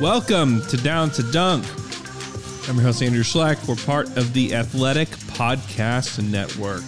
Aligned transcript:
Welcome 0.00 0.62
to 0.68 0.78
Down 0.78 1.10
to 1.10 1.22
Dunk. 1.30 1.62
I'm 2.66 2.76
your 2.76 2.84
host, 2.84 3.02
Andrew 3.02 3.22
Schlecht. 3.22 3.68
We're 3.68 3.76
part 3.76 4.06
of 4.16 4.32
the 4.32 4.54
Athletic 4.54 5.08
Podcast 5.08 6.26
Network. 6.26 6.80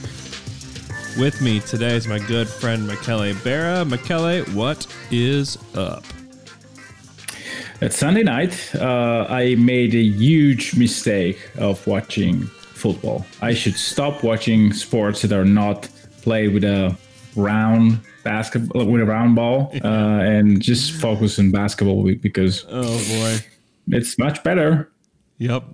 With 1.21 1.43
me 1.43 1.61
today 1.61 1.95
is 1.95 2.09
my 2.09 2.19
good 2.21 2.49
friend, 2.49 2.87
Michele 2.87 3.35
Barra. 3.45 3.85
Michele, 3.85 4.45
what 4.55 4.87
is 5.11 5.59
up? 5.75 6.05
It's 7.83 7.99
Sunday 7.99 8.23
night. 8.23 8.75
Uh, 8.75 9.27
I 9.29 9.57
made 9.57 9.95
a 9.95 10.03
huge 10.03 10.75
mistake 10.75 11.51
of 11.59 11.87
watching 11.87 12.47
football. 12.47 13.27
I 13.43 13.53
should 13.53 13.77
stop 13.77 14.23
watching 14.23 14.73
sports 14.73 15.21
that 15.21 15.33
are 15.39 15.45
not 15.45 15.87
played 16.23 16.55
with 16.55 16.65
a 16.65 16.97
round 17.37 18.01
basketball 18.23 18.85
with 18.87 19.01
a 19.01 19.05
round 19.05 19.35
ball 19.35 19.73
uh, 19.85 19.87
and 19.87 20.61
just 20.61 20.93
focus 20.93 21.39
on 21.39 21.51
basketball 21.51 22.05
because 22.15 22.65
oh 22.69 22.83
boy, 23.09 23.39
it's 23.89 24.19
much 24.19 24.43
better. 24.43 24.91
Yep, 25.39 25.65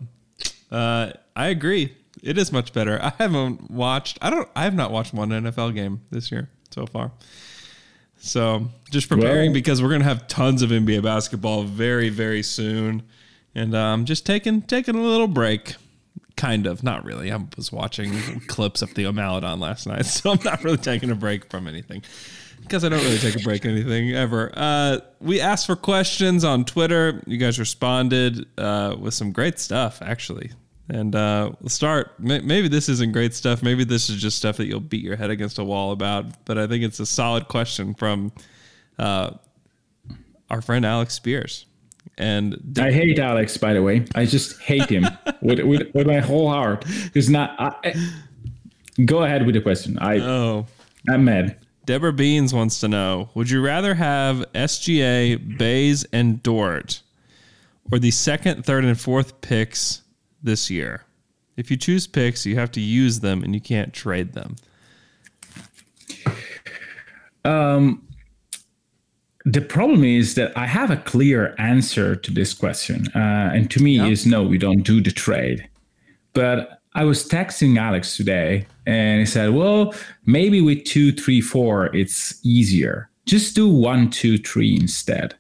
uh, 0.70 1.12
I 1.36 1.48
agree. 1.48 1.94
It 2.22 2.38
is 2.38 2.52
much 2.52 2.72
better. 2.72 3.00
I 3.02 3.12
haven't 3.18 3.70
watched. 3.70 4.18
I 4.22 4.30
don't. 4.30 4.48
I 4.56 4.64
have 4.64 4.74
not 4.74 4.90
watched 4.90 5.14
one 5.14 5.30
NFL 5.30 5.74
game 5.74 6.02
this 6.10 6.30
year 6.32 6.48
so 6.70 6.86
far. 6.86 7.12
So 8.18 8.68
just 8.90 9.08
preparing 9.08 9.50
well, 9.50 9.55
because 9.55 9.83
we're 9.83 9.90
gonna 9.90 10.05
have 10.05 10.27
tons 10.27 10.62
of 10.62 10.70
NBA 10.70 11.02
basketball 11.02 11.62
very 11.62 12.08
very 12.08 12.42
soon, 12.42 13.02
and 13.55 13.74
um, 13.74 14.05
just 14.05 14.27
taking 14.27 14.62
taking 14.62 14.96
a 14.96 15.02
little 15.02 15.28
break. 15.28 15.77
Kind 16.39 16.69
of, 16.69 16.84
not 16.84 17.05
really. 17.05 17.33
I 17.33 17.41
was 17.56 17.72
watching 17.72 18.12
clips 18.47 18.81
of 18.81 18.91
Theo 18.91 19.11
Maledon 19.11 19.58
last 19.58 19.89
night, 19.89 20.06
so 20.06 20.31
I'm 20.31 20.39
not 20.45 20.62
really 20.62 20.77
taking 20.77 21.11
a 21.11 21.17
break 21.17 21.50
from 21.50 21.67
anything 21.67 22.03
because 22.61 22.84
I 22.84 22.89
don't 22.89 23.03
really 23.03 23.19
take 23.19 23.34
a 23.34 23.42
break 23.42 23.67
anything 23.67 24.14
ever. 24.14 24.53
Uh, 24.55 24.98
we 25.20 25.41
asked 25.41 25.67
for 25.67 25.75
questions 25.75 26.45
on 26.45 26.64
Twitter. 26.64 27.20
You 27.27 27.39
guys 27.39 27.58
responded 27.58 28.47
uh, 28.56 28.95
with 29.00 29.14
some 29.14 29.33
great 29.33 29.58
stuff, 29.58 30.00
actually. 30.00 30.53
And 30.89 31.17
uh, 31.17 31.50
we'll 31.61 31.70
start. 31.70 32.12
Maybe 32.20 32.69
this 32.69 32.89
isn't 32.89 33.12
great 33.12 33.35
stuff. 33.35 33.61
Maybe 33.61 33.83
this 33.83 34.08
is 34.08 34.23
just 34.23 34.36
stuff 34.36 34.58
that 34.58 34.67
you'll 34.67 34.79
beat 34.79 35.02
your 35.02 35.17
head 35.17 35.30
against 35.30 35.58
a 35.58 35.64
wall 35.64 35.91
about. 35.91 36.45
But 36.45 36.57
I 36.57 36.68
think 36.68 36.85
it's 36.85 37.01
a 37.01 37.07
solid 37.07 37.48
question 37.48 37.95
from 37.95 38.33
uh, 38.96 39.33
our 40.48 40.62
friend 40.62 40.86
Alex 40.86 41.14
Spears. 41.14 41.67
And 42.18 42.77
I 42.79 42.90
hate 42.90 43.20
Alex, 43.20 43.56
by 43.56 43.73
the 43.73 43.83
way. 43.83 44.05
I 44.17 44.27
just 44.27 44.61
hate 44.61 44.90
him 44.90 45.06
with, 45.40 45.61
with, 45.61 45.95
with 45.95 46.06
my 46.06 46.18
whole 46.18 46.51
heart. 46.51 46.84
Because 47.05 47.30
not. 47.30 47.55
I, 47.58 47.95
go 49.05 49.23
ahead 49.23 49.46
with 49.46 49.55
the 49.55 49.61
question. 49.61 49.98
I 50.01 50.18
oh, 50.18 50.67
I'm 51.08 51.24
mad. 51.24 51.56
Deborah 51.86 52.12
Beans 52.12 52.52
wants 52.52 52.80
to 52.80 52.89
know: 52.89 53.30
Would 53.34 53.48
you 53.48 53.64
rather 53.64 53.95
have 53.95 54.45
SGA, 54.52 55.56
Bays, 55.56 56.05
and 56.12 56.42
Dort, 56.42 57.02
or 57.90 58.01
the 58.01 58.11
second, 58.11 58.67
third, 58.67 58.85
and 58.85 58.98
fourth 59.00 59.40
picks 59.40 60.02
this 60.42 60.68
year? 60.68 61.05
If 61.56 61.70
you 61.70 61.77
choose 61.77 62.08
picks, 62.08 62.45
you 62.45 62.56
have 62.56 62.73
to 62.73 62.80
use 62.80 63.20
them, 63.20 63.45
and 63.45 63.55
you 63.55 63.61
can't 63.61 63.92
trade 63.92 64.33
them. 64.33 64.56
Um, 67.45 68.08
the 69.53 69.63
problem 69.63 70.05
is 70.05 70.35
that 70.35 70.57
I 70.57 70.67
have 70.67 70.91
a 70.91 70.97
clear 70.97 71.55
answer 71.59 72.14
to 72.14 72.31
this 72.31 72.53
question, 72.53 73.07
uh, 73.14 73.51
and 73.55 73.70
to 73.70 73.83
me 73.83 73.97
yeah. 73.97 74.07
is 74.07 74.27
no, 74.27 74.42
we 74.42 74.59
don't 74.59 74.83
do 74.83 75.01
the 75.01 75.11
trade. 75.11 75.67
But 76.35 76.83
I 76.95 77.05
was 77.05 77.27
texting 77.27 77.79
Alex 77.79 78.17
today, 78.17 78.67
and 78.86 79.20
he 79.20 79.27
said, 79.27 79.55
"Well, 79.55 79.95
maybe 80.27 80.61
with 80.61 80.85
two, 80.85 81.13
three, 81.13 81.41
four, 81.41 81.95
it's 81.97 82.39
easier. 82.45 83.09
Just 83.25 83.57
do 83.57 83.69
one, 83.69 84.11
two, 84.11 84.36
three 84.36 84.77
instead." 84.77 85.35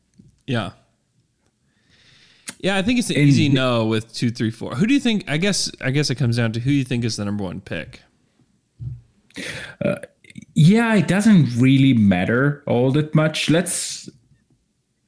Yeah. 0.46 0.70
Yeah, 2.60 2.76
I 2.76 2.82
think 2.82 2.98
it's 2.98 3.10
an 3.10 3.16
and, 3.16 3.28
easy 3.28 3.48
no 3.48 3.84
with 3.84 4.12
two, 4.12 4.30
three, 4.30 4.50
four. 4.50 4.74
Who 4.74 4.86
do 4.86 4.94
you 4.94 5.00
think? 5.00 5.28
I 5.28 5.36
guess. 5.36 5.70
I 5.82 5.90
guess 5.90 6.08
it 6.08 6.14
comes 6.14 6.38
down 6.38 6.52
to 6.52 6.60
who 6.60 6.70
you 6.70 6.84
think 6.84 7.04
is 7.04 7.16
the 7.16 7.26
number 7.26 7.44
one 7.44 7.60
pick. 7.60 8.02
Uh, 9.84 9.96
yeah, 10.54 10.94
it 10.94 11.08
doesn't 11.08 11.56
really 11.56 11.94
matter 11.94 12.62
all 12.66 12.90
that 12.92 13.14
much. 13.14 13.50
Let's 13.50 14.08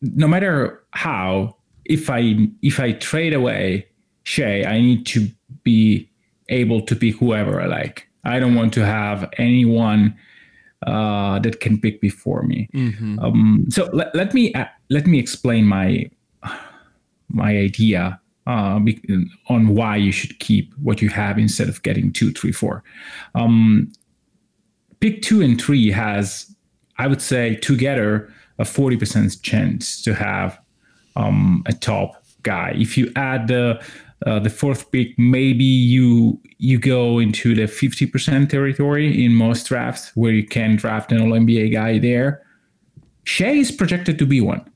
no 0.00 0.26
matter 0.26 0.82
how, 0.92 1.56
if 1.84 2.10
I 2.10 2.48
if 2.62 2.80
I 2.80 2.92
trade 2.92 3.34
away 3.34 3.86
Shai, 4.24 4.64
I 4.64 4.80
need 4.80 5.06
to 5.06 5.28
be 5.62 6.08
able 6.48 6.80
to 6.82 6.96
pick 6.96 7.16
whoever 7.16 7.60
I 7.60 7.66
like. 7.66 8.08
I 8.24 8.38
don't 8.38 8.54
want 8.54 8.72
to 8.74 8.84
have 8.84 9.28
anyone 9.38 10.16
uh, 10.86 11.38
that 11.40 11.60
can 11.60 11.80
pick 11.80 12.00
before 12.00 12.42
me. 12.42 12.68
Mm-hmm. 12.74 13.18
Um, 13.18 13.66
so 13.70 13.88
let, 13.92 14.14
let 14.14 14.34
me 14.34 14.52
uh, 14.54 14.66
let 14.88 15.06
me 15.06 15.18
explain 15.18 15.64
my 15.64 16.10
my 17.28 17.56
idea 17.56 18.20
uh, 18.46 18.80
on 19.48 19.68
why 19.68 19.96
you 19.96 20.12
should 20.12 20.38
keep 20.38 20.72
what 20.82 21.00
you 21.02 21.08
have 21.08 21.38
instead 21.38 21.68
of 21.68 21.82
getting 21.82 22.12
two, 22.12 22.32
three, 22.32 22.52
four. 22.52 22.82
Um, 23.34 23.92
pick 25.00 25.22
two 25.22 25.42
and 25.42 25.60
three 25.60 25.90
has, 25.90 26.54
I 26.98 27.06
would 27.06 27.22
say, 27.22 27.56
together 27.56 28.32
a 28.58 28.64
40% 28.64 29.42
chance 29.42 30.02
to 30.02 30.14
have 30.14 30.60
um, 31.16 31.62
a 31.66 31.72
top 31.72 32.22
guy. 32.42 32.74
If 32.76 32.96
you 32.96 33.12
add 33.16 33.48
the 33.48 33.82
uh, 34.26 34.38
the 34.38 34.50
fourth 34.50 34.90
pick, 34.92 35.18
maybe 35.18 35.64
you 35.64 36.38
you 36.58 36.78
go 36.78 37.18
into 37.18 37.54
the 37.54 37.62
50% 37.62 38.50
territory 38.50 39.24
in 39.24 39.34
most 39.34 39.66
drafts 39.66 40.14
where 40.14 40.32
you 40.32 40.46
can 40.46 40.76
draft 40.76 41.10
an 41.10 41.22
All 41.22 41.30
NBA 41.30 41.72
guy 41.72 41.98
there. 41.98 42.42
Shai 43.24 43.52
is 43.52 43.70
projected 43.70 44.18
to 44.18 44.26
be 44.26 44.42
one. 44.42 44.70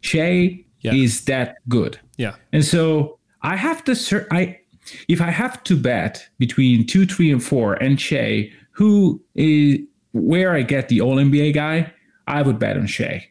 Shai 0.00 0.64
yeah. 0.80 0.94
is 0.94 1.24
that 1.24 1.56
good. 1.68 1.98
Yeah. 2.18 2.36
And 2.52 2.64
so 2.64 3.18
I 3.42 3.56
have 3.56 3.82
to 3.84 4.26
I 4.30 4.60
if 5.08 5.20
I 5.20 5.30
have 5.30 5.64
to 5.64 5.76
bet 5.76 6.28
between 6.38 6.86
two, 6.86 7.06
three, 7.06 7.32
and 7.32 7.42
four 7.42 7.74
and 7.74 8.00
Shai, 8.00 8.52
who 8.74 9.22
is 9.34 9.80
where 10.12 10.54
I 10.54 10.62
get 10.62 10.88
the 10.88 11.00
All 11.00 11.16
NBA 11.16 11.54
guy, 11.54 11.92
I 12.26 12.42
would 12.42 12.58
bet 12.58 12.76
on 12.76 12.86
Shai. 12.86 13.28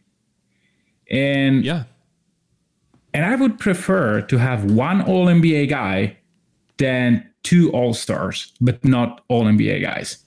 And 1.10 1.64
yeah, 1.64 1.84
and 3.14 3.26
I 3.26 3.36
would 3.36 3.60
prefer 3.60 4.22
to 4.22 4.38
have 4.38 4.72
one 4.72 5.02
All 5.02 5.28
NBA 5.28 5.70
guy 5.70 6.18
than 6.78 7.30
two 7.44 7.72
All 7.72 7.94
Stars, 7.94 8.52
but 8.60 8.84
not 8.84 9.24
All 9.28 9.44
NBA 9.46 9.82
guys. 9.82 10.18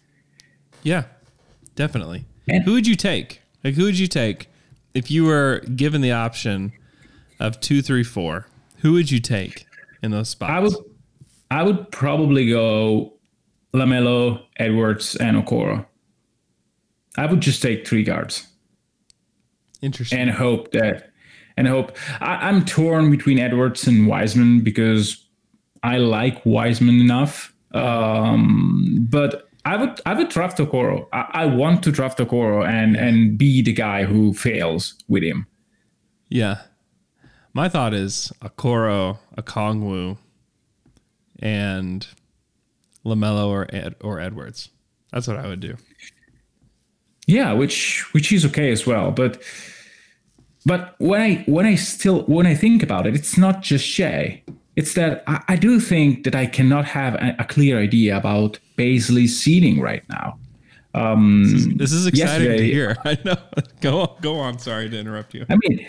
Yeah, 0.83 1.05
definitely. 1.75 2.25
And 2.49 2.63
who 2.63 2.73
would 2.73 2.87
you 2.87 2.95
take? 2.95 3.41
Like, 3.65 3.75
who 3.75 3.85
would 3.85 3.99
you 3.99 4.07
take 4.07 4.49
if 4.95 5.11
you 5.11 5.25
were 5.25 5.61
given 5.75 6.01
the 6.01 6.13
option 6.13 6.73
of 7.41 7.61
two, 7.61 7.83
three, 7.83 8.05
four? 8.05 8.47
Who 8.79 8.93
would 8.93 9.11
you 9.11 9.19
take 9.19 9.67
in 10.03 10.13
those 10.13 10.29
spots? 10.29 10.53
I 10.53 10.61
would, 10.61 10.75
I 11.51 11.63
would 11.65 11.91
probably 11.91 12.49
go 12.49 13.15
LaMelo, 13.77 14.43
Edwards, 14.57 15.17
and 15.17 15.37
Okoro. 15.37 15.87
I 17.17 17.27
would 17.27 17.41
just 17.41 17.63
take 17.63 17.87
three 17.87 18.03
guards. 18.03 18.47
Interesting. 19.83 20.19
And 20.19 20.31
hope 20.31 20.73
that, 20.73 21.11
and 21.57 21.69
hope. 21.69 21.97
I, 22.21 22.49
am 22.49 22.65
torn 22.65 23.11
between 23.11 23.39
Edwards 23.39 23.87
and 23.87 24.07
Wiseman 24.07 24.61
because 24.61 25.25
I 25.83 25.99
like 25.99 26.45
Wiseman 26.45 27.01
enough. 27.01 27.55
Um, 27.73 29.07
but 29.11 29.49
I 29.67 29.77
would 29.77 30.01
I 30.07 30.15
would 30.15 30.29
draft 30.29 30.59
Okoro. 30.59 31.07
I, 31.13 31.29
I 31.33 31.47
want 31.47 31.83
to 31.85 31.93
draft 31.93 32.19
Okoro 32.19 32.67
and 32.67 32.97
and 32.97 33.37
be 33.37 33.63
the 33.63 33.73
guy 33.73 34.05
who 34.05 34.33
fails 34.33 34.95
with 35.09 35.23
him. 35.23 35.47
Yeah. 36.29 36.63
My 37.53 37.69
thought 37.69 37.95
is 37.95 38.33
Okoro, 38.43 39.19
a 39.37 39.43
Kongwu, 39.43 40.19
and 41.39 42.07
Lamelo 43.07 43.49
or 43.49 43.67
Ed, 43.75 43.95
or 44.03 44.21
Edwards. 44.21 44.71
That's 45.13 45.27
what 45.29 45.37
I 45.37 45.47
would 45.47 45.61
do. 45.61 45.77
Yeah, 47.27 47.53
which 47.53 48.05
which 48.13 48.33
is 48.33 48.45
okay 48.47 48.71
as 48.71 48.87
well. 48.87 49.11
But 49.11 49.43
but 50.65 50.95
when 50.99 51.21
I 51.21 51.45
when 51.47 51.67
I 51.67 51.77
still 51.77 52.23
when 52.23 52.47
I 52.47 52.55
think 52.55 52.83
about 52.83 53.07
it, 53.07 53.15
it's 53.15 53.39
not 53.39 53.63
just 53.63 53.85
Shai. 53.87 54.43
It's 54.77 54.95
that 54.95 55.23
I, 55.27 55.43
I 55.49 55.57
do 55.57 55.81
think 55.81 56.25
that 56.25 56.35
I 56.35 56.47
cannot 56.47 56.85
have 56.85 57.15
a, 57.15 57.35
a 57.39 57.45
clear 57.45 57.79
idea 57.79 58.17
about 58.17 58.59
Bazley's 58.77 59.39
seating 59.39 59.81
right 59.81 60.03
now. 60.09 60.39
Um, 60.95 61.45
This 61.45 61.53
is, 61.53 61.69
this 61.77 61.93
is 61.93 62.07
exciting 62.07 62.57
to 62.57 62.65
hear. 62.65 62.97
I 63.05 63.19
know. 63.25 63.37
Go 63.81 64.01
on, 64.01 64.17
go 64.21 64.37
on. 64.39 64.59
Sorry 64.59 64.89
to 64.89 64.99
interrupt 64.99 65.35
you. 65.35 65.47
I 65.49 65.57
mean, 65.69 65.87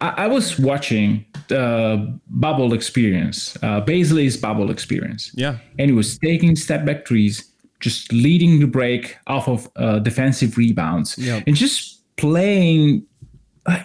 I, 0.00 0.08
I 0.24 0.26
was 0.28 0.58
watching 0.58 1.24
the 1.48 2.18
bubble 2.28 2.72
experience, 2.74 3.56
uh, 3.62 3.80
Bazley's 3.80 4.36
bubble 4.36 4.70
experience. 4.70 5.30
Yeah. 5.34 5.58
And 5.78 5.90
he 5.90 5.92
was 5.96 6.18
taking 6.18 6.56
step 6.56 6.84
back 6.84 7.06
threes, 7.06 7.50
just 7.80 8.12
leading 8.12 8.60
the 8.60 8.66
break 8.66 9.16
off 9.26 9.48
of 9.48 9.68
uh, 9.76 9.98
defensive 10.00 10.56
rebounds, 10.56 11.16
Yep. 11.18 11.44
and 11.46 11.56
just 11.56 12.02
playing. 12.16 13.04
Uh, 13.66 13.80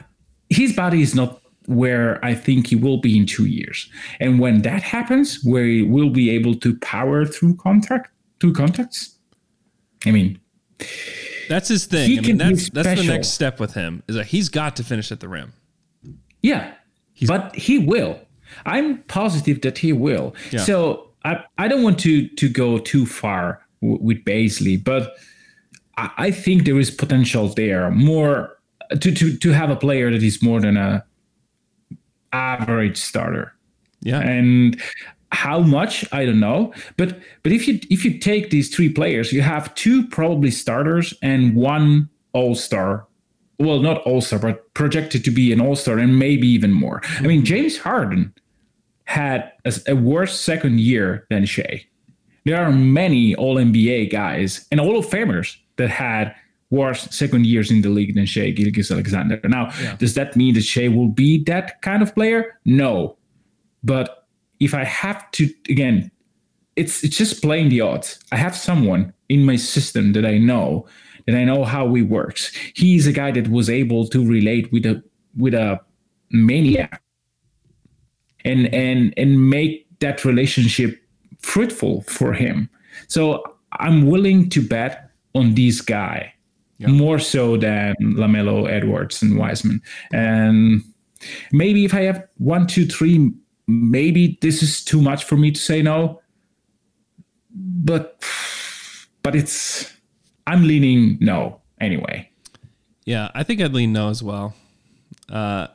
his 0.49 0.73
body 0.73 1.01
is 1.01 1.15
not 1.15 1.41
where 1.67 2.23
I 2.23 2.35
think 2.35 2.67
he 2.67 2.75
will 2.75 2.97
be 2.97 3.17
in 3.17 3.25
two 3.25 3.45
years. 3.45 3.89
And 4.19 4.39
when 4.39 4.61
that 4.63 4.83
happens, 4.83 5.43
where 5.43 5.65
he 5.65 5.81
will 5.81 6.09
be 6.09 6.29
able 6.29 6.55
to 6.55 6.77
power 6.79 7.25
through 7.25 7.55
contact, 7.55 8.11
through 8.39 8.53
contacts, 8.53 9.17
I 10.05 10.11
mean, 10.11 10.39
That's 11.49 11.69
his 11.69 11.85
thing. 11.85 12.17
I 12.19 12.21
mean, 12.21 12.37
that's 12.37 12.69
that's 12.69 12.99
the 13.01 13.07
next 13.07 13.29
step 13.29 13.59
with 13.59 13.73
him 13.73 14.03
is 14.07 14.15
that 14.15 14.27
he's 14.27 14.49
got 14.49 14.75
to 14.75 14.83
finish 14.83 15.11
at 15.11 15.19
the 15.21 15.27
rim. 15.29 15.53
Yeah, 16.43 16.73
but 17.25 17.55
he 17.55 17.79
will. 17.79 18.19
I'm 18.65 18.99
positive 19.03 19.61
that 19.61 19.79
he 19.79 19.93
will. 19.93 20.35
Yeah. 20.51 20.59
So 20.59 21.09
I, 21.25 21.43
I 21.57 21.67
don't 21.67 21.81
want 21.81 21.99
to 21.99 22.27
to 22.27 22.49
go 22.49 22.77
too 22.77 23.05
far 23.05 23.61
w- 23.81 23.99
with 24.01 24.23
Bazley, 24.25 24.81
but 24.83 25.15
I, 25.97 26.11
I 26.17 26.31
think 26.31 26.65
there 26.65 26.77
is 26.77 26.91
potential 26.91 27.47
there. 27.47 27.89
More 27.89 28.57
to 28.91 29.11
to 29.11 29.37
to 29.37 29.51
have 29.51 29.71
a 29.71 29.75
player 29.75 30.11
that 30.11 30.21
is 30.21 30.43
more 30.43 30.61
than 30.61 30.77
a 30.77 31.03
average 32.31 32.97
starter. 32.97 33.53
Yeah. 34.01 34.19
And 34.19 34.81
how 35.31 35.59
much 35.59 36.05
I 36.11 36.25
don't 36.25 36.39
know, 36.39 36.73
but 36.97 37.19
but 37.41 37.51
if 37.51 37.67
you 37.67 37.79
if 37.89 38.05
you 38.05 38.19
take 38.19 38.49
these 38.49 38.73
three 38.73 38.89
players, 38.89 39.33
you 39.33 39.41
have 39.41 39.73
two 39.75 40.05
probably 40.07 40.51
starters 40.51 41.13
and 41.21 41.55
one 41.55 42.09
all 42.33 42.55
star. 42.55 43.07
Well, 43.59 43.79
not 43.79 44.01
all 44.01 44.21
star, 44.21 44.39
but 44.39 44.73
projected 44.73 45.23
to 45.25 45.31
be 45.31 45.53
an 45.53 45.61
all 45.61 45.75
star 45.75 45.97
and 45.99 46.17
maybe 46.17 46.47
even 46.47 46.71
more. 46.71 47.01
I 47.19 47.23
mean, 47.23 47.45
James 47.45 47.77
Harden 47.77 48.33
had 49.05 49.51
a, 49.65 49.73
a 49.87 49.95
worse 49.95 50.39
second 50.39 50.79
year 50.79 51.25
than 51.29 51.45
Shai. 51.45 51.85
There 52.45 52.61
are 52.61 52.71
many 52.71 53.35
All 53.35 53.55
NBA 53.55 54.11
guys 54.11 54.65
and 54.71 54.79
All 54.79 54.97
of 54.97 55.05
Famers 55.05 55.55
that 55.77 55.89
had 55.89 56.35
worse 56.69 57.03
second 57.11 57.45
years 57.45 57.69
in 57.71 57.81
the 57.81 57.89
league 57.89 58.15
than 58.15 58.25
Shai 58.25 58.51
Gilgis 58.51 58.91
Alexander. 58.91 59.39
Now, 59.43 59.71
does 59.97 60.15
that 60.15 60.35
mean 60.35 60.55
that 60.55 60.63
Shai 60.63 60.87
will 60.87 61.07
be 61.07 61.43
that 61.45 61.81
kind 61.81 62.01
of 62.01 62.13
player? 62.13 62.59
No. 62.65 63.17
But 63.83 64.27
if 64.59 64.73
I 64.73 64.83
have 64.83 65.29
to, 65.31 65.49
again, 65.69 66.11
it's 66.75 67.03
it's 67.03 67.17
just 67.17 67.41
playing 67.41 67.69
the 67.69 67.81
odds. 67.81 68.19
I 68.31 68.37
have 68.37 68.55
someone 68.55 69.13
in 69.29 69.45
my 69.45 69.55
system 69.55 70.13
that 70.13 70.25
I 70.25 70.37
know 70.37 70.87
that 71.25 71.35
I 71.35 71.43
know 71.43 71.63
how 71.63 71.93
he 71.93 72.01
works. 72.01 72.51
He's 72.75 73.07
a 73.07 73.11
guy 73.11 73.31
that 73.31 73.49
was 73.49 73.69
able 73.69 74.07
to 74.09 74.25
relate 74.25 74.71
with 74.71 74.85
a 74.85 75.03
with 75.37 75.53
a 75.53 75.79
maniac 76.31 77.01
and 78.45 78.73
and 78.73 79.13
and 79.17 79.49
make 79.49 79.87
that 79.99 80.25
relationship 80.25 81.01
fruitful 81.39 82.01
for 82.03 82.33
him. 82.33 82.69
So 83.07 83.43
I'm 83.79 84.07
willing 84.07 84.49
to 84.49 84.61
bet 84.61 85.09
on 85.35 85.55
this 85.55 85.81
guy 85.81 86.33
more 86.87 87.19
so 87.19 87.57
than 87.57 87.95
Lamelo, 88.01 88.69
Edwards, 88.69 89.21
and 89.21 89.37
Wiseman. 89.37 89.81
And 90.11 90.83
maybe 91.51 91.85
if 91.85 91.93
I 91.93 92.01
have 92.01 92.27
one, 92.37 92.67
two, 92.67 92.85
three, 92.85 93.31
maybe 93.67 94.37
this 94.41 94.61
is 94.61 94.83
too 94.83 95.01
much 95.01 95.23
for 95.23 95.37
me 95.37 95.51
to 95.51 95.59
say 95.59 95.81
no. 95.81 96.21
But 97.55 98.23
but 99.21 99.35
it's 99.35 99.93
I'm 100.47 100.63
leaning 100.67 101.17
no 101.19 101.61
anyway. 101.79 102.29
Yeah, 103.05 103.29
I 103.33 103.43
think 103.43 103.61
I'd 103.61 103.73
lean 103.73 103.93
no 103.93 104.09
as 104.09 104.23
well. 104.23 104.55
Uh, 105.29 105.67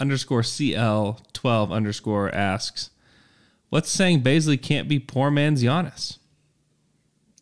underscore 0.00 0.42
CL 0.42 1.20
twelve 1.32 1.72
underscore 1.72 2.34
asks, 2.34 2.90
"What's 3.68 3.90
saying 3.90 4.22
Bazley 4.22 4.60
can't 4.60 4.88
be 4.88 4.98
poor 4.98 5.30
man's 5.30 5.62
Giannis?" 5.62 6.18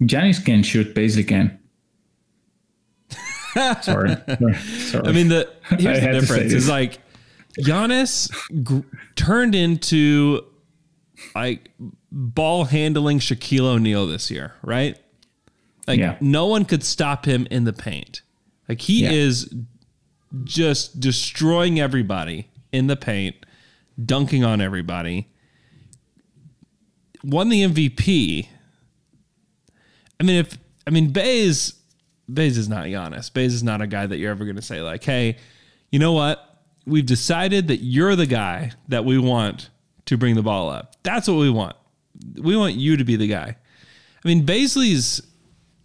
Giannis 0.03 0.45
can 0.45 0.63
shoot, 0.63 0.95
Bazley 0.95 1.27
can. 1.27 1.59
Sorry. 3.83 4.17
Sorry. 4.57 5.07
I 5.09 5.13
mean, 5.13 5.29
the 5.29 5.49
I 5.71 5.77
here's 5.77 5.83
the 5.83 6.01
had 6.01 6.13
to 6.13 6.21
say 6.27 6.35
difference 6.35 6.53
is 6.53 6.69
like 6.69 6.99
Giannis 7.59 8.31
gr- 8.65 8.81
turned 9.17 9.55
into 9.55 10.45
like 11.35 11.71
ball 12.11 12.65
handling 12.65 13.21
Shaquille 13.21 13.65
O'Neal 13.65 14.07
this 14.07 14.31
year, 14.31 14.55
right? 14.63 14.99
Like 15.87 15.99
Yeah. 15.99 16.17
no 16.21 16.47
one 16.47 16.65
could 16.65 16.83
stop 16.83 17.27
him 17.27 17.47
in 17.51 17.65
the 17.65 17.73
paint. 17.73 18.23
Like 18.69 18.81
he 18.81 19.03
Yeah. 19.05 19.13
is 19.13 19.55
just 20.45 20.99
destroying 21.01 21.79
everybody 21.79 22.49
in 22.73 22.87
the 22.87 22.97
paint, 22.97 23.37
dunking 24.05 24.43
on 24.45 24.61
everybody. 24.61 25.29
Won 27.23 27.49
the 27.49 27.63
MVP. 27.63 28.49
I 30.21 30.25
mean, 30.25 30.37
if 30.37 30.59
I 30.87 30.91
mean 30.91 31.11
Bays, 31.11 31.75
Bays 32.33 32.59
is 32.59 32.69
not 32.69 32.87
Giannis. 32.87 33.33
Bays 33.33 33.55
is 33.55 33.63
not 33.63 33.81
a 33.81 33.87
guy 33.87 34.07
that 34.07 34.19
you're 34.19 34.31
ever 34.31 34.45
going 34.45 34.57
to 34.57 34.63
say 34.63 34.81
like, 34.83 35.03
"Hey, 35.05 35.37
you 35.91 35.99
know 35.99 36.13
what? 36.13 36.59
We've 36.87 37.07
decided 37.07 37.69
that 37.69 37.79
you're 37.79 38.15
the 38.17 38.27
guy 38.27 38.73
that 38.89 39.05
we 39.05 39.19
want 39.19 39.71
to 40.07 40.19
bring 40.19 40.35
the 40.35 40.43
ball 40.43 40.69
up. 40.69 40.97
That's 41.03 41.27
what 41.29 41.37
we 41.39 41.49
want. 41.51 41.77
We 42.37 42.57
want 42.57 42.75
you 42.75 42.97
to 42.99 43.05
be 43.05 43.17
the 43.17 43.27
guy." 43.29 43.57
I 44.25 44.29
mean, 44.29 44.45
Bazley's 44.47 45.23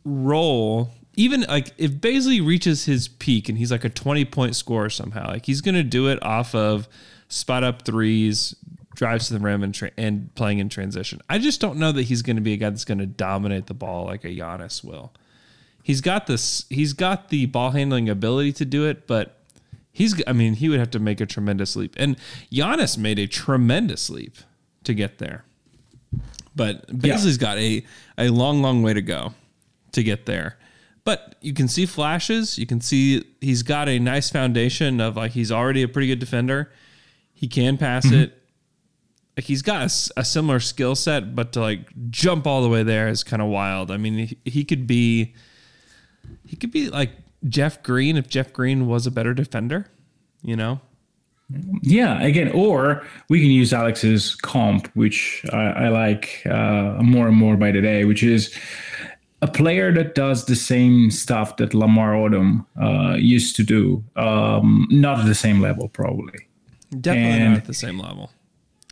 role, 0.03 0.91
even 1.15 1.41
like 1.41 1.73
if 1.77 1.91
Bazley 1.91 2.45
reaches 2.45 2.85
his 2.85 3.07
peak 3.07 3.49
and 3.49 3.57
he's 3.57 3.71
like 3.71 3.83
a 3.83 3.89
20 3.89 4.25
point 4.25 4.55
scorer 4.55 4.89
somehow, 4.89 5.27
like 5.27 5.45
he's 5.45 5.61
going 5.61 5.75
to 5.75 5.83
do 5.83 6.07
it 6.07 6.21
off 6.23 6.55
of 6.55 6.87
spot 7.27 7.63
up 7.63 7.83
threes, 7.83 8.55
drives 8.95 9.27
to 9.27 9.33
the 9.33 9.39
rim, 9.39 9.63
and, 9.63 9.73
tra- 9.73 9.91
and 9.97 10.33
playing 10.35 10.59
in 10.59 10.69
transition. 10.69 11.21
I 11.29 11.37
just 11.37 11.61
don't 11.61 11.77
know 11.77 11.91
that 11.91 12.03
he's 12.03 12.21
going 12.21 12.35
to 12.37 12.41
be 12.41 12.53
a 12.53 12.57
guy 12.57 12.69
that's 12.69 12.85
going 12.85 12.99
to 12.99 13.05
dominate 13.05 13.67
the 13.67 13.73
ball 13.73 14.05
like 14.05 14.23
a 14.23 14.29
Giannis 14.29 14.83
will. 14.83 15.13
He's 15.83 16.01
got 16.01 16.27
this, 16.27 16.65
he's 16.69 16.93
got 16.93 17.29
the 17.29 17.45
ball 17.47 17.71
handling 17.71 18.09
ability 18.09 18.53
to 18.53 18.65
do 18.65 18.85
it, 18.85 19.07
but 19.07 19.39
he's, 19.91 20.21
I 20.27 20.33
mean, 20.33 20.55
he 20.55 20.69
would 20.69 20.79
have 20.79 20.91
to 20.91 20.99
make 20.99 21.19
a 21.21 21.25
tremendous 21.25 21.75
leap. 21.75 21.95
And 21.97 22.17
Giannis 22.51 22.97
made 22.97 23.19
a 23.19 23.27
tremendous 23.27 24.09
leap 24.09 24.37
to 24.83 24.93
get 24.93 25.17
there. 25.17 25.45
But 26.55 26.87
Bazley's 26.87 27.37
got 27.37 27.57
a, 27.57 27.85
a 28.17 28.29
long, 28.29 28.61
long 28.61 28.83
way 28.83 28.93
to 28.93 29.01
go 29.01 29.33
to 29.93 30.03
get 30.03 30.25
there. 30.25 30.57
But 31.03 31.35
you 31.41 31.53
can 31.53 31.67
see 31.67 31.85
flashes. 31.85 32.57
You 32.57 32.65
can 32.67 32.81
see 32.81 33.23
he's 33.41 33.63
got 33.63 33.89
a 33.89 33.99
nice 33.99 34.29
foundation 34.29 34.99
of 35.01 35.15
like 35.17 35.31
he's 35.31 35.51
already 35.51 35.81
a 35.81 35.87
pretty 35.87 36.07
good 36.07 36.19
defender. 36.19 36.71
He 37.33 37.47
can 37.47 37.77
pass 37.77 38.05
it. 38.11 38.35
Like 39.37 39.45
he's 39.45 39.61
got 39.61 39.85
a 40.17 40.25
similar 40.25 40.59
skill 40.59 40.95
set, 40.95 41.33
but 41.33 41.53
to 41.53 41.61
like 41.61 41.87
jump 42.09 42.45
all 42.45 42.61
the 42.61 42.67
way 42.67 42.83
there 42.83 43.07
is 43.07 43.23
kind 43.23 43.41
of 43.41 43.47
wild. 43.47 43.89
I 43.89 43.97
mean, 43.97 44.27
he, 44.27 44.37
he 44.43 44.65
could 44.65 44.85
be 44.85 45.33
he 46.45 46.57
could 46.57 46.71
be 46.71 46.89
like 46.89 47.11
Jeff 47.47 47.81
Green 47.81 48.17
if 48.17 48.27
Jeff 48.27 48.51
Green 48.51 48.85
was 48.85 49.07
a 49.07 49.11
better 49.11 49.33
defender. 49.33 49.87
You 50.41 50.57
know, 50.57 50.81
Yeah, 51.81 52.21
again, 52.21 52.51
or 52.51 53.05
we 53.29 53.39
can 53.39 53.49
use 53.49 53.73
Alex's 53.73 54.35
comp, 54.35 54.87
which 54.93 55.43
I, 55.51 55.85
I 55.85 55.87
like 55.89 56.43
uh, 56.45 56.97
more 57.01 57.27
and 57.27 57.35
more 57.35 57.57
by 57.57 57.71
the 57.71 57.81
day, 57.81 58.05
which 58.05 58.23
is 58.23 58.53
a 59.41 59.47
player 59.47 59.93
that 59.93 60.15
does 60.15 60.45
the 60.45 60.55
same 60.55 61.09
stuff 61.11 61.55
that 61.57 61.73
Lamar 61.73 62.13
Odom 62.13 62.65
uh, 62.81 63.15
used 63.15 63.55
to 63.55 63.63
do, 63.63 64.03
um, 64.15 64.87
not 64.91 65.19
at 65.19 65.25
the 65.27 65.35
same 65.35 65.61
level, 65.61 65.87
probably. 65.89 66.47
Definitely 66.99 67.31
And- 67.39 67.53
not 67.53 67.57
at 67.59 67.65
the 67.65 67.73
same 67.73 67.99
level. 67.99 68.31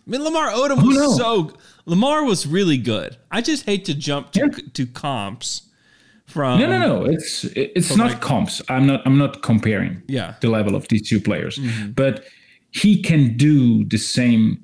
I 0.05 0.09
mean, 0.09 0.23
Lamar 0.23 0.49
Odom 0.51 0.85
was 0.87 0.95
no. 0.95 1.17
so 1.17 1.53
Lamar 1.85 2.23
was 2.23 2.47
really 2.47 2.77
good. 2.77 3.17
I 3.29 3.41
just 3.41 3.65
hate 3.65 3.83
to 3.85 3.93
jump 3.93 4.31
to, 4.31 4.39
Yeah. 4.39 4.63
to 4.73 4.85
comps 4.85 5.63
from 6.27 6.59
No, 6.61 6.67
no, 6.67 6.79
no. 6.79 7.05
It's 7.05 7.43
it's 7.55 7.95
not 7.97 8.11
like- 8.11 8.21
comps. 8.21 8.61
I'm 8.69 8.87
not 8.87 9.01
I'm 9.05 9.17
not 9.17 9.41
comparing 9.41 10.01
Yeah. 10.07 10.35
the 10.39 10.49
level 10.49 10.75
of 10.75 10.87
these 10.87 11.09
two 11.09 11.19
players, 11.19 11.59
but 11.93 12.23
he 12.71 13.01
can 13.01 13.35
do 13.35 13.83
the 13.83 13.97
same. 13.97 14.63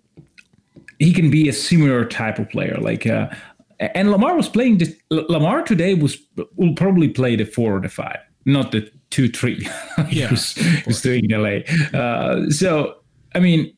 He 1.00 1.12
can 1.12 1.30
be 1.30 1.50
a 1.50 1.54
similar 1.54 2.06
type 2.06 2.40
of 2.40 2.50
player, 2.50 2.78
like. 2.80 3.06
Uh, 3.06 3.28
and 3.96 4.12
Lamar 4.12 4.36
was 4.36 4.50
playing 4.50 4.80
this. 4.80 4.96
Lamar 5.10 5.64
today 5.64 5.94
was 5.94 6.18
will 6.56 6.76
probably 6.76 7.10
play 7.10 7.36
the 7.36 7.46
four 7.46 7.78
or 7.78 7.80
the 7.80 7.90
five. 7.90 8.20
not 8.46 8.72
the 8.72 8.90
two 9.10 9.30
three. 9.30 9.68
Yeah, 10.10 10.28
who's, 10.28 10.54
who's 10.86 11.02
doing 11.02 11.30
LA. 11.30 11.60
Uh, 11.98 12.50
so 12.50 12.96
I 13.36 13.40
mean, 13.40 13.74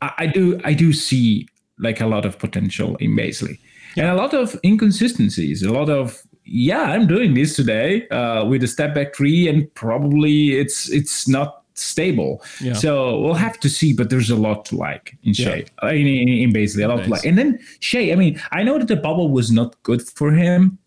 I, 0.00 0.12
I 0.18 0.26
do 0.26 0.60
I 0.64 0.74
do 0.74 0.92
see 0.92 1.48
like 1.78 2.00
a 2.00 2.06
lot 2.06 2.24
of 2.24 2.38
potential 2.38 2.96
in 2.96 3.16
Bazley 3.16 3.58
and 3.96 4.06
a 4.06 4.14
lot 4.14 4.34
of 4.34 4.58
inconsistencies. 4.64 5.62
A 5.62 5.72
lot 5.72 5.88
of 5.88 6.22
yeah, 6.44 6.82
I'm 6.82 7.06
doing 7.06 7.34
this 7.34 7.56
today 7.56 8.08
uh, 8.08 8.44
with 8.44 8.62
a 8.62 8.68
step 8.68 8.94
back 8.94 9.14
three, 9.14 9.48
and 9.48 9.72
probably 9.74 10.58
it's 10.58 10.90
it's 10.90 11.28
not 11.28 11.61
stable. 11.74 12.42
Yeah. 12.60 12.74
So 12.74 13.18
we'll 13.20 13.34
have 13.34 13.58
to 13.60 13.68
see. 13.68 13.92
But 13.92 14.10
there's 14.10 14.30
a 14.30 14.36
lot 14.36 14.64
to 14.66 14.76
like 14.76 15.16
in 15.22 15.34
Shai, 15.34 15.64
uh, 15.82 15.88
in, 15.88 16.06
in, 16.06 16.28
in 16.28 16.52
Bazley, 16.52 16.84
a 16.84 16.88
lot 16.88 17.04
to 17.04 17.10
like. 17.10 17.24
And 17.24 17.36
then 17.38 17.58
Shai, 17.80 18.12
I 18.12 18.16
mean, 18.16 18.40
I 18.52 18.62
know 18.62 18.78
that 18.78 18.88
the 18.88 18.96
bubble 18.96 19.30
was 19.30 19.50
not 19.50 19.80
good 19.82 20.02
for 20.02 20.32
him. 20.32 20.78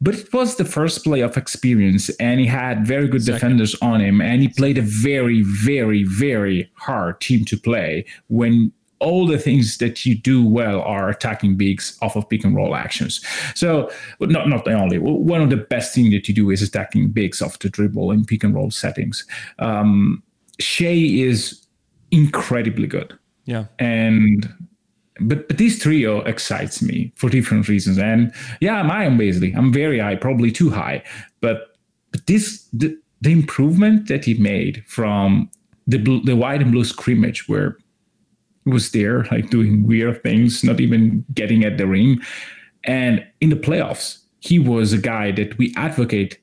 But 0.00 0.14
it 0.14 0.32
was 0.32 0.54
the 0.54 0.64
first 0.64 1.04
playoff 1.04 1.36
experience, 1.36 2.08
and 2.20 2.38
he 2.38 2.46
had 2.46 2.86
very 2.86 3.08
good 3.08 3.24
defenders 3.24 3.74
on 3.82 4.00
him, 4.00 4.20
and 4.20 4.40
he 4.40 4.46
played 4.46 4.78
a 4.78 4.82
very, 4.82 5.42
very, 5.42 6.04
very 6.04 6.70
hard 6.76 7.20
team 7.20 7.44
to 7.46 7.56
play 7.56 8.04
when 8.28 8.70
all 9.00 9.26
the 9.26 9.38
things 9.38 9.78
that 9.78 10.04
you 10.04 10.14
do 10.16 10.44
well 10.44 10.80
are 10.82 11.08
attacking 11.08 11.56
bigs 11.56 11.96
off 12.02 12.16
of 12.16 12.28
pick 12.28 12.44
and 12.44 12.56
roll 12.56 12.74
actions. 12.74 13.20
So, 13.54 13.90
not 14.20 14.48
not 14.48 14.64
the 14.64 14.72
only 14.72 14.98
one 14.98 15.40
of 15.40 15.50
the 15.50 15.56
best 15.56 15.94
things 15.94 16.10
that 16.10 16.28
you 16.28 16.34
do 16.34 16.50
is 16.50 16.62
attacking 16.62 17.10
bigs 17.10 17.40
off 17.42 17.58
the 17.58 17.68
dribble 17.68 18.10
in 18.10 18.24
pick 18.24 18.42
and 18.44 18.54
roll 18.54 18.70
settings. 18.70 19.24
Um, 19.58 20.22
Shai 20.60 20.86
is 21.28 21.64
incredibly 22.10 22.86
good 22.86 23.16
Yeah. 23.44 23.66
and 23.78 24.48
but 25.20 25.46
but 25.48 25.58
this 25.58 25.78
trio 25.78 26.20
excites 26.22 26.80
me 26.80 27.12
for 27.16 27.28
different 27.28 27.68
reasons 27.68 27.98
and 27.98 28.32
yeah 28.60 28.76
i'm 28.80 28.90
on 28.90 29.18
Bazley. 29.18 29.54
i'm 29.56 29.72
very 29.72 29.98
high 29.98 30.14
probably 30.16 30.50
too 30.50 30.70
high 30.70 31.02
but 31.42 31.76
but 32.12 32.26
this 32.26 32.66
the, 32.72 32.96
the 33.20 33.30
improvement 33.32 34.08
that 34.08 34.24
he 34.24 34.34
made 34.34 34.82
from 34.86 35.50
the 35.86 35.98
blue, 35.98 36.22
the 36.24 36.34
white 36.36 36.62
and 36.62 36.72
blue 36.72 36.84
scrimmage 36.84 37.46
where 37.48 37.76
he 37.76 37.87
was 38.70 38.90
there 38.92 39.24
like 39.30 39.50
doing 39.50 39.86
weird 39.86 40.22
things 40.22 40.62
not 40.64 40.80
even 40.80 41.24
getting 41.34 41.64
at 41.64 41.78
the 41.78 41.86
ring 41.86 42.18
and 42.84 43.24
in 43.40 43.50
the 43.50 43.56
playoffs 43.56 44.18
he 44.40 44.58
was 44.58 44.92
a 44.92 44.98
guy 44.98 45.30
that 45.32 45.56
we 45.58 45.72
advocate 45.76 46.38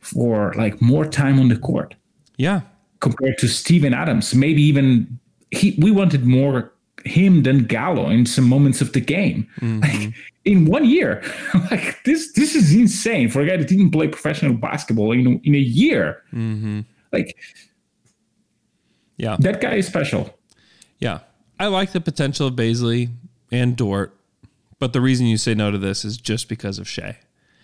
for 0.00 0.52
like 0.56 0.80
more 0.80 1.04
time 1.04 1.38
on 1.40 1.48
the 1.48 1.56
court 1.56 1.94
Yeah. 2.36 2.60
compared 3.00 3.38
to 3.38 3.46
Steven 3.48 3.94
Adams. 3.94 4.34
Maybe 4.34 4.62
even 4.62 5.18
he 5.50 5.74
we 5.78 5.90
wanted 5.90 6.24
more 6.24 6.72
him 7.04 7.42
than 7.44 7.64
Gallo 7.64 8.10
in 8.10 8.26
some 8.26 8.48
moments 8.48 8.80
of 8.80 8.92
the 8.92 9.00
game. 9.00 9.46
Like 9.62 10.12
in 10.44 10.64
one 10.66 10.84
year. 10.84 11.22
like 11.70 12.02
this 12.04 12.32
this 12.32 12.54
is 12.56 12.74
insane 12.74 13.28
for 13.28 13.40
a 13.42 13.46
guy 13.46 13.56
that 13.58 13.68
didn't 13.68 13.90
play 13.92 14.08
professional 14.08 14.54
basketball 14.54 15.12
in 15.12 15.40
in 15.44 15.54
a 15.54 15.58
year. 15.82 16.22
Mm-hmm. 16.32 16.80
Like 17.12 17.36
Yeah. 19.16 19.36
that 19.40 19.60
guy 19.60 19.74
is 19.76 19.86
special. 19.86 20.34
Yeah. 20.98 21.20
I 21.58 21.66
like 21.66 21.92
the 21.92 22.00
potential 22.00 22.46
of 22.46 22.54
Bazley 22.54 23.10
and 23.50 23.76
Dort, 23.76 24.16
but 24.78 24.92
the 24.92 25.00
reason 25.00 25.26
you 25.26 25.36
say 25.38 25.54
no 25.54 25.70
to 25.70 25.78
this 25.78 26.04
is 26.04 26.16
just 26.16 26.48
because 26.48 26.78
of 26.78 26.88
Shai. 26.88 27.18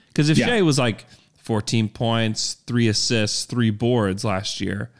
Because 0.09 0.31
if 0.31 0.39
Yeah. 0.39 0.47
Shai 0.47 0.63
was 0.63 0.79
like 0.79 1.05
14 1.39 1.89
points, 1.89 2.55
three 2.67 2.89
assists, 2.89 3.45
three 3.45 3.71
boards 3.71 4.25
last 4.25 4.61
year, 4.61 4.91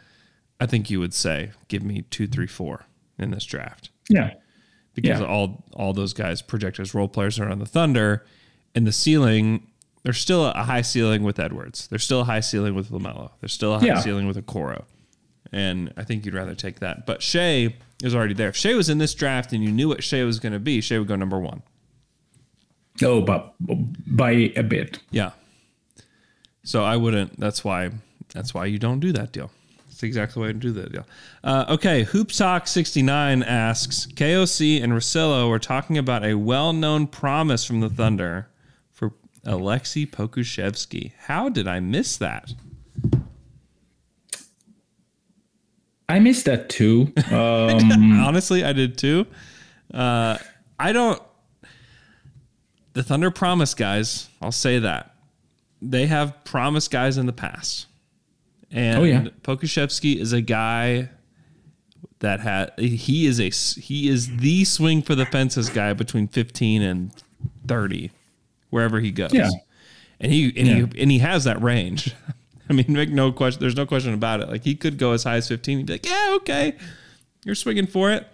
I 0.59 0.65
think 0.65 0.89
you 0.89 0.99
would 0.99 1.13
say, 1.13 1.51
give 1.67 1.83
me 1.83 2.03
two, 2.09 2.27
three, 2.27 2.47
four 2.47 2.85
in 3.17 3.31
this 3.31 3.43
draft. 3.45 3.89
Yeah. 4.09 4.33
Because 4.93 5.19
Yeah. 5.19 5.25
all 5.27 5.65
all 5.73 5.91
those 5.93 6.13
guys 6.13 6.41
project 6.41 6.79
as 6.79 6.93
role 6.93 7.09
players 7.09 7.37
are 7.39 7.49
on 7.49 7.59
the 7.59 7.65
Thunder. 7.65 8.25
And 8.73 8.85
the 8.87 8.91
ceiling, 8.93 9.67
there's 10.03 10.17
still 10.19 10.45
a 10.45 10.63
high 10.63 10.81
ceiling 10.81 11.23
with 11.23 11.39
Edwards. 11.39 11.87
There's 11.87 12.03
still 12.03 12.21
a 12.21 12.25
high 12.25 12.39
ceiling 12.41 12.75
with 12.75 12.91
LaMelo. 12.91 13.31
There's 13.41 13.53
still 13.53 13.73
a 13.73 13.79
high 13.79 13.87
Yeah. 13.87 13.99
ceiling 14.01 14.27
with 14.27 14.37
Okoro. 14.37 14.85
And 15.51 15.93
I 15.97 16.03
think 16.03 16.25
you'd 16.25 16.33
rather 16.33 16.55
take 16.55 16.79
that. 16.79 17.05
But 17.05 17.21
Shai 17.21 17.75
is 18.03 18.15
already 18.15 18.33
there. 18.33 18.49
If 18.49 18.55
Shai 18.55 18.73
was 18.73 18.89
in 18.89 18.97
this 18.97 19.13
draft 19.13 19.53
and 19.53 19.63
you 19.63 19.71
knew 19.71 19.87
what 19.87 20.03
Shai 20.03 20.23
was 20.23 20.39
going 20.39 20.53
to 20.53 20.59
be, 20.59 20.81
Shai 20.81 20.99
would 20.99 21.07
go 21.07 21.15
number 21.15 21.39
one. 21.39 21.63
Oh, 23.03 23.21
but 23.21 23.53
by 23.59 24.53
a 24.55 24.63
bit. 24.63 24.99
Yeah. 25.11 25.31
So 26.63 26.83
I 26.83 26.97
wouldn't. 26.97 27.39
That's 27.39 27.63
why. 27.63 27.91
That's 28.33 28.53
why 28.53 28.65
you 28.65 28.79
don't 28.79 28.99
do 28.99 29.11
that 29.13 29.31
deal. 29.31 29.51
That's 29.87 30.03
exactly 30.03 30.41
why 30.41 30.47
you 30.47 30.53
do 30.53 30.71
that 30.73 30.91
deal. 30.91 31.05
Uh, 31.43 31.65
okay, 31.69 32.03
Hoop 32.03 32.29
Talk 32.31 32.67
sixty 32.67 33.01
nine 33.01 33.43
asks 33.43 34.07
KOC 34.07 34.83
and 34.83 34.93
Rosillo 34.93 35.49
were 35.49 35.59
talking 35.59 35.97
about 35.97 36.25
a 36.25 36.35
well 36.35 36.73
known 36.73 37.07
promise 37.07 37.65
from 37.65 37.81
the 37.81 37.89
Thunder 37.89 38.47
for 38.91 39.13
Alexei 39.45 40.05
Pokusevski. 40.05 41.13
How 41.27 41.49
did 41.49 41.67
I 41.67 41.79
miss 41.79 42.17
that? 42.17 42.53
I 46.07 46.19
missed 46.19 46.45
that 46.45 46.69
too. 46.69 47.11
Um, 47.31 48.19
Honestly, 48.19 48.63
I 48.63 48.73
did 48.73 48.97
too. 48.97 49.25
Uh, 49.93 50.37
I 50.79 50.91
don't. 50.93 51.21
The 52.93 53.03
Thunder 53.03 53.31
promise 53.31 53.73
guys. 53.73 54.29
I'll 54.41 54.51
say 54.51 54.79
that 54.79 55.15
they 55.81 56.05
have 56.07 56.43
promised 56.45 56.91
guys 56.91 57.17
in 57.17 57.25
the 57.25 57.33
past, 57.33 57.87
and 58.71 58.99
Oh, 58.99 59.03
yeah. 59.03 59.25
Pokusevski 59.43 60.15
is 60.17 60.31
a 60.33 60.41
guy 60.41 61.09
that 62.19 62.39
had. 62.39 62.71
He 62.79 63.25
is 63.25 63.39
a 63.39 63.49
he 63.81 64.07
is 64.07 64.37
the 64.37 64.63
swing 64.63 65.01
for 65.01 65.13
the 65.15 65.25
fences 65.25 65.69
guy 65.69 65.93
between 65.93 66.27
fifteen 66.27 66.81
and 66.81 67.11
thirty, 67.67 68.11
wherever 68.69 68.99
he 68.99 69.11
goes. 69.11 69.33
Yeah. 69.33 69.49
and 70.19 70.31
he 70.31 70.45
and 70.57 70.67
Yeah. 70.67 70.85
he 70.93 71.01
and 71.01 71.11
he 71.11 71.19
has 71.19 71.43
that 71.43 71.61
range. 71.61 72.13
I 72.69 72.73
mean, 72.73 72.85
make 72.89 73.09
no 73.09 73.31
question. 73.31 73.59
There's 73.59 73.75
no 73.75 73.85
question 73.85 74.13
about 74.13 74.41
it. 74.41 74.49
Like 74.49 74.63
he 74.63 74.75
could 74.75 74.97
go 74.97 75.11
as 75.11 75.23
high 75.23 75.35
as 75.35 75.47
15. 75.47 75.77
He'd 75.77 75.87
be 75.87 75.93
like, 75.93 76.05
yeah, 76.05 76.33
okay, 76.37 76.75
you're 77.43 77.55
swinging 77.55 77.87
for 77.87 78.11
it. 78.11 78.27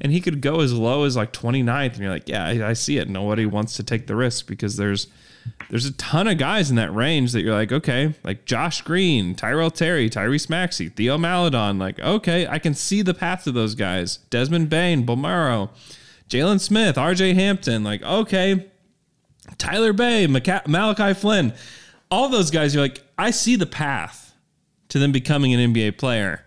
And 0.00 0.10
he 0.10 0.20
could 0.20 0.40
go 0.40 0.60
as 0.60 0.72
low 0.72 1.04
as 1.04 1.16
like 1.16 1.32
29th, 1.32 1.92
and 1.92 1.98
you're 1.98 2.10
like, 2.10 2.28
yeah, 2.28 2.46
I, 2.46 2.70
I 2.70 2.72
see 2.72 2.98
it. 2.98 3.08
Nobody 3.08 3.46
wants 3.46 3.76
to 3.76 3.82
take 3.82 4.06
the 4.06 4.16
risk 4.16 4.46
because 4.46 4.76
there's 4.76 5.08
there's 5.70 5.86
a 5.86 5.92
ton 5.92 6.28
of 6.28 6.38
guys 6.38 6.70
in 6.70 6.76
that 6.76 6.94
range 6.94 7.32
that 7.32 7.42
you're 7.42 7.54
like, 7.54 7.72
okay, 7.72 8.14
like 8.24 8.44
Josh 8.44 8.82
Green, 8.82 9.34
Tyrell 9.34 9.70
Terry, 9.70 10.08
Tyrese 10.08 10.48
Maxey, 10.48 10.88
Theo 10.88 11.18
Maledon. 11.18 11.78
Like, 11.78 11.98
okay, 12.00 12.46
I 12.46 12.58
can 12.58 12.74
see 12.74 13.02
the 13.02 13.14
path 13.14 13.46
of 13.46 13.54
those 13.54 13.74
guys. 13.74 14.18
Desmond 14.30 14.70
Bane, 14.70 15.06
Bomaro, 15.06 15.70
Jalen 16.28 16.60
Smith, 16.60 16.96
RJ 16.96 17.34
Hampton. 17.34 17.84
Like, 17.84 18.02
okay, 18.02 18.66
Tyler 19.58 19.92
Bey, 19.92 20.26
Maca- 20.26 20.66
Malachi 20.66 21.14
Flynn, 21.14 21.52
all 22.12 22.28
those 22.28 22.50
guys, 22.50 22.74
you're 22.74 22.84
like, 22.84 23.02
I 23.16 23.30
see 23.30 23.56
the 23.56 23.66
path 23.66 24.34
to 24.90 24.98
them 24.98 25.12
becoming 25.12 25.54
an 25.54 25.72
NBA 25.72 25.96
player. 25.96 26.44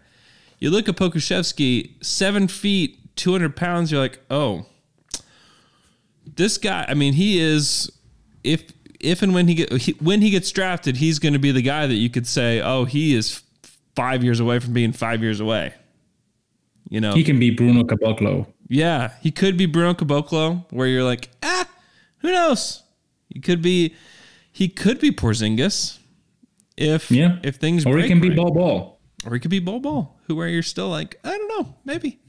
You 0.59 0.69
look 0.69 0.87
at 0.87 0.95
Pokusevski, 0.95 2.05
seven 2.05 2.47
feet, 2.47 2.99
200 3.15 3.55
pounds, 3.55 3.91
you're 3.91 3.99
like, 3.99 4.19
oh, 4.29 4.67
this 6.35 6.59
guy, 6.59 6.85
I 6.87 6.93
mean, 6.93 7.13
he 7.13 7.39
is, 7.39 7.91
if, 8.43 8.71
if 8.99 9.23
and 9.23 9.33
when 9.33 9.47
he 9.47 9.55
get 9.55 9.73
he, 9.73 9.93
when 9.93 10.21
he 10.21 10.29
gets 10.29 10.51
drafted, 10.51 10.97
he's 10.97 11.17
going 11.17 11.33
to 11.33 11.39
be 11.39 11.51
the 11.51 11.63
guy 11.63 11.87
that 11.87 11.95
you 11.95 12.11
could 12.11 12.27
say, 12.27 12.61
oh, 12.61 12.85
he 12.85 13.15
is 13.15 13.41
five 13.95 14.23
years 14.23 14.39
away 14.39 14.59
from 14.59 14.73
being 14.73 14.91
five 14.91 15.23
years 15.23 15.39
away. 15.39 15.73
You 16.89 17.01
know, 17.01 17.13
he 17.13 17.23
can 17.23 17.39
be 17.39 17.49
Bruno 17.49 17.83
Caboclo. 17.83 18.45
yeah, 18.67 19.13
he 19.21 19.31
could 19.31 19.57
be 19.57 19.65
Bruno 19.65 19.95
Caboclo, 19.95 20.63
where 20.69 20.85
you're 20.87 21.03
like, 21.03 21.29
ah, 21.41 21.67
who 22.19 22.31
knows? 22.31 22.83
He 23.29 23.39
could 23.39 23.63
be, 23.63 23.95
he 24.55 24.69
could 24.69 24.99
be 24.99 25.11
Porzingis, 25.11 25.97
if 26.77 27.11
Yeah. 27.11 27.39
if 27.43 27.55
things 27.57 27.85
Or 27.85 27.91
break 27.93 28.05
he 28.05 28.09
can 28.09 28.21
be 28.21 28.29
right. 28.29 28.37
Ball 28.37 28.51
Ball. 28.51 28.99
or 29.25 29.33
he 29.33 29.39
could 29.41 29.51
be 29.51 29.59
Bol 29.59 29.79
Bol, 29.81 30.15
who 30.27 30.35
where 30.35 30.47
you're 30.47 30.63
still 30.75 30.87
like, 30.89 31.19
I 31.25 31.29
don't 31.37 31.47
know, 31.57 31.75
maybe. 31.83 32.19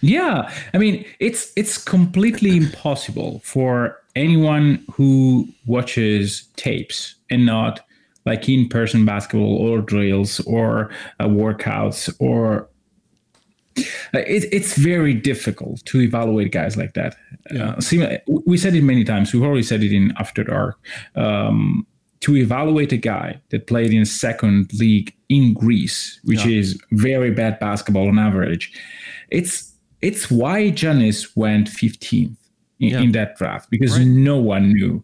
Yeah, 0.00 0.50
I 0.74 0.78
mean, 0.78 1.04
it's 1.20 1.52
it's 1.56 1.78
completely 1.78 2.56
impossible 2.56 3.40
for 3.44 3.96
anyone 4.16 4.84
who 4.92 5.48
watches 5.66 6.48
tapes 6.56 7.14
and 7.30 7.46
not 7.46 7.80
like 8.26 8.48
in-person 8.48 9.04
basketball 9.04 9.54
or 9.56 9.80
drills 9.80 10.40
or 10.40 10.90
uh, 11.20 11.26
workouts 11.28 12.12
or 12.18 12.68
it, 13.76 14.44
it's 14.52 14.76
very 14.76 15.14
difficult 15.14 15.84
to 15.86 16.00
evaluate 16.00 16.52
guys 16.52 16.76
like 16.76 16.94
that. 16.94 17.16
Uh, 17.58 17.80
see, 17.80 18.06
we 18.26 18.56
said 18.56 18.74
it 18.74 18.82
many 18.82 19.04
times. 19.04 19.32
We've 19.32 19.42
already 19.42 19.62
said 19.62 19.82
it 19.82 19.92
in 19.92 20.12
After 20.18 20.44
Dark. 20.44 20.78
Um, 21.16 21.86
to 22.20 22.36
evaluate 22.36 22.90
a 22.92 22.96
guy 22.96 23.38
that 23.50 23.66
played 23.66 23.92
in 23.92 24.04
second 24.06 24.72
league 24.74 25.14
in 25.28 25.52
Greece, 25.52 26.20
which 26.24 26.46
is 26.46 26.80
very 26.92 27.30
bad 27.30 27.58
basketball 27.58 28.08
on 28.08 28.18
average, 28.18 28.72
it's 29.30 29.72
it's 30.00 30.30
why 30.30 30.70
Giannis 30.70 31.34
went 31.36 31.68
15th 31.68 32.36
in, 32.80 32.88
Yeah. 32.88 33.00
in 33.00 33.12
that 33.12 33.36
draft 33.36 33.70
because 33.70 33.98
Right. 33.98 34.06
no 34.06 34.38
one 34.38 34.72
knew. 34.72 35.02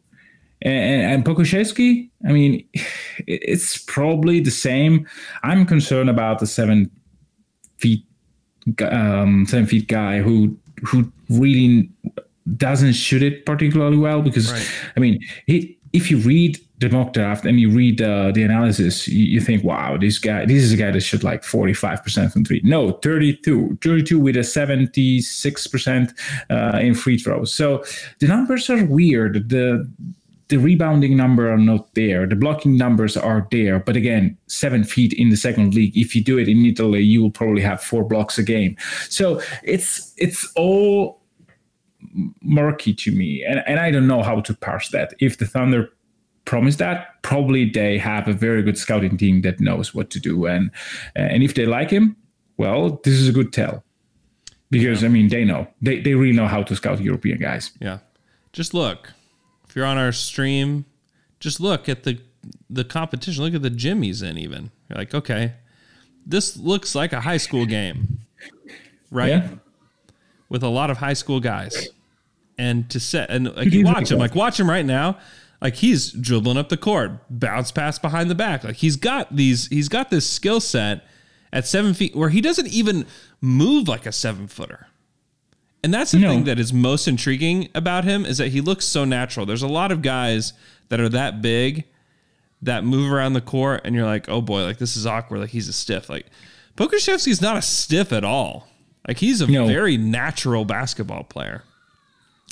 And, 0.62 1.02
and 1.12 1.24
Pokusevski, 1.24 2.10
I 2.28 2.32
mean, 2.32 2.64
it's 3.26 3.78
probably 3.78 4.40
the 4.40 4.50
same. 4.50 5.06
I'm 5.42 5.64
concerned 5.66 6.10
about 6.10 6.38
the 6.38 6.46
seven 6.46 6.90
feet, 7.78 8.04
um, 8.82 9.46
seven 9.46 9.66
feet 9.66 9.88
guy 9.88 10.20
who 10.20 10.56
who 10.84 11.10
really 11.28 11.88
doesn't 12.56 12.94
shoot 12.94 13.22
it 13.22 13.46
particularly 13.46 13.98
well 13.98 14.22
because 14.22 14.52
Right. 14.52 14.68
I 14.96 15.00
mean 15.00 15.18
he 15.46 15.78
if 15.92 16.10
you 16.10 16.18
read 16.18 16.58
the 16.78 16.88
mock 16.88 17.12
draft 17.12 17.44
and 17.44 17.60
you 17.60 17.70
read 17.70 18.00
uh, 18.00 18.30
the 18.32 18.42
analysis, 18.42 19.06
you, 19.06 19.24
you, 19.24 19.40
think, 19.40 19.62
wow, 19.64 19.96
this 19.98 20.18
guy, 20.18 20.46
this 20.46 20.62
is 20.62 20.72
a 20.72 20.76
guy 20.76 20.90
that 20.90 21.00
should 21.00 21.22
like 21.22 21.42
45% 21.42 22.32
from 22.32 22.44
three. 22.44 22.60
No, 22.64 22.92
32, 22.92 23.78
32 23.82 24.18
with 24.18 24.36
a 24.36 24.40
76% 24.40 26.14
uh, 26.48 26.78
in 26.78 26.94
free 26.94 27.18
throws. 27.18 27.52
So 27.52 27.84
the 28.20 28.28
numbers 28.28 28.70
are 28.70 28.84
weird. 28.84 29.48
The 29.50 29.90
the 30.50 30.58
rebounding 30.58 31.16
number 31.16 31.50
are 31.50 31.56
not 31.56 31.94
there. 31.94 32.26
The 32.26 32.34
blocking 32.34 32.76
numbers 32.76 33.16
are 33.16 33.46
there. 33.52 33.78
But 33.78 33.96
again, 33.96 34.36
seven 34.48 34.82
feet 34.82 35.12
in 35.12 35.30
the 35.30 35.36
second 35.36 35.74
league. 35.74 35.96
If 35.96 36.14
you 36.14 36.22
do 36.22 36.38
it 36.38 36.48
in 36.48 36.66
Italy, 36.66 37.02
you 37.02 37.22
will 37.22 37.30
probably 37.30 37.62
have 37.62 37.80
four 37.80 38.04
blocks 38.04 38.36
a 38.36 38.42
game. 38.42 38.76
So 39.08 39.40
it's 39.62 40.12
it's 40.16 40.52
all 40.56 41.22
murky 42.42 42.92
to 42.94 43.12
me. 43.12 43.44
And, 43.48 43.62
and 43.66 43.78
I 43.78 43.92
don't 43.92 44.08
know 44.08 44.22
how 44.22 44.40
to 44.40 44.54
parse 44.54 44.88
that. 44.88 45.14
If 45.20 45.38
the 45.38 45.46
Thunder 45.46 45.88
promise 46.46 46.76
that, 46.76 47.22
probably 47.22 47.70
they 47.70 47.96
have 47.98 48.26
a 48.26 48.32
very 48.32 48.62
good 48.62 48.76
scouting 48.76 49.16
team 49.16 49.42
that 49.42 49.60
knows 49.60 49.94
what 49.94 50.10
to 50.10 50.20
do. 50.20 50.46
And 50.46 50.72
and 51.14 51.44
if 51.44 51.54
they 51.54 51.64
like 51.64 51.90
him, 51.90 52.16
well, 52.56 53.00
this 53.04 53.14
is 53.14 53.28
a 53.28 53.32
good 53.32 53.52
tell. 53.52 53.84
Because 54.68 55.04
I 55.04 55.08
mean 55.08 55.28
they 55.28 55.44
know. 55.44 55.68
They 55.80 56.00
they 56.00 56.14
really 56.14 56.36
know 56.36 56.48
how 56.48 56.64
to 56.64 56.74
scout 56.74 57.00
European 57.00 57.38
guys. 57.38 57.70
Yeah. 57.80 57.98
Just 58.52 58.74
look 58.74 59.12
if 59.70 59.76
you're 59.76 59.86
on 59.86 59.98
our 59.98 60.10
stream, 60.10 60.84
just 61.38 61.60
look 61.60 61.88
at 61.88 62.02
the 62.02 62.18
the 62.68 62.82
competition. 62.82 63.44
Look 63.44 63.54
at 63.54 63.62
the 63.62 63.70
gym 63.70 64.02
he's 64.02 64.20
in. 64.20 64.36
Even 64.36 64.72
you're 64.88 64.98
like, 64.98 65.14
okay, 65.14 65.52
this 66.26 66.56
looks 66.56 66.96
like 66.96 67.12
a 67.12 67.20
high 67.20 67.36
school 67.36 67.66
game, 67.66 68.18
right? 69.12 69.28
Yeah. 69.28 69.48
With 70.48 70.64
a 70.64 70.68
lot 70.68 70.90
of 70.90 70.96
high 70.96 71.12
school 71.12 71.38
guys, 71.38 71.88
and 72.58 72.90
to 72.90 72.98
set 72.98 73.30
and 73.30 73.54
like 73.54 73.70
you 73.70 73.84
watch 73.84 74.10
him, 74.10 74.18
like 74.18 74.34
watch 74.34 74.58
him 74.58 74.68
right 74.68 74.84
now. 74.84 75.18
Like 75.62 75.76
he's 75.76 76.10
dribbling 76.10 76.56
up 76.56 76.68
the 76.68 76.76
court, 76.76 77.12
bounce 77.30 77.70
pass 77.70 77.96
behind 77.96 78.28
the 78.28 78.34
back. 78.34 78.64
Like 78.64 78.76
he's 78.76 78.96
got 78.96 79.36
these, 79.36 79.68
he's 79.68 79.88
got 79.88 80.10
this 80.10 80.28
skill 80.28 80.58
set 80.58 81.04
at 81.52 81.64
seven 81.66 81.94
feet 81.94 82.16
where 82.16 82.30
he 82.30 82.40
doesn't 82.40 82.68
even 82.68 83.06
move 83.40 83.86
like 83.86 84.04
a 84.04 84.12
seven 84.12 84.48
footer. 84.48 84.88
And 85.82 85.94
that's 85.94 86.12
the 86.12 86.18
no. 86.18 86.28
thing 86.28 86.44
that 86.44 86.58
is 86.58 86.72
most 86.72 87.08
intriguing 87.08 87.68
about 87.74 88.04
him 88.04 88.26
is 88.26 88.38
that 88.38 88.48
he 88.48 88.60
looks 88.60 88.84
so 88.84 89.04
natural. 89.04 89.46
There's 89.46 89.62
a 89.62 89.68
lot 89.68 89.92
of 89.92 90.02
guys 90.02 90.52
that 90.88 91.00
are 91.00 91.08
that 91.08 91.40
big 91.40 91.84
that 92.62 92.84
move 92.84 93.10
around 93.10 93.32
the 93.32 93.40
court 93.40 93.82
and 93.84 93.94
you're 93.94 94.04
like, 94.04 94.28
oh 94.28 94.42
boy, 94.42 94.62
like 94.62 94.78
this 94.78 94.96
is 94.96 95.06
awkward. 95.06 95.40
Like 95.40 95.50
he's 95.50 95.68
a 95.68 95.72
stiff. 95.72 96.10
Like 96.10 96.26
Pokusevski's 96.76 97.40
not 97.40 97.56
a 97.56 97.62
stiff 97.62 98.12
at 98.12 98.24
all. 98.24 98.68
Like 99.08 99.18
he's 99.18 99.40
a 99.40 99.46
no. 99.46 99.66
very 99.66 99.96
natural 99.96 100.66
basketball 100.66 101.24
player. 101.24 101.64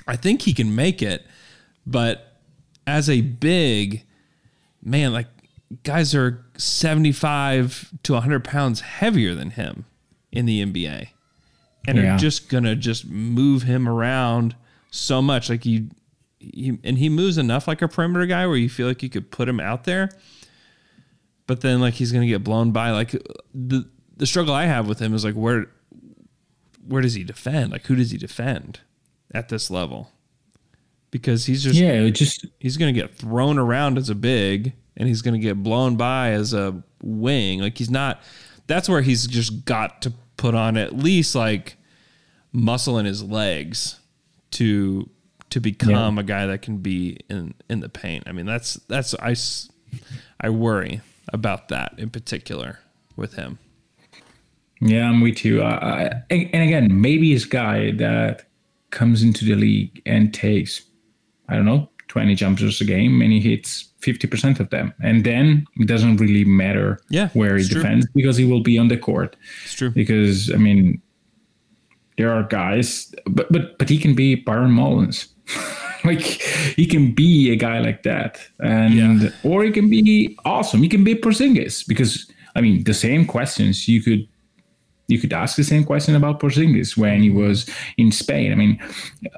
I 0.06 0.16
think 0.16 0.42
he 0.42 0.54
can 0.54 0.74
make 0.74 1.02
it, 1.02 1.26
but 1.86 2.38
as 2.86 3.10
a 3.10 3.20
big 3.20 4.04
man, 4.82 5.12
like 5.12 5.26
guys 5.82 6.14
are 6.14 6.46
75 6.56 7.92
to 8.04 8.14
100 8.14 8.42
pounds 8.42 8.80
heavier 8.80 9.34
than 9.34 9.50
him 9.50 9.84
in 10.32 10.46
the 10.46 10.64
NBA 10.64 11.08
and 11.88 11.98
yeah. 11.98 12.14
are 12.14 12.18
just 12.18 12.48
gonna 12.50 12.76
just 12.76 13.06
move 13.06 13.62
him 13.62 13.88
around 13.88 14.54
so 14.90 15.22
much. 15.22 15.48
Like 15.48 15.64
you, 15.64 15.88
he, 16.38 16.78
and 16.84 16.98
he 16.98 17.08
moves 17.08 17.38
enough 17.38 17.66
like 17.66 17.80
a 17.80 17.88
perimeter 17.88 18.26
guy 18.26 18.46
where 18.46 18.56
you 18.56 18.68
feel 18.68 18.86
like 18.86 19.02
you 19.02 19.08
could 19.08 19.30
put 19.30 19.48
him 19.48 19.58
out 19.58 19.84
there, 19.84 20.10
but 21.46 21.62
then 21.62 21.80
like 21.80 21.94
he's 21.94 22.12
gonna 22.12 22.26
get 22.26 22.44
blown 22.44 22.72
by. 22.72 22.90
Like 22.90 23.12
the 23.54 23.88
the 24.16 24.26
struggle 24.26 24.54
I 24.54 24.66
have 24.66 24.86
with 24.86 24.98
him 24.98 25.14
is 25.14 25.24
like 25.24 25.34
where 25.34 25.66
where 26.86 27.00
does 27.00 27.14
he 27.14 27.24
defend? 27.24 27.72
Like 27.72 27.86
who 27.86 27.96
does 27.96 28.10
he 28.10 28.18
defend 28.18 28.80
at 29.32 29.48
this 29.48 29.70
level? 29.70 30.12
Because 31.10 31.46
he's 31.46 31.62
just 31.64 31.76
yeah, 31.76 32.06
just 32.10 32.44
he's 32.58 32.76
gonna 32.76 32.92
get 32.92 33.14
thrown 33.14 33.58
around 33.58 33.96
as 33.96 34.10
a 34.10 34.14
big, 34.14 34.74
and 34.94 35.08
he's 35.08 35.22
gonna 35.22 35.38
get 35.38 35.62
blown 35.62 35.96
by 35.96 36.32
as 36.32 36.52
a 36.52 36.82
wing. 37.02 37.60
Like 37.60 37.78
he's 37.78 37.90
not. 37.90 38.20
That's 38.66 38.90
where 38.90 39.00
he's 39.00 39.26
just 39.26 39.64
got 39.64 40.02
to 40.02 40.12
put 40.38 40.54
on 40.54 40.78
at 40.78 40.96
least 40.96 41.34
like 41.34 41.76
muscle 42.50 42.98
in 42.98 43.04
his 43.04 43.22
legs 43.22 44.00
to 44.52 45.10
to 45.50 45.60
become 45.60 46.16
yeah. 46.16 46.20
a 46.20 46.24
guy 46.24 46.46
that 46.46 46.62
can 46.62 46.78
be 46.78 47.18
in 47.28 47.52
in 47.68 47.80
the 47.80 47.90
paint. 47.90 48.24
I 48.26 48.32
mean, 48.32 48.46
that's 48.46 48.74
that's 48.88 49.14
I 49.14 49.36
I 50.40 50.48
worry 50.48 51.02
about 51.30 51.68
that 51.68 51.94
in 51.98 52.08
particular 52.08 52.78
with 53.16 53.34
him. 53.34 53.58
Yeah, 54.80 55.08
I'm 55.08 55.20
with 55.20 55.44
you. 55.44 55.62
Uh, 55.62 56.20
and 56.30 56.54
again, 56.54 57.00
maybe 57.00 57.30
he's 57.30 57.44
guy 57.44 57.90
that 57.92 58.46
comes 58.90 59.22
into 59.22 59.44
the 59.44 59.56
league 59.56 60.00
and 60.06 60.32
takes, 60.32 60.82
I 61.48 61.56
don't 61.56 61.64
know, 61.64 61.88
20 62.06 62.34
jumpers 62.36 62.80
a 62.80 62.84
game 62.84 63.20
and 63.20 63.32
he 63.32 63.40
hits 63.40 63.87
50% 64.00 64.60
of 64.60 64.70
them. 64.70 64.94
And 65.02 65.24
then 65.24 65.66
it 65.76 65.86
doesn't 65.86 66.18
really 66.18 66.44
matter 66.44 67.00
yeah, 67.10 67.28
where 67.30 67.56
he 67.56 67.66
defends 67.66 68.06
true. 68.06 68.12
because 68.14 68.36
he 68.36 68.44
will 68.44 68.62
be 68.62 68.78
on 68.78 68.88
the 68.88 68.96
court. 68.96 69.36
It's 69.64 69.74
true. 69.74 69.90
Because, 69.90 70.52
I 70.52 70.56
mean, 70.56 71.02
there 72.18 72.32
are 72.32 72.42
guys, 72.42 73.14
but 73.26 73.50
but 73.50 73.78
but 73.78 73.88
he 73.88 73.96
can 73.96 74.14
be 74.14 74.34
Byron 74.34 74.72
Mullens. 74.72 75.28
like 76.04 76.20
he 76.20 76.84
can 76.84 77.12
be 77.12 77.50
a 77.50 77.56
guy 77.56 77.78
like 77.78 78.02
that, 78.02 78.40
and 78.58 79.22
yeah. 79.22 79.30
or 79.44 79.64
he 79.64 79.70
can 79.70 79.88
be 79.88 80.36
awesome. 80.44 80.82
He 80.82 80.88
can 80.88 81.04
be 81.04 81.14
Porzingis 81.14 81.86
because 81.86 82.30
I 82.56 82.60
mean 82.60 82.84
the 82.84 82.92
same 82.92 83.24
questions 83.24 83.88
you 83.88 84.02
could 84.02 84.28
you 85.06 85.18
could 85.18 85.32
ask 85.32 85.56
the 85.56 85.64
same 85.64 85.84
question 85.84 86.14
about 86.14 86.40
Porzingis 86.40 86.96
when 86.96 87.22
he 87.22 87.30
was 87.30 87.70
in 87.96 88.12
Spain. 88.12 88.52
I 88.52 88.56
mean, 88.56 88.78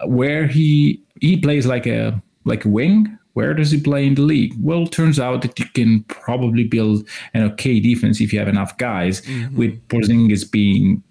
where 0.07 0.47
he 0.47 1.03
he 1.21 1.37
plays 1.37 1.67
like 1.67 1.87
a 1.87 2.21
like 2.45 2.65
a 2.65 2.69
wing. 2.69 3.17
Where 3.35 3.55
does 3.55 3.71
he 3.71 3.81
play 3.81 4.07
in 4.07 4.15
the 4.15 4.23
league? 4.23 4.55
Well, 4.61 4.83
it 4.83 4.93
turns 4.93 5.21
out 5.21 5.43
that 5.43 5.59
you 5.59 5.67
can 5.67 6.03
probably 6.05 6.65
build 6.65 7.07
an 7.35 7.43
okay 7.53 7.79
defense 7.79 8.21
if 8.21 8.33
you 8.33 8.39
have 8.39 8.49
enough 8.49 8.77
guys. 8.79 9.21
Mm-hmm. 9.23 9.57
With 9.57 9.89
Porzingis 9.89 10.51
being 10.51 11.03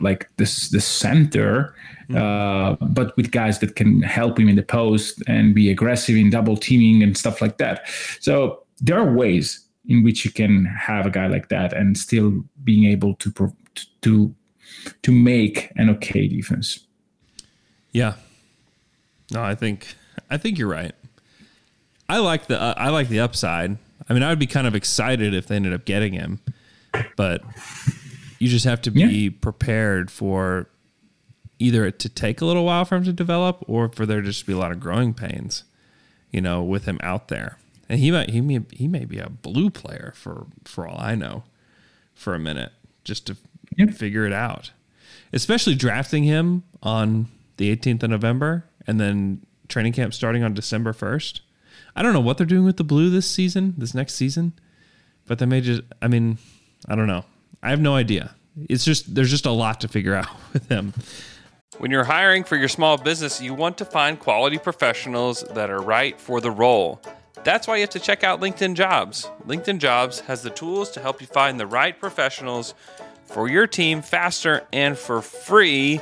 like 0.00 0.28
this 0.36 0.70
the 0.70 0.80
center, 0.80 1.74
mm-hmm. 2.08 2.16
uh, 2.16 2.86
but 2.86 3.16
with 3.16 3.30
guys 3.30 3.58
that 3.58 3.76
can 3.76 4.02
help 4.02 4.38
him 4.38 4.48
in 4.48 4.56
the 4.56 4.62
post 4.62 5.22
and 5.26 5.54
be 5.54 5.70
aggressive 5.70 6.16
in 6.16 6.30
double 6.30 6.56
teaming 6.56 7.02
and 7.02 7.16
stuff 7.16 7.40
like 7.40 7.58
that. 7.58 7.86
So 8.20 8.62
there 8.80 8.98
are 8.98 9.12
ways 9.12 9.64
in 9.88 10.02
which 10.04 10.24
you 10.24 10.30
can 10.30 10.66
have 10.66 11.06
a 11.06 11.10
guy 11.10 11.26
like 11.26 11.48
that 11.48 11.72
and 11.72 11.96
still 11.96 12.44
being 12.64 12.84
able 12.84 13.14
to 13.16 13.52
to 14.02 14.34
to 15.02 15.12
make 15.12 15.72
an 15.76 15.90
okay 15.90 16.28
defense. 16.28 16.86
Yeah. 17.92 18.14
No, 19.30 19.42
I 19.42 19.54
think 19.54 19.94
I 20.30 20.36
think 20.36 20.58
you're 20.58 20.68
right. 20.68 20.92
I 22.08 22.18
like 22.18 22.46
the 22.46 22.60
uh, 22.60 22.74
I 22.76 22.88
like 22.90 23.08
the 23.08 23.20
upside. 23.20 23.76
I 24.08 24.14
mean, 24.14 24.22
I 24.22 24.30
would 24.30 24.38
be 24.38 24.46
kind 24.46 24.66
of 24.66 24.74
excited 24.74 25.34
if 25.34 25.46
they 25.46 25.56
ended 25.56 25.74
up 25.74 25.84
getting 25.84 26.14
him, 26.14 26.40
but 27.16 27.42
you 28.38 28.48
just 28.48 28.64
have 28.64 28.80
to 28.82 28.90
be 28.90 29.00
yeah. 29.02 29.30
prepared 29.40 30.10
for 30.10 30.68
either 31.58 31.84
it 31.84 31.98
to 31.98 32.08
take 32.08 32.40
a 32.40 32.46
little 32.46 32.64
while 32.64 32.84
for 32.84 32.96
him 32.96 33.04
to 33.04 33.12
develop 33.12 33.62
or 33.66 33.88
for 33.88 34.06
there 34.06 34.22
just 34.22 34.40
to 34.40 34.46
be 34.46 34.52
a 34.52 34.58
lot 34.58 34.72
of 34.72 34.80
growing 34.80 35.12
pains, 35.12 35.64
you 36.30 36.40
know, 36.40 36.62
with 36.62 36.84
him 36.84 36.98
out 37.02 37.28
there. 37.28 37.58
And 37.88 37.98
he 37.98 38.10
might 38.10 38.30
he 38.30 38.40
may 38.40 38.60
he 38.70 38.88
may 38.88 39.04
be 39.04 39.18
a 39.18 39.28
blue 39.28 39.70
player 39.70 40.12
for 40.16 40.46
for 40.64 40.86
all 40.86 40.98
I 40.98 41.14
know 41.14 41.44
for 42.14 42.34
a 42.34 42.38
minute 42.38 42.72
just 43.04 43.26
to 43.26 43.36
figure 43.92 44.26
it 44.26 44.32
out. 44.32 44.72
Especially 45.32 45.74
drafting 45.74 46.24
him 46.24 46.62
on 46.82 47.26
the 47.58 47.74
18th 47.74 48.02
of 48.04 48.10
November 48.10 48.64
and 48.86 48.98
then 48.98 49.42
training 49.68 49.92
camp 49.92 50.14
starting 50.14 50.42
on 50.42 50.54
December 50.54 50.92
1st. 50.92 51.40
I 51.98 52.02
don't 52.02 52.12
know 52.12 52.20
what 52.20 52.38
they're 52.38 52.46
doing 52.46 52.64
with 52.64 52.76
the 52.76 52.84
blue 52.84 53.10
this 53.10 53.28
season, 53.28 53.74
this 53.76 53.92
next 53.92 54.14
season, 54.14 54.52
but 55.26 55.40
they 55.40 55.46
may 55.46 55.60
just 55.60 55.82
I 56.00 56.06
mean, 56.06 56.38
I 56.86 56.94
don't 56.94 57.08
know. 57.08 57.24
I 57.60 57.70
have 57.70 57.80
no 57.80 57.96
idea. 57.96 58.36
It's 58.68 58.84
just 58.84 59.16
there's 59.16 59.30
just 59.30 59.46
a 59.46 59.50
lot 59.50 59.80
to 59.80 59.88
figure 59.88 60.14
out 60.20 60.28
with 60.52 60.68
them. 60.68 60.94
When 61.78 61.90
you're 61.90 62.04
hiring 62.04 62.44
for 62.44 62.54
your 62.54 62.68
small 62.68 62.98
business, 62.98 63.40
you 63.40 63.52
want 63.52 63.78
to 63.78 63.84
find 63.84 64.18
quality 64.18 64.58
professionals 64.58 65.42
that 65.54 65.70
are 65.70 65.80
right 65.80 66.20
for 66.20 66.40
the 66.40 66.52
role. 66.52 67.00
That's 67.42 67.66
why 67.66 67.76
you 67.76 67.80
have 67.80 67.90
to 67.90 68.00
check 68.00 68.22
out 68.22 68.40
LinkedIn 68.40 68.74
Jobs. 68.74 69.28
LinkedIn 69.44 69.78
Jobs 69.78 70.20
has 70.20 70.42
the 70.42 70.50
tools 70.50 70.90
to 70.92 71.00
help 71.00 71.20
you 71.20 71.26
find 71.26 71.58
the 71.58 71.66
right 71.66 71.98
professionals 71.98 72.74
for 73.24 73.48
your 73.48 73.66
team 73.66 74.02
faster 74.02 74.64
and 74.72 74.96
for 74.96 75.20
free. 75.20 75.96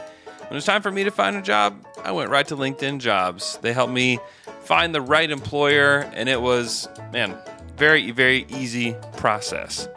When 0.49 0.57
it's 0.59 0.67
time 0.67 0.83
for 0.83 0.93
me 0.93 1.05
to 1.05 1.11
find 1.11 1.37
a 1.37 1.43
job, 1.43 1.87
I 2.05 2.13
went 2.13 2.31
right 2.31 2.47
to 2.49 2.57
LinkedIn 2.57 2.99
Jobs. 2.99 3.59
They 3.63 3.73
helped 3.73 3.93
me 3.93 4.19
find 4.67 4.95
the 4.95 5.01
right 5.01 5.31
employer, 5.31 6.01
and 6.13 6.29
it 6.29 6.41
was, 6.41 6.89
man, 7.13 7.37
very, 7.77 8.11
very 8.11 8.47
easy 8.49 8.97
process. 9.17 9.89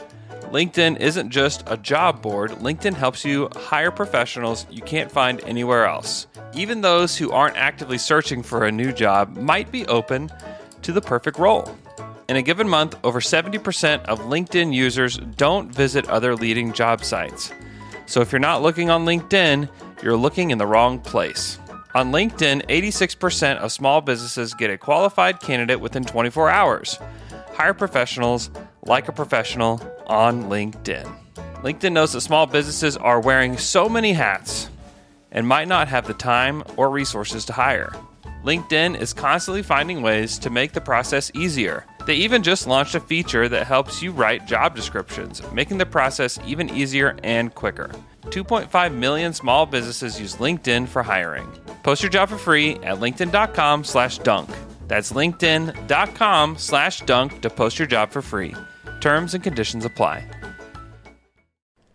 LinkedIn 0.51 0.99
isn't 0.99 1.29
just 1.29 1.63
a 1.67 1.77
job 1.77 2.21
board, 2.21 2.51
LinkedIn 2.51 2.93
helps 2.93 3.23
you 3.23 3.49
hire 3.55 3.91
professionals 3.91 4.65
you 4.69 4.82
can't 4.82 5.12
find 5.12 5.43
anywhere 5.43 5.86
else. 5.86 6.27
Even 6.53 6.82
those 6.82 7.17
who 7.17 7.32
aren't 7.32 7.58
actively 7.58 7.97
searching 7.97 8.41
for 8.41 8.65
a 8.65 8.71
new 8.71 8.91
job 8.91 9.36
might 9.36 9.71
be 9.71 9.86
open 9.88 10.32
to 10.82 10.91
the 10.91 11.01
perfect 11.01 11.38
role. 11.38 11.75
In 12.27 12.36
a 12.36 12.41
given 12.41 12.69
month, 12.69 12.95
over 13.03 13.19
70% 13.19 14.05
of 14.05 14.19
LinkedIn 14.21 14.73
users 14.73 15.17
don't 15.17 15.71
visit 15.71 16.08
other 16.10 16.36
leading 16.36 16.73
job 16.73 17.03
sites. 17.03 17.51
So 18.05 18.21
if 18.21 18.32
you're 18.32 18.39
not 18.39 18.62
looking 18.62 18.89
on 18.89 19.05
LinkedIn, 19.05 19.69
you're 20.03 20.17
looking 20.17 20.51
in 20.51 20.58
the 20.58 20.67
wrong 20.67 20.99
place. 20.99 21.60
On 21.95 22.12
LinkedIn, 22.12 22.67
86% 22.67 23.58
of 23.58 23.71
small 23.71 23.99
businesses 24.02 24.54
get 24.54 24.69
a 24.69 24.78
qualified 24.78 25.39
candidate 25.39 25.80
within 25.80 26.04
24 26.04 26.47
hours. 26.47 26.99
Hire 27.54 27.73
professionals 27.73 28.52
like 28.84 29.08
a 29.08 29.12
professional 29.12 29.82
on 30.06 30.43
LinkedIn. 30.43 31.12
LinkedIn 31.63 31.91
knows 31.91 32.13
that 32.13 32.21
small 32.21 32.45
businesses 32.45 32.95
are 32.95 33.19
wearing 33.19 33.58
so 33.58 33.89
many 33.89 34.13
hats 34.13 34.69
and 35.32 35.47
might 35.47 35.67
not 35.67 35.88
have 35.88 36.06
the 36.06 36.13
time 36.13 36.63
or 36.78 36.91
resources 36.91 37.43
to 37.45 37.54
hire. 37.54 37.91
LinkedIn 38.43 38.95
is 38.95 39.12
constantly 39.12 39.63
finding 39.63 40.04
ways 40.04 40.38
to 40.39 40.52
make 40.52 40.73
the 40.73 40.82
process 40.82 41.32
easier. 41.34 41.88
They 42.06 42.15
even 42.15 42.43
just 42.43 42.67
launched 42.67 42.93
a 42.93 42.99
feature 42.99 43.49
that 43.49 43.65
helps 43.65 44.04
you 44.04 44.12
write 44.12 44.45
job 44.45 44.75
descriptions, 44.75 45.41
making 45.54 45.80
the 45.80 45.88
process 45.88 46.38
even 46.45 46.69
easier 46.69 47.17
and 47.23 47.54
quicker. 47.54 47.89
2.5 48.27 48.93
million 48.95 49.34
small 49.34 49.65
businesses 49.65 50.19
use 50.19 50.38
LinkedIn 50.38 50.88
for 50.88 51.03
hiring. 51.03 51.51
Post 51.84 52.03
your 52.03 52.10
job 52.10 52.29
for 52.29 52.38
free 52.38 52.71
at 52.77 52.99
linkedin.com 52.99 53.84
slash 53.84 54.19
dunk. 54.19 54.49
That's 54.88 55.12
linkedin.com 55.12 56.58
slash 56.58 57.01
dunk 57.01 57.41
to 57.41 57.49
post 57.49 57.79
your 57.79 57.88
job 57.88 58.12
for 58.12 58.21
free. 58.21 58.55
Terms 59.01 59.34
and 59.34 59.43
conditions 59.43 59.86
apply. 59.86 60.25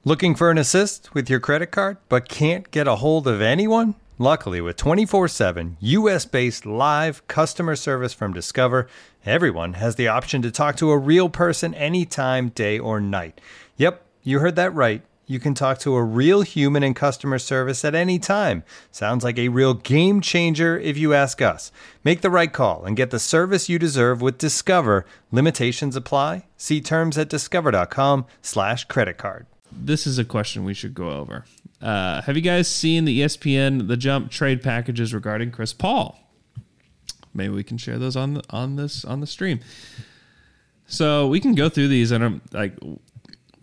Looking 0.04 0.34
for 0.34 0.50
an 0.50 0.58
assist 0.58 1.14
with 1.14 1.30
your 1.30 1.40
credit 1.40 1.70
card 1.70 1.96
but 2.10 2.28
can't 2.28 2.70
get 2.70 2.86
a 2.86 2.96
hold 2.96 3.26
of 3.26 3.40
anyone? 3.40 3.94
Luckily, 4.18 4.60
with 4.60 4.76
24 4.76 5.28
7 5.28 5.76
US 5.80 6.24
based 6.24 6.66
live 6.66 7.26
customer 7.26 7.74
service 7.74 8.12
from 8.12 8.32
Discover, 8.32 8.86
everyone 9.26 9.74
has 9.74 9.96
the 9.96 10.08
option 10.08 10.40
to 10.42 10.50
talk 10.50 10.76
to 10.76 10.90
a 10.90 10.98
real 10.98 11.28
person 11.28 11.74
anytime, 11.74 12.50
day 12.50 12.78
or 12.78 13.00
night. 13.00 13.40
Yep, 13.76 14.04
you 14.22 14.38
heard 14.38 14.56
that 14.56 14.72
right. 14.72 15.02
You 15.26 15.40
can 15.40 15.54
talk 15.54 15.78
to 15.80 15.94
a 15.94 16.02
real 16.04 16.42
human 16.42 16.82
in 16.82 16.92
customer 16.92 17.38
service 17.38 17.84
at 17.84 17.94
any 17.94 18.18
time. 18.18 18.62
Sounds 18.90 19.24
like 19.24 19.38
a 19.38 19.48
real 19.48 19.72
game 19.72 20.20
changer 20.20 20.78
if 20.78 20.98
you 20.98 21.14
ask 21.14 21.40
us. 21.40 21.72
Make 22.02 22.20
the 22.20 22.30
right 22.30 22.52
call 22.52 22.84
and 22.84 22.96
get 22.96 23.10
the 23.10 23.18
service 23.18 23.68
you 23.68 23.78
deserve 23.78 24.20
with 24.20 24.36
Discover. 24.36 25.06
Limitations 25.32 25.96
apply. 25.96 26.44
See 26.58 26.80
terms 26.80 27.16
at 27.16 27.30
discover.com 27.30 28.26
slash 28.42 28.84
credit 28.84 29.16
card. 29.16 29.46
This 29.72 30.06
is 30.06 30.18
a 30.18 30.24
question 30.24 30.64
we 30.64 30.74
should 30.74 30.94
go 30.94 31.10
over. 31.10 31.46
Uh, 31.80 32.22
have 32.22 32.36
you 32.36 32.42
guys 32.42 32.68
seen 32.68 33.04
the 33.04 33.20
ESPN 33.20 33.88
The 33.88 33.96
Jump 33.96 34.30
trade 34.30 34.62
packages 34.62 35.14
regarding 35.14 35.50
Chris 35.50 35.72
Paul? 35.72 36.18
Maybe 37.32 37.52
we 37.52 37.64
can 37.64 37.78
share 37.78 37.98
those 37.98 38.14
on 38.14 38.34
the, 38.34 38.42
on 38.50 38.76
this 38.76 39.04
on 39.04 39.20
the 39.20 39.26
stream. 39.26 39.60
So 40.86 41.26
we 41.26 41.40
can 41.40 41.54
go 41.54 41.68
through 41.68 41.88
these 41.88 42.10
and 42.10 42.22
I'm 42.22 42.42
like, 42.52 42.76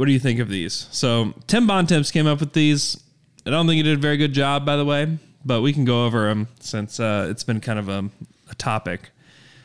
what 0.01 0.07
do 0.07 0.13
you 0.13 0.19
think 0.19 0.39
of 0.39 0.49
these? 0.49 0.87
So 0.89 1.31
Tim 1.45 1.67
Bontemps 1.67 2.09
came 2.09 2.25
up 2.25 2.39
with 2.39 2.53
these. 2.53 2.99
I 3.45 3.51
don't 3.51 3.67
think 3.67 3.77
he 3.77 3.83
did 3.83 3.99
a 3.99 4.01
very 4.01 4.17
good 4.17 4.33
job, 4.33 4.65
by 4.65 4.75
the 4.75 4.83
way, 4.83 5.19
but 5.45 5.61
we 5.61 5.73
can 5.73 5.85
go 5.85 6.07
over 6.07 6.27
them 6.27 6.47
since 6.59 6.99
uh, 6.99 7.27
it's 7.29 7.43
been 7.43 7.61
kind 7.61 7.77
of 7.77 7.87
a, 7.87 8.09
a 8.49 8.55
topic. 8.55 9.11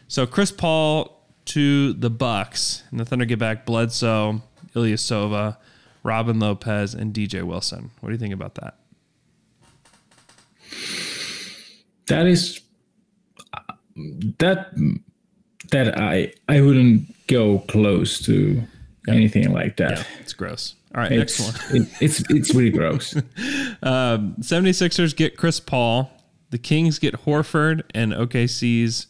So 0.08 0.26
Chris 0.26 0.52
Paul 0.52 1.26
to 1.46 1.94
the 1.94 2.10
Bucks, 2.10 2.82
and 2.90 3.00
the 3.00 3.06
Thunder 3.06 3.24
get 3.24 3.38
back 3.38 3.64
Bledsoe, 3.64 4.42
Ilyasova, 4.74 5.56
Robin 6.02 6.38
Lopez, 6.38 6.92
and 6.92 7.14
DJ 7.14 7.42
Wilson. 7.42 7.90
What 8.00 8.10
do 8.10 8.12
you 8.12 8.18
think 8.18 8.34
about 8.34 8.56
that? 8.56 8.76
That 12.08 12.26
is 12.26 12.60
that 14.38 14.70
that 15.70 15.98
I 15.98 16.34
I 16.46 16.60
wouldn't 16.60 17.26
go 17.26 17.60
close 17.60 18.20
to 18.26 18.62
anything 19.08 19.52
like 19.52 19.76
that. 19.76 19.98
Yeah, 19.98 20.04
it's 20.20 20.32
gross. 20.32 20.74
All 20.94 21.02
right, 21.02 21.12
It's 21.12 21.38
next 21.40 21.70
one. 21.70 21.82
it, 21.82 21.88
it's 22.00 22.22
it's 22.30 22.54
really 22.54 22.70
gross. 22.70 23.14
Um, 23.82 24.34
76ers 24.40 25.14
get 25.14 25.36
Chris 25.36 25.60
Paul. 25.60 26.10
The 26.50 26.58
Kings 26.58 26.98
get 26.98 27.24
Horford 27.24 27.82
and 27.94 28.12
OKC's 28.12 29.06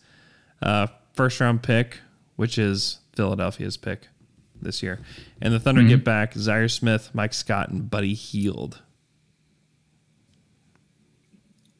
uh, 0.62 0.88
first 1.14 1.38
round 1.40 1.62
pick, 1.62 2.00
which 2.36 2.58
is 2.58 2.98
Philadelphia's 3.14 3.76
pick 3.76 4.08
this 4.60 4.82
year. 4.82 5.00
And 5.40 5.54
the 5.54 5.60
Thunder 5.60 5.82
get 5.84 6.02
back 6.04 6.34
Zhaire 6.34 6.70
Smith, 6.70 7.10
Mike 7.14 7.32
Scott, 7.34 7.68
and 7.68 7.88
Buddy 7.90 8.14
Hield. 8.14 8.82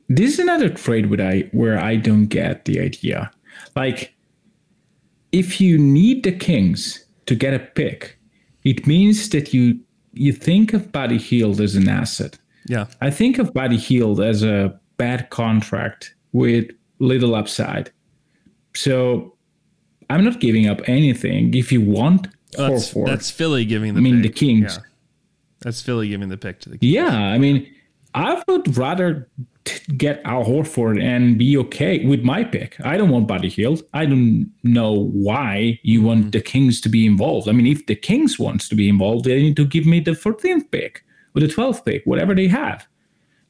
this 0.09 0.35
is 0.35 0.39
another 0.39 0.69
trade 0.69 1.11
where 1.11 1.27
I 1.27 1.41
where 1.53 1.79
I 1.79 1.97
don't 1.97 2.27
get 2.27 2.65
the 2.67 2.81
idea. 2.81 3.31
Like, 3.75 4.15
if 5.33 5.61
you 5.61 5.79
need 5.79 6.23
the 6.23 6.33
Kings 6.33 7.05
to 7.27 7.35
get 7.35 7.55
a 7.55 7.59
pick, 7.59 8.19
it 8.65 8.87
means 8.87 9.29
that 9.31 9.53
you 9.53 9.79
you 10.13 10.33
think 10.33 10.73
of 10.73 10.91
Buddy 10.93 11.19
Hield 11.19 11.61
as 11.61 11.75
an 11.77 11.89
asset. 11.89 12.39
Yeah. 12.67 12.87
I 13.01 13.11
think 13.11 13.39
of 13.39 13.53
Buddy 13.53 13.77
Hield 13.77 14.21
as 14.21 14.43
a 14.43 14.79
bad 14.97 15.31
contract 15.31 16.15
with 16.33 16.71
little 16.99 17.35
upside. 17.35 17.93
So 18.75 19.35
I'm 20.11 20.25
not 20.25 20.41
giving 20.41 20.67
up 20.67 20.81
anything. 20.89 21.55
If 21.55 21.71
you 21.71 21.81
want 21.81 22.29
That's, 22.57 22.93
Horford, 22.93 23.07
that's 23.07 23.31
Philly 23.31 23.65
giving 23.65 23.95
the 23.95 24.01
I 24.01 24.03
mean, 24.03 24.23
pick. 24.23 24.33
the 24.33 24.39
Kings. 24.39 24.77
Yeah. 24.77 24.83
That's 25.61 25.83
Philly 25.83 26.09
giving 26.09 26.29
the 26.29 26.37
pick 26.37 26.61
to 26.61 26.71
the 26.71 26.79
Kings. 26.79 26.93
Yeah, 26.93 27.15
I 27.15 27.39
mean, 27.39 27.67
I 28.15 28.43
would 28.49 28.77
rather 28.77 29.29
get 29.97 30.21
Al 30.25 30.45
Horford 30.45 31.03
and 31.03 31.39
be 31.39 31.57
okay 31.59 32.05
with 32.05 32.23
my 32.23 32.45
pick. 32.45 32.77
I 32.85 32.97
don't 32.97 33.11
want 33.11 33.27
Buddy 33.27 33.49
Hield. 33.49 33.83
I 33.93 34.07
don't 34.07 34.51
know 34.63 35.09
why 35.13 35.79
you 35.83 36.03
want 36.03 36.33
the 36.33 36.41
Kings 36.41 36.81
to 36.83 36.89
be 36.89 37.07
involved. 37.07 37.49
I 37.49 37.53
mean, 37.53 37.67
if 37.67 37.87
the 37.87 37.97
Kings 37.97 38.39
wants 38.39 38.69
to 38.69 38.75
be 38.75 38.89
involved, 38.89 39.25
they 39.25 39.43
need 39.43 39.57
to 39.57 39.67
give 39.67 39.87
me 39.87 40.01
the 40.01 40.13
14th 40.13 40.71
pick 40.71 41.05
or 41.35 41.41
the 41.41 41.47
12th 41.47 41.85
pick, 41.85 42.05
whatever 42.05 42.35
they 42.35 42.49
have. 42.49 42.87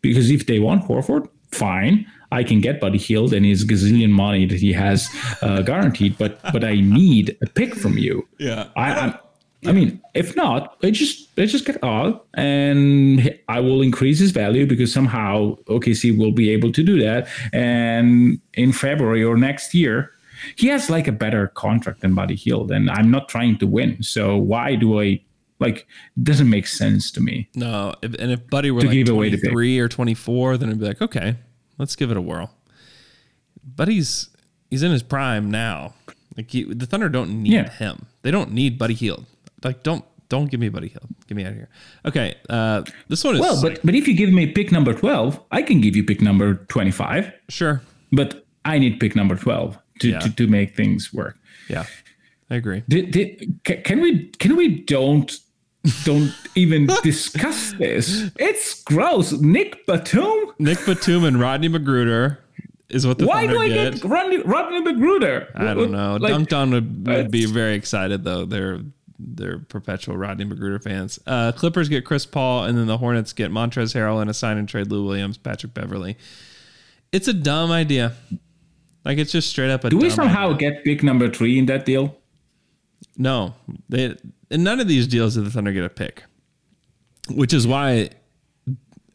Because 0.01 0.31
if 0.31 0.47
they 0.47 0.59
want 0.59 0.85
Horford, 0.85 1.29
fine. 1.51 2.07
I 2.33 2.43
can 2.43 2.61
get 2.61 2.81
Buddy 2.81 2.99
Hield 2.99 3.33
and 3.33 3.47
his 3.47 3.65
gazillion 3.65 4.11
money 4.11 4.47
that 4.47 4.61
he 4.61 4.73
has 4.73 5.09
uh, 5.43 5.63
guaranteed, 5.63 6.19
but 6.19 6.41
but 6.53 6.65
I 6.65 6.81
need 6.81 7.37
a 7.41 7.47
pick 7.47 7.75
from 7.75 7.99
you. 7.99 8.29
Yeah. 8.39 8.69
I, 8.77 9.19
I 9.67 9.71
I 9.71 9.73
mean, 9.73 10.01
if 10.15 10.35
not, 10.37 10.81
they 10.81 10.91
just 10.91 11.35
they 11.37 11.47
just 11.47 11.65
get 11.67 11.83
out, 11.85 12.27
and 12.35 13.39
I 13.49 13.61
will 13.61 13.83
increase 13.83 14.19
his 14.19 14.31
value 14.31 14.67
because 14.67 14.93
somehow 14.93 15.57
OKC 15.67 16.17
will 16.17 16.33
be 16.33 16.51
able 16.51 16.73
to 16.73 16.83
do 16.83 17.01
that. 17.03 17.29
And 17.53 18.41
in 18.55 18.73
February 18.73 19.23
or 19.25 19.37
next 19.37 19.75
year, 19.75 20.13
he 20.57 20.69
has 20.69 20.89
like 20.91 21.09
a 21.09 21.13
better 21.13 21.49
contract 21.49 22.01
than 22.01 22.15
Buddy 22.15 22.37
Hield, 22.37 22.71
and 22.71 22.91
I'm 22.91 23.11
not 23.11 23.29
trying 23.29 23.59
to 23.59 23.67
win. 23.67 24.03
So 24.03 24.37
why 24.37 24.75
do 24.77 25.01
I 25.01 25.21
like? 25.59 25.87
It 26.17 26.25
doesn't 26.25 26.49
make 26.51 26.67
sense 26.67 27.11
to 27.13 27.21
me. 27.21 27.49
No, 27.55 27.95
if, 28.03 28.15
and 28.15 28.31
if 28.33 28.47
Buddy 28.49 28.71
were 28.71 28.81
To 28.83 28.87
like 28.87 28.95
give 28.95 29.09
away 29.09 29.29
the 29.31 29.37
pick. 29.37 29.51
23 29.53 29.79
or 29.81 29.89
24, 29.89 30.57
then 30.59 30.71
I'd 30.71 30.79
be 30.79 30.87
like, 30.87 31.03
okay, 31.03 31.37
let's 31.79 31.97
give 31.97 32.11
it 32.11 32.17
a 32.17 32.21
whirl. 32.23 32.53
Buddy's 33.65 34.31
he's 34.71 34.83
in 34.83 34.93
his 34.93 35.03
prime 35.03 35.51
now. 35.51 35.95
Like 36.37 36.51
he, 36.51 36.65
the 36.65 36.87
Thunder 36.87 37.09
don't 37.09 37.43
need 37.43 37.53
Yeah. 37.53 37.71
him. 37.71 38.07
They 38.23 38.31
don't 38.31 38.53
need 38.53 38.79
Buddy 38.79 38.95
Hield. 38.95 39.25
Like 39.65 39.83
don't 39.83 40.05
don't 40.29 40.51
give 40.51 40.59
me 40.61 40.69
Buddy 40.69 40.89
Hield. 40.89 41.07
Get 41.29 41.37
me 41.37 41.45
out 41.45 41.53
of 41.53 41.57
here. 41.57 41.69
Okay, 42.05 42.35
uh, 42.51 42.83
this 43.09 43.23
one 43.23 43.35
is 43.37 43.41
Well, 43.41 43.61
but 43.63 43.81
but 43.85 43.95
if 43.95 44.09
you 44.09 44.15
give 44.15 44.31
me 44.33 44.47
pick 44.47 44.73
number 44.73 44.93
twelve, 44.93 45.41
I 45.51 45.63
can 45.63 45.81
give 45.81 45.95
you 45.97 46.05
pick 46.05 46.21
number 46.21 46.55
twenty 46.69 46.91
five. 46.91 47.33
sure. 47.49 47.81
But 48.13 48.45
I 48.65 48.79
need 48.79 48.99
pick 49.01 49.15
number 49.17 49.37
twelve 49.37 49.79
to 50.01 50.09
Yeah. 50.11 50.19
to, 50.21 50.35
to 50.37 50.47
make 50.47 50.75
things 50.77 51.13
work. 51.13 51.39
Yeah, 51.69 51.85
I 52.51 52.57
agree. 52.57 52.83
Did, 52.89 53.11
did, 53.13 53.61
can 53.65 54.01
we 54.01 54.29
can 54.39 54.57
we 54.57 54.81
don't 54.85 55.33
don't 56.05 56.33
even 56.57 56.87
discuss 57.03 57.73
this? 57.75 58.31
It's 58.39 58.83
gross. 58.83 59.33
Nick 59.33 59.87
Batum. 59.87 60.53
Nick 60.59 60.85
Batum 60.87 61.25
and 61.25 61.39
Rodney 61.41 61.69
McGruder 61.69 62.39
is 62.89 63.07
what 63.07 63.19
the 63.19 63.27
Why 63.27 63.47
do 63.47 63.61
I 63.61 63.69
get. 63.69 63.95
get 63.95 64.05
Rodney, 64.05 64.39
Rodney 64.39 64.81
McGruder? 64.83 65.49
I 65.57 65.75
don't 65.75 65.91
know. 65.93 66.17
Like, 66.17 66.33
Dunked 66.33 66.57
on 66.57 66.71
would, 66.71 67.07
would 67.07 67.31
be 67.31 67.47
very 67.47 67.75
excited 67.75 68.23
though. 68.25 68.45
They're 68.45 68.81
they're 69.19 69.59
perpetual 69.59 70.17
Rodney 70.17 70.45
McGruder 70.45 70.83
fans. 70.83 71.19
Uh, 71.27 71.53
Clippers 71.53 71.89
get 71.89 72.05
Chris 72.05 72.27
Paul, 72.27 72.65
and 72.65 72.77
then 72.77 72.87
the 72.87 72.99
Hornets 72.99 73.33
get 73.33 73.51
Montrezl 73.51 73.95
Harrell 73.95 74.21
and 74.21 74.31
a 74.31 74.35
sign 74.35 74.59
and 74.59 74.69
trade 74.69 74.91
Lou 74.91 75.05
Williams, 75.05 75.37
Patrick 75.37 75.75
Beverley. 75.75 76.17
It's 77.13 77.29
a 77.29 77.33
dumb 77.33 77.71
idea. 77.71 78.15
Like 79.05 79.19
it's 79.19 79.33
just 79.33 79.49
straight 79.49 79.71
up 79.71 79.85
a. 79.85 79.91
Do 79.91 79.99
we 79.99 80.11
somehow 80.11 80.55
idea. 80.55 80.73
get 80.73 80.85
pick 80.85 81.03
number 81.03 81.31
three 81.31 81.59
in 81.59 81.67
that 81.67 81.87
deal? 81.87 82.17
No, 83.17 83.55
they 83.89 84.17
in 84.51 84.65
none 84.65 84.81
of 84.81 84.89
these 84.89 85.07
deals 85.07 85.35
did 85.35 85.45
the 85.45 85.51
Thunder 85.51 85.73
get 85.73 85.85
a 85.85 85.89
pick, 85.89 86.25
which 87.31 87.53
is 87.53 87.67
why, 87.67 88.11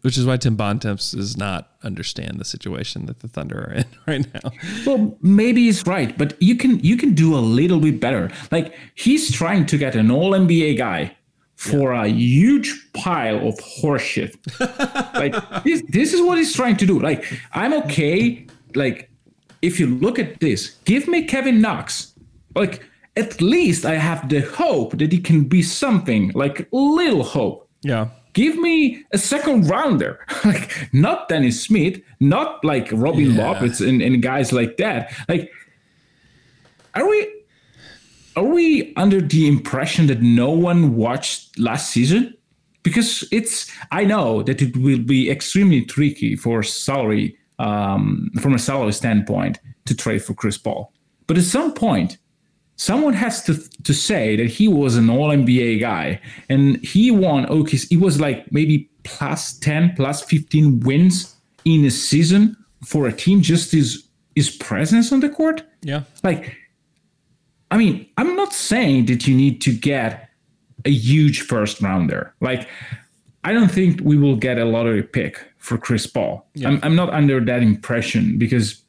which 0.01 0.17
is 0.17 0.25
why 0.25 0.37
Tim 0.37 0.55
Bontemps 0.55 1.11
does 1.11 1.37
not 1.37 1.71
understand 1.83 2.39
the 2.39 2.45
situation 2.45 3.05
that 3.05 3.19
the 3.19 3.27
Thunder 3.27 3.69
are 3.69 3.73
in 3.73 3.85
right 4.07 4.33
now. 4.33 4.51
Well, 4.85 5.17
maybe 5.21 5.65
he's 5.65 5.85
right, 5.85 6.17
but 6.17 6.41
you 6.41 6.55
can 6.55 6.79
you 6.79 6.97
can 6.97 7.13
do 7.13 7.35
a 7.35 7.39
little 7.39 7.79
bit 7.79 7.99
better. 7.99 8.31
Like 8.51 8.73
he's 8.95 9.31
trying 9.31 9.65
to 9.67 9.77
get 9.77 9.95
an 9.95 10.11
All 10.11 10.31
NBA 10.31 10.77
guy 10.77 11.15
for 11.55 11.91
a 11.91 12.07
huge 12.07 12.91
pile 12.93 13.47
of 13.47 13.55
horseshit. 13.57 14.35
like 15.13 15.63
this, 15.63 15.83
this 15.89 16.13
is 16.13 16.21
what 16.21 16.39
he's 16.39 16.53
trying 16.55 16.77
to 16.77 16.85
do. 16.85 16.99
Like 16.99 17.25
I'm 17.53 17.73
okay. 17.83 18.47
Like 18.73 19.11
if 19.61 19.79
you 19.79 19.87
look 19.87 20.17
at 20.17 20.39
this, 20.39 20.71
give 20.85 21.07
me 21.07 21.23
Kevin 21.25 21.61
Knox. 21.61 22.13
Like 22.55 22.83
at 23.15 23.41
least 23.41 23.85
I 23.85 23.95
have 23.95 24.27
the 24.29 24.41
hope 24.41 24.97
that 24.97 25.11
he 25.11 25.19
can 25.19 25.43
be 25.43 25.61
something. 25.61 26.31
Like 26.33 26.67
little 26.71 27.23
hope. 27.23 27.69
Yeah. 27.83 28.09
Give 28.33 28.57
me 28.57 29.03
a 29.11 29.17
second 29.17 29.67
rounder, 29.69 30.25
like 30.45 30.89
not 30.93 31.29
Dennis 31.29 31.61
Smith, 31.63 32.01
not 32.19 32.63
like 32.63 32.89
Robin 32.91 33.31
Yeah. 33.31 33.43
Roberts 33.43 33.81
and, 33.81 34.01
and 34.01 34.21
guys 34.21 34.51
like 34.51 34.77
that. 34.77 35.13
Like, 35.27 35.51
are 36.95 37.07
we 37.07 37.27
are 38.35 38.43
we 38.45 38.93
under 38.95 39.19
the 39.21 39.47
impression 39.47 40.07
that 40.07 40.21
no 40.21 40.51
one 40.51 40.95
watched 40.95 41.57
last 41.59 41.91
season? 41.91 42.33
Because 42.83 43.27
it's 43.31 43.71
I 43.91 44.05
know 44.05 44.41
that 44.43 44.61
it 44.61 44.75
will 44.77 44.99
be 44.99 45.29
extremely 45.29 45.83
tricky 45.85 46.35
for 46.35 46.63
salary 46.63 47.37
um, 47.59 48.29
from 48.41 48.53
a 48.53 48.59
salary 48.59 48.93
standpoint 48.93 49.59
to 49.85 49.95
trade 49.95 50.23
for 50.23 50.33
Chris 50.33 50.57
Paul. 50.57 50.91
But 51.27 51.37
at 51.37 51.43
some 51.43 51.73
point, 51.73 52.17
someone 52.81 53.13
has 53.13 53.43
to 53.43 53.53
to 53.83 53.93
say 53.93 54.35
that 54.35 54.47
he 54.47 54.67
was 54.67 54.97
an 54.97 55.07
all 55.07 55.29
NBA 55.29 55.79
guy 55.79 56.19
and 56.49 56.83
he 56.83 57.11
won 57.11 57.45
okay 57.45 57.77
he 57.77 57.95
was 57.95 58.19
like 58.19 58.51
maybe 58.51 58.89
plus 59.03 59.59
10 59.59 59.93
plus 59.95 60.23
15 60.23 60.79
wins 60.79 61.35
in 61.63 61.85
a 61.85 61.91
season 61.91 62.57
for 62.83 63.05
a 63.07 63.13
team 63.13 63.41
just 63.41 63.71
his 63.71 64.07
his 64.35 64.49
presence 64.49 65.11
on 65.11 65.19
the 65.19 65.29
court? 65.29 65.61
Yeah. 65.83 66.03
like 66.23 66.55
i 67.69 67.77
mean 67.77 68.07
i'm 68.17 68.35
not 68.35 68.51
saying 68.51 69.05
that 69.05 69.27
you 69.27 69.35
need 69.35 69.61
to 69.61 69.71
get 69.71 70.29
a 70.85 70.91
huge 70.91 71.41
first 71.41 71.81
rounder. 71.81 72.33
Like 72.41 72.67
i 73.43 73.53
don't 73.53 73.71
think 73.77 74.01
we 74.03 74.17
will 74.17 74.37
get 74.47 74.57
a 74.57 74.65
lottery 74.65 75.03
pick 75.03 75.33
for 75.59 75.77
chris 75.77 76.07
paul. 76.07 76.49
I'm, 76.65 76.79
I'm 76.81 76.95
not 76.95 77.09
under 77.13 77.39
that 77.45 77.61
impression 77.61 78.39
because 78.39 78.83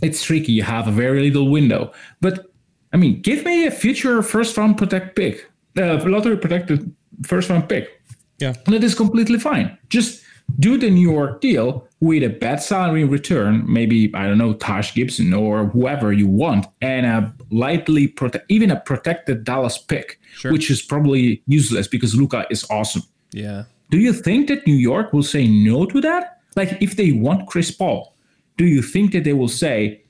it's 0.00 0.22
tricky. 0.22 0.52
You 0.52 0.62
have 0.62 0.88
a 0.88 0.92
very 0.92 1.20
little 1.28 1.50
window. 1.50 1.92
But 2.20 2.48
I 2.92 2.96
mean, 2.96 3.20
give 3.22 3.44
me 3.44 3.66
a 3.66 3.70
future 3.70 4.22
first 4.22 4.56
round 4.56 4.78
protect 4.78 5.16
pick, 5.16 5.50
uh, 5.76 6.02
lottery 6.04 6.36
protected 6.36 6.94
first 7.24 7.50
round 7.50 7.68
pick. 7.68 8.00
Yeah. 8.38 8.54
That 8.66 8.84
is 8.84 8.94
completely 8.94 9.38
fine. 9.38 9.76
Just 9.88 10.22
do 10.58 10.78
the 10.78 10.90
New 10.90 11.10
York 11.10 11.40
deal 11.40 11.86
with 12.00 12.22
a 12.22 12.28
bad 12.28 12.62
salary 12.62 13.02
in 13.02 13.10
return, 13.10 13.64
maybe, 13.70 14.10
I 14.14 14.26
don't 14.26 14.38
know, 14.38 14.54
Taj 14.54 14.94
Gibson 14.94 15.34
or 15.34 15.66
whoever 15.66 16.12
you 16.12 16.26
want, 16.26 16.66
and 16.80 17.04
a 17.04 17.34
lightly 17.50 18.06
protect, 18.06 18.50
even 18.50 18.70
a 18.70 18.80
protected 18.80 19.44
Dallas 19.44 19.76
pick, 19.76 20.18
which 20.44 20.70
is 20.70 20.80
probably 20.80 21.42
useless 21.46 21.88
because 21.88 22.14
Luka 22.14 22.46
is 22.50 22.64
awesome. 22.70 23.02
Yeah. 23.32 23.64
Do 23.90 23.98
you 23.98 24.12
think 24.12 24.48
that 24.48 24.66
New 24.66 24.76
York 24.76 25.12
will 25.12 25.22
say 25.22 25.46
no 25.46 25.86
to 25.86 26.00
that? 26.00 26.40
Like, 26.56 26.80
if 26.80 26.96
they 26.96 27.12
want 27.12 27.48
Chris 27.48 27.70
Paul, 27.70 28.14
do 28.56 28.64
you 28.64 28.82
think 28.82 29.12
that 29.12 29.24
they 29.24 29.32
will 29.32 29.48
say 29.48 30.02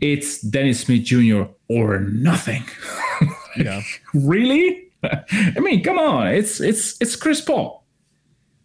it's 0.00 0.40
Dennis 0.40 0.80
Smith 0.80 1.04
Jr. 1.04 1.42
or 1.68 2.00
nothing? 2.00 2.64
Yeah. 3.56 3.82
really? 4.14 4.84
I 5.02 5.58
mean, 5.58 5.82
come 5.82 5.98
on, 5.98 6.28
it's 6.28 6.60
it's 6.60 6.96
it's 7.00 7.16
Chris 7.16 7.40
Paul. 7.40 7.84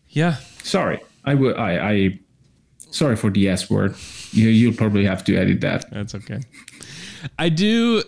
Yeah. 0.10 0.38
Sorry, 0.64 1.00
I 1.26 1.34
would 1.34 1.58
I 1.58 1.92
I 1.92 2.20
sorry 2.92 3.16
for 3.16 3.32
the 3.32 3.50
S 3.50 3.70
word. 3.70 3.96
You 4.32 4.50
you'll 4.50 4.76
probably 4.76 5.06
have 5.06 5.24
to 5.26 5.36
edit 5.36 5.62
that. 5.62 5.90
That's 5.92 6.14
okay. 6.14 6.42
I 7.40 7.50
do 7.50 8.04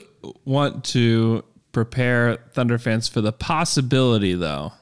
want 0.46 0.84
to 0.86 1.44
prepare 1.72 2.38
Thunder 2.54 2.78
fans 2.78 3.08
for 3.08 3.22
the 3.22 3.32
possibility, 3.34 4.34
though, 4.34 4.74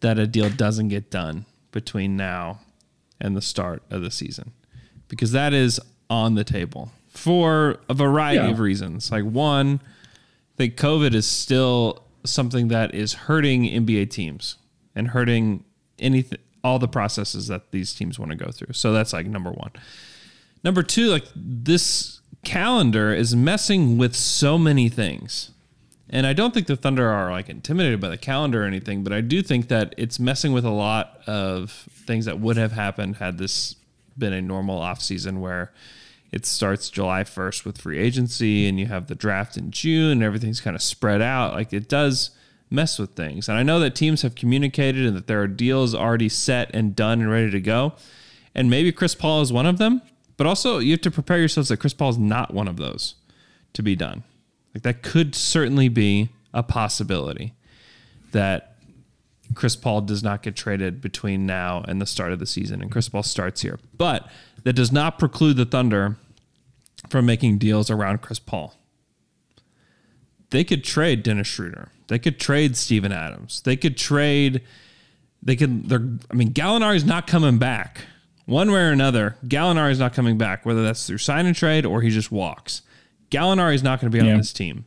that 0.00 0.18
a 0.18 0.26
deal 0.26 0.48
doesn't 0.50 0.88
get 0.88 1.10
done 1.10 1.44
between 1.72 2.16
now 2.16 2.60
and 3.20 3.36
the 3.36 3.42
start 3.42 3.82
of 3.90 4.02
the 4.02 4.10
season, 4.10 4.52
because 5.08 5.32
that 5.32 5.52
is 5.52 5.80
on 6.08 6.34
the 6.34 6.44
table 6.44 6.90
for 7.16 7.78
a 7.88 7.94
variety 7.94 8.36
Yeah. 8.44 8.50
of 8.50 8.58
reasons. 8.60 9.10
Like 9.10 9.24
one, 9.24 9.80
I 9.82 10.56
think 10.56 10.76
COVID 10.76 11.14
is 11.14 11.26
still 11.26 12.02
something 12.24 12.68
that 12.68 12.94
is 12.94 13.12
hurting 13.14 13.64
NBA 13.64 14.06
teams 14.10 14.56
and 14.94 15.08
hurting 15.08 15.64
anything, 15.98 16.38
all 16.64 16.78
the 16.78 16.88
processes 16.88 17.46
that 17.48 17.70
these 17.70 17.92
teams 17.94 18.18
want 18.18 18.32
to 18.32 18.36
go 18.36 18.50
through. 18.50 18.72
So 18.72 18.92
that's 18.92 19.12
like 19.12 19.26
number 19.26 19.50
one. 19.50 19.70
Number 20.64 20.82
two, 20.82 21.06
like 21.08 21.24
this 21.34 22.20
calendar 22.44 23.12
is 23.12 23.34
messing 23.36 23.98
with 23.98 24.14
so 24.16 24.58
many 24.58 24.88
things. 24.88 25.50
And 26.08 26.26
I 26.26 26.32
don't 26.32 26.54
think 26.54 26.66
the 26.68 26.76
Thunder 26.76 27.08
are 27.08 27.30
like 27.32 27.48
intimidated 27.48 28.00
by 28.00 28.08
the 28.08 28.16
calendar 28.18 28.62
or 28.62 28.66
anything, 28.66 29.02
but 29.04 29.12
I 29.12 29.20
do 29.20 29.42
think 29.42 29.68
that 29.68 29.94
it's 29.96 30.20
messing 30.20 30.52
with 30.52 30.64
a 30.64 30.70
lot 30.70 31.20
of 31.26 31.70
things 32.06 32.24
that 32.26 32.38
would 32.40 32.56
have 32.56 32.72
happened 32.72 33.16
had 33.16 33.38
this 33.38 33.74
been 34.16 34.32
a 34.32 34.40
normal 34.40 34.80
offseason 34.80 35.40
where 35.40 35.72
it 36.36 36.44
starts 36.44 36.90
July 36.90 37.24
1st 37.24 37.64
with 37.64 37.78
free 37.78 37.98
agency 37.98 38.68
and 38.68 38.78
you 38.78 38.84
have 38.86 39.06
the 39.06 39.14
draft 39.14 39.56
in 39.56 39.70
June 39.70 40.12
and 40.12 40.22
everything's 40.22 40.60
kind 40.60 40.76
of 40.76 40.82
spread 40.82 41.22
out. 41.22 41.54
Like 41.54 41.72
it 41.72 41.88
does 41.88 42.30
mess 42.68 42.98
with 42.98 43.14
things. 43.16 43.48
And 43.48 43.56
I 43.56 43.62
know 43.62 43.80
that 43.80 43.94
teams 43.94 44.20
have 44.20 44.34
communicated 44.34 45.06
and 45.06 45.16
that 45.16 45.28
there 45.28 45.40
are 45.40 45.46
deals 45.46 45.94
already 45.94 46.28
set 46.28 46.70
and 46.74 46.94
done 46.94 47.22
and 47.22 47.30
ready 47.30 47.50
to 47.50 47.60
go. 47.60 47.94
And 48.54 48.68
maybe 48.68 48.92
Chris 48.92 49.14
Paul 49.14 49.40
is 49.40 49.50
one 49.50 49.64
of 49.64 49.78
them, 49.78 50.02
but 50.36 50.46
also 50.46 50.78
you 50.78 50.90
have 50.90 51.00
to 51.00 51.10
prepare 51.10 51.38
yourselves 51.38 51.70
that 51.70 51.78
Chris 51.78 51.94
Paul 51.94 52.10
is 52.10 52.18
not 52.18 52.52
one 52.52 52.68
of 52.68 52.76
those 52.76 53.14
to 53.72 53.82
be 53.82 53.96
done. 53.96 54.22
Like 54.74 54.82
that 54.82 55.02
could 55.02 55.34
certainly 55.34 55.88
be 55.88 56.28
a 56.52 56.62
possibility 56.62 57.54
that 58.32 58.76
Chris 59.54 59.74
Paul 59.74 60.02
does 60.02 60.22
not 60.22 60.42
get 60.42 60.54
traded 60.54 61.00
between 61.00 61.46
now 61.46 61.82
and 61.88 61.98
the 61.98 62.06
start 62.06 62.32
of 62.32 62.40
the 62.40 62.46
season, 62.46 62.82
and 62.82 62.90
Chris 62.90 63.08
Paul 63.08 63.22
starts 63.22 63.62
here. 63.62 63.78
But 63.96 64.28
that 64.64 64.74
does 64.74 64.92
not 64.92 65.18
preclude 65.18 65.56
the 65.56 65.64
Thunder 65.64 66.16
from 67.08 67.26
making 67.26 67.58
deals 67.58 67.90
around 67.90 68.22
Chris 68.22 68.38
Paul. 68.38 68.74
They 70.50 70.64
could 70.64 70.84
trade 70.84 71.22
Dennis 71.22 71.46
Schroeder. 71.48 71.88
They 72.08 72.18
could 72.18 72.38
trade 72.38 72.76
Steven 72.76 73.12
Adams. 73.12 73.62
They 73.62 73.76
could 73.76 73.96
trade. 73.96 74.62
They 75.42 75.56
could. 75.56 75.88
They're. 75.88 76.06
I 76.30 76.34
mean, 76.34 76.52
Gallinari's 76.52 77.04
not 77.04 77.26
coming 77.26 77.58
back. 77.58 78.02
One 78.46 78.70
way 78.70 78.80
or 78.80 78.90
another, 78.92 79.36
Gallinari's 79.46 79.98
not 79.98 80.14
coming 80.14 80.38
back. 80.38 80.64
Whether 80.64 80.84
that's 80.84 81.04
through 81.06 81.18
sign 81.18 81.46
and 81.46 81.56
trade 81.56 81.84
or 81.84 82.00
he 82.00 82.10
just 82.10 82.30
walks. 82.30 82.82
Gallinari's 83.30 83.82
not 83.82 84.00
going 84.00 84.10
to 84.12 84.16
be 84.18 84.24
Yeah. 84.24 84.32
on 84.32 84.38
this 84.38 84.52
team. 84.52 84.84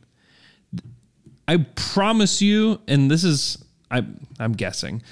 I 1.46 1.58
promise 1.74 2.40
you, 2.40 2.80
and 2.88 3.10
this 3.10 3.22
is 3.22 3.62
I 3.90 4.04
I'm 4.38 4.52
guessing, 4.52 5.02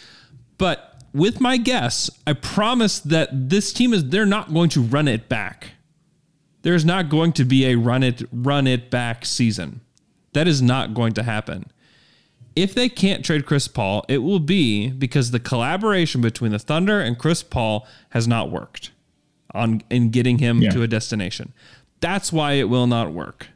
but 0.56 1.02
with 1.12 1.40
my 1.40 1.56
guess, 1.58 2.08
I 2.26 2.32
promise 2.32 3.00
that 3.00 3.50
this 3.50 3.72
team 3.72 3.92
is 3.92 4.08
they're 4.08 4.24
not 4.26 4.52
going 4.54 4.70
to 4.70 4.80
run 4.80 5.08
it 5.08 5.28
back. 5.28 5.72
There's 6.68 6.84
not 6.84 7.08
going 7.08 7.32
to 7.32 7.46
be 7.46 7.64
a 7.64 7.76
run 7.76 8.02
it 8.02 8.28
run 8.30 8.66
it 8.66 8.90
back 8.90 9.24
season. 9.24 9.80
That 10.34 10.46
is 10.46 10.60
not 10.60 10.92
going 10.92 11.14
to 11.14 11.22
happen. 11.22 11.72
If 12.54 12.74
they 12.74 12.90
can't 12.90 13.24
trade 13.24 13.46
Chris 13.46 13.66
Paul, 13.68 14.04
it 14.06 14.18
will 14.18 14.38
be 14.38 14.90
because 14.90 15.30
the 15.30 15.40
collaboration 15.40 16.20
between 16.20 16.52
the 16.52 16.58
Thunder 16.58 17.00
and 17.00 17.18
Chris 17.18 17.42
Paul 17.42 17.86
has 18.10 18.28
not 18.28 18.50
worked 18.50 18.90
on 19.54 19.80
in 19.88 20.10
getting 20.10 20.40
him 20.40 20.60
Yeah. 20.60 20.68
to 20.72 20.82
a 20.82 20.86
destination. 20.86 21.54
That's 22.00 22.34
why 22.34 22.52
it 22.52 22.68
will 22.68 22.86
not 22.86 23.14
work. 23.14 23.46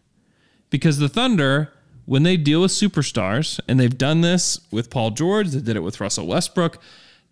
Because 0.71 0.97
the 0.97 1.11
Thunder, 1.11 1.71
when 2.07 2.23
they 2.23 2.39
deal 2.39 2.63
with 2.63 2.71
superstars, 2.71 3.61
and 3.69 3.79
they've 3.79 3.99
done 3.99 4.23
this 4.23 4.59
with 4.71 4.89
Paul 4.89 5.11
George, 5.11 5.51
they 5.51 5.61
did 5.61 5.77
it 5.77 5.83
with 5.83 6.01
Russell 6.01 6.27
Westbrook, 6.27 6.81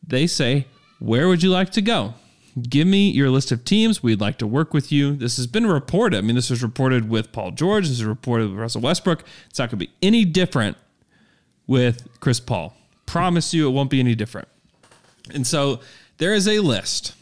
they 0.06 0.26
say, 0.26 0.66
Where 0.98 1.26
would 1.26 1.42
you 1.42 1.48
like 1.48 1.70
to 1.70 1.80
go? 1.80 2.12
Give 2.68 2.86
me 2.86 3.10
your 3.10 3.30
list 3.30 3.52
of 3.52 3.64
teams. 3.64 4.02
We'd 4.02 4.20
like 4.20 4.38
to 4.38 4.46
work 4.46 4.74
with 4.74 4.90
you. 4.90 5.14
This 5.14 5.36
has 5.36 5.46
been 5.46 5.66
reported. 5.66 6.18
I 6.18 6.20
mean, 6.20 6.36
this 6.36 6.50
was 6.50 6.62
reported 6.62 7.08
with 7.08 7.32
Paul 7.32 7.52
George. 7.52 7.84
This 7.88 7.98
is 7.98 8.04
reported 8.04 8.50
with 8.50 8.58
Russell 8.58 8.80
Westbrook. 8.80 9.24
It's 9.48 9.58
not 9.58 9.70
going 9.70 9.78
to 9.78 9.86
be 9.86 9.92
any 10.02 10.24
different 10.24 10.76
with 11.66 12.08
Chris 12.20 12.40
Paul. 12.40 12.76
Promise 13.06 13.54
you 13.54 13.68
it 13.68 13.72
won't 13.72 13.90
be 13.90 14.00
any 14.00 14.14
different. 14.14 14.48
And 15.32 15.46
so 15.46 15.80
there 16.18 16.34
is 16.34 16.48
a 16.48 16.58
list 16.58 17.14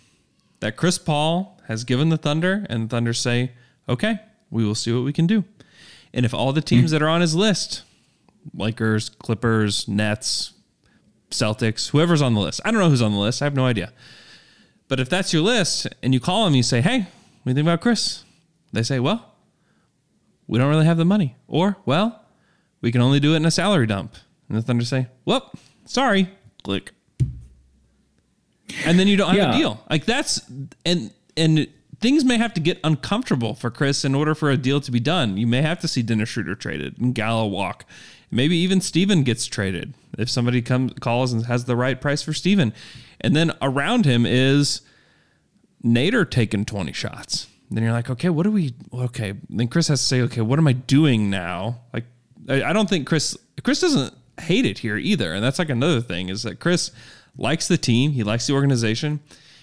that 0.60 0.76
Chris 0.76 0.98
Paul 0.98 1.60
has 1.66 1.84
given 1.84 2.08
the 2.08 2.16
Thunder, 2.16 2.66
and 2.70 2.84
the 2.84 2.88
Thunder 2.88 3.12
say, 3.12 3.52
okay, 3.88 4.20
we 4.50 4.64
will 4.64 4.74
see 4.74 4.92
what 4.92 5.04
we 5.04 5.12
can 5.12 5.26
do. 5.26 5.44
And 6.14 6.24
if 6.24 6.32
all 6.32 6.52
the 6.52 6.62
teams 6.62 6.88
mm. 6.88 6.92
that 6.92 7.02
are 7.02 7.08
on 7.08 7.20
his 7.20 7.34
list, 7.34 7.82
Lakers, 8.54 9.10
Clippers, 9.10 9.86
Nets, 9.86 10.54
Celtics, 11.30 11.90
whoever's 11.90 12.22
on 12.22 12.32
the 12.32 12.40
list, 12.40 12.62
I 12.64 12.70
don't 12.70 12.80
know 12.80 12.88
who's 12.88 13.02
on 13.02 13.12
the 13.12 13.18
list, 13.18 13.42
I 13.42 13.44
have 13.44 13.54
no 13.54 13.66
idea. 13.66 13.92
But 14.88 15.00
if 15.00 15.08
that's 15.08 15.32
your 15.32 15.42
list 15.42 15.86
and 16.02 16.14
you 16.14 16.20
call 16.20 16.44
them, 16.44 16.54
you 16.54 16.62
say, 16.62 16.80
hey, 16.80 17.00
what 17.00 17.06
do 17.44 17.50
you 17.50 17.54
think 17.54 17.64
about 17.66 17.80
Chris? 17.80 18.24
They 18.72 18.82
say, 18.82 18.98
well, 19.00 19.32
we 20.46 20.58
don't 20.58 20.68
really 20.70 20.86
have 20.86 20.96
the 20.96 21.04
money. 21.04 21.36
Or, 21.46 21.76
well, 21.84 22.22
we 22.80 22.90
can 22.90 23.00
only 23.02 23.20
do 23.20 23.34
it 23.34 23.36
in 23.36 23.44
a 23.46 23.50
salary 23.50 23.86
dump. 23.86 24.14
And 24.48 24.56
the 24.56 24.62
Thunder 24.62 24.84
say, 24.84 25.08
well, 25.26 25.52
sorry, 25.84 26.30
click. 26.64 26.92
And 28.86 28.98
then 28.98 29.06
you 29.08 29.16
don't 29.16 29.28
have 29.28 29.36
Yeah. 29.36 29.54
a 29.54 29.56
deal. 29.58 29.84
Like 29.90 30.04
that's 30.04 30.40
and 30.84 31.10
and 31.36 31.68
things 32.00 32.24
may 32.24 32.36
have 32.36 32.52
to 32.54 32.60
get 32.60 32.78
uncomfortable 32.84 33.54
for 33.54 33.70
Chris 33.70 34.04
in 34.04 34.14
order 34.14 34.34
for 34.34 34.50
a 34.50 34.56
deal 34.56 34.80
to 34.80 34.90
be 34.90 35.00
done. 35.00 35.36
You 35.36 35.46
may 35.46 35.62
have 35.62 35.80
to 35.80 35.88
see 35.88 36.02
Dennis 36.02 36.28
Schroeder 36.28 36.54
traded 36.54 36.98
and 36.98 37.14
Gallo 37.14 37.46
walk. 37.46 37.84
Maybe 38.30 38.56
even 38.58 38.80
Steven 38.80 39.22
gets 39.22 39.46
traded 39.46 39.94
if 40.18 40.28
somebody 40.28 40.60
comes 40.60 40.92
calls 41.00 41.32
and 41.32 41.46
has 41.46 41.64
the 41.64 41.76
right 41.76 41.98
price 42.00 42.22
for 42.22 42.34
Steven. 42.34 42.72
And 43.20 43.34
then 43.34 43.52
around 43.60 44.04
him 44.04 44.24
is 44.26 44.82
Nader 45.84 46.28
taking 46.28 46.64
20 46.64 46.92
shots. 46.92 47.48
Then 47.70 47.84
you're 47.84 47.92
like, 47.92 48.10
okay, 48.10 48.30
what 48.30 48.44
do 48.44 48.50
we 48.50 48.74
okay. 48.92 49.34
Then 49.50 49.68
Chris 49.68 49.88
has 49.88 50.00
to 50.00 50.06
say, 50.06 50.20
okay, 50.22 50.40
what 50.40 50.58
am 50.58 50.66
I 50.66 50.72
doing 50.72 51.28
now? 51.28 51.80
Like 51.92 52.04
I, 52.48 52.64
I 52.64 52.72
don't 52.72 52.88
think 52.88 53.06
Chris 53.06 53.36
Chris 53.62 53.80
doesn't 53.80 54.14
hate 54.40 54.64
it 54.64 54.78
here 54.78 54.96
either. 54.96 55.34
And 55.34 55.44
that's 55.44 55.58
like 55.58 55.68
another 55.68 56.00
thing 56.00 56.28
is 56.28 56.42
that 56.44 56.60
Chris 56.60 56.90
likes 57.36 57.68
the 57.68 57.76
team, 57.76 58.12
he 58.12 58.22
likes 58.22 58.46
the 58.46 58.54
organization, 58.54 59.20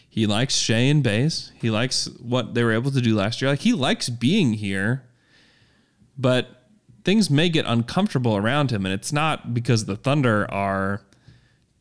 he 0.07 0.27
likes 0.27 0.55
Shai 0.55 0.75
and 0.75 1.03
Bays, 1.03 1.51
he 1.55 1.69
likes 1.71 2.07
what 2.21 2.53
they 2.53 2.63
were 2.63 2.71
able 2.71 2.91
to 2.91 3.01
do 3.01 3.15
last 3.15 3.41
year. 3.41 3.49
Like 3.49 3.61
he 3.61 3.73
likes 3.73 4.07
being 4.09 4.53
here, 4.53 5.03
but 6.17 6.67
things 7.03 7.29
may 7.29 7.49
get 7.49 7.65
uncomfortable 7.65 8.35
around 8.35 8.71
him, 8.71 8.85
and 8.85 8.93
it's 8.93 9.11
not 9.11 9.53
because 9.53 9.85
the 9.85 9.95
Thunder 9.95 10.49
are 10.51 11.01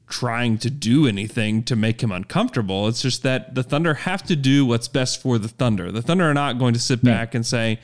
trying 0.08 0.58
to 0.58 0.70
do 0.70 1.06
anything 1.06 1.62
to 1.64 1.74
make 1.76 2.02
him 2.02 2.12
uncomfortable. 2.12 2.86
It's 2.88 3.02
just 3.02 3.22
that 3.22 3.54
the 3.54 3.62
Thunder 3.62 3.94
have 3.94 4.22
to 4.24 4.36
do 4.36 4.66
what's 4.66 4.88
best 4.88 5.20
for 5.22 5.38
the 5.38 5.48
Thunder. 5.48 5.90
The 5.90 6.02
Thunder 6.02 6.24
are 6.30 6.34
not 6.34 6.58
going 6.58 6.74
to 6.74 6.80
sit 6.80 7.02
back 7.02 7.34
and 7.34 7.44
say, 7.46 7.80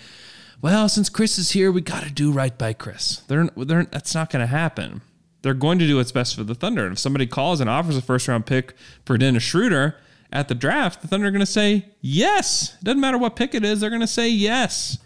"Well, 0.60 0.88
since 0.88 1.08
Chris 1.08 1.38
is 1.38 1.52
here, 1.52 1.72
we 1.72 1.80
got 1.80 2.02
to 2.04 2.10
do 2.10 2.30
right 2.32 2.56
by 2.56 2.72
Chris." 2.72 3.18
They're, 3.28 3.48
they're 3.56 3.84
that's 3.84 4.14
not 4.14 4.30
going 4.30 4.40
to 4.42 4.46
happen. 4.46 5.00
They're 5.42 5.54
going 5.54 5.78
to 5.78 5.86
do 5.86 5.96
what's 5.96 6.12
best 6.12 6.36
for 6.36 6.44
the 6.44 6.54
Thunder. 6.54 6.84
And 6.84 6.92
if 6.92 6.98
somebody 6.98 7.26
calls 7.26 7.60
and 7.60 7.70
offers 7.70 7.96
a 7.96 8.02
first 8.02 8.28
round 8.28 8.44
pick 8.44 8.74
for 9.06 9.16
Dennis 9.16 9.42
Schroeder 9.42 9.96
at 10.30 10.48
the 10.48 10.54
draft, 10.54 11.00
the 11.00 11.08
Thunder 11.08 11.26
are 11.28 11.30
going 11.30 11.40
to 11.40 11.46
say 11.46 11.86
yes. 12.02 12.76
It 12.80 12.84
doesn't 12.84 13.00
matter 13.00 13.16
what 13.18 13.36
pick 13.36 13.54
it 13.54 13.64
is; 13.64 13.80
they're 13.80 13.88
going 13.90 14.00
to 14.02 14.06
say 14.06 14.28
yes. 14.28 14.98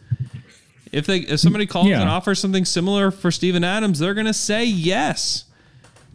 If 0.90 1.06
they 1.06 1.18
if 1.18 1.40
somebody 1.40 1.66
calls 1.66 1.86
Yeah. 1.88 2.00
and 2.00 2.10
offers 2.10 2.38
something 2.40 2.64
similar 2.64 3.10
for 3.10 3.30
Steven 3.30 3.62
Adams, 3.64 3.98
they're 4.00 4.14
going 4.14 4.26
to 4.26 4.34
say 4.34 4.64
yes. 4.64 5.44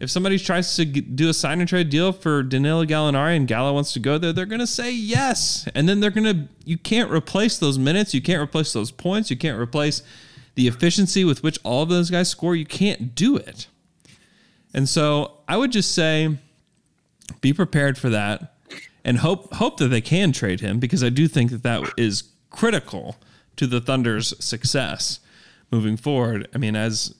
If 0.00 0.10
somebody 0.10 0.38
tries 0.38 0.74
to 0.76 0.86
do 0.86 1.28
a 1.28 1.34
sign 1.34 1.60
and 1.60 1.68
trade 1.68 1.90
deal 1.90 2.12
for 2.12 2.42
Danilo 2.42 2.86
Gallinari 2.86 3.36
and 3.36 3.46
Gallo 3.46 3.74
wants 3.74 3.92
to 3.92 4.00
go 4.00 4.16
there, 4.16 4.32
they're 4.32 4.46
going 4.46 4.60
to 4.60 4.66
say 4.66 4.90
yes. 4.90 5.68
And 5.74 5.86
then 5.86 6.00
they're 6.00 6.10
going 6.10 6.24
to, 6.24 6.48
you 6.64 6.78
can't 6.78 7.10
replace 7.10 7.58
those 7.58 7.78
minutes. 7.78 8.14
You 8.14 8.22
can't 8.22 8.40
replace 8.40 8.72
those 8.72 8.90
points. 8.90 9.30
You 9.30 9.36
can't 9.36 9.60
replace 9.60 10.02
the 10.54 10.66
efficiency 10.66 11.22
with 11.22 11.42
which 11.42 11.58
all 11.64 11.82
of 11.82 11.90
those 11.90 12.10
guys 12.10 12.30
score. 12.30 12.56
You 12.56 12.64
can't 12.64 13.14
do 13.14 13.36
it. 13.36 13.66
And 14.72 14.88
so 14.88 15.38
I 15.46 15.58
would 15.58 15.70
just 15.70 15.94
say 15.94 16.38
be 17.42 17.52
prepared 17.52 17.98
for 17.98 18.08
that 18.08 18.54
and 19.04 19.18
hope 19.18 19.52
hope 19.54 19.78
that 19.78 19.88
they 19.88 20.00
can 20.00 20.32
trade 20.32 20.60
him 20.60 20.78
because 20.78 21.02
I 21.02 21.08
do 21.08 21.28
think 21.28 21.50
that 21.50 21.62
that 21.62 21.92
is 21.96 22.24
critical 22.50 23.16
to 23.56 23.66
the 23.66 23.80
Thunder's 23.80 24.34
success 24.44 25.20
moving 25.70 25.96
forward. 25.96 26.48
I 26.54 26.58
mean, 26.58 26.76
as 26.76 27.14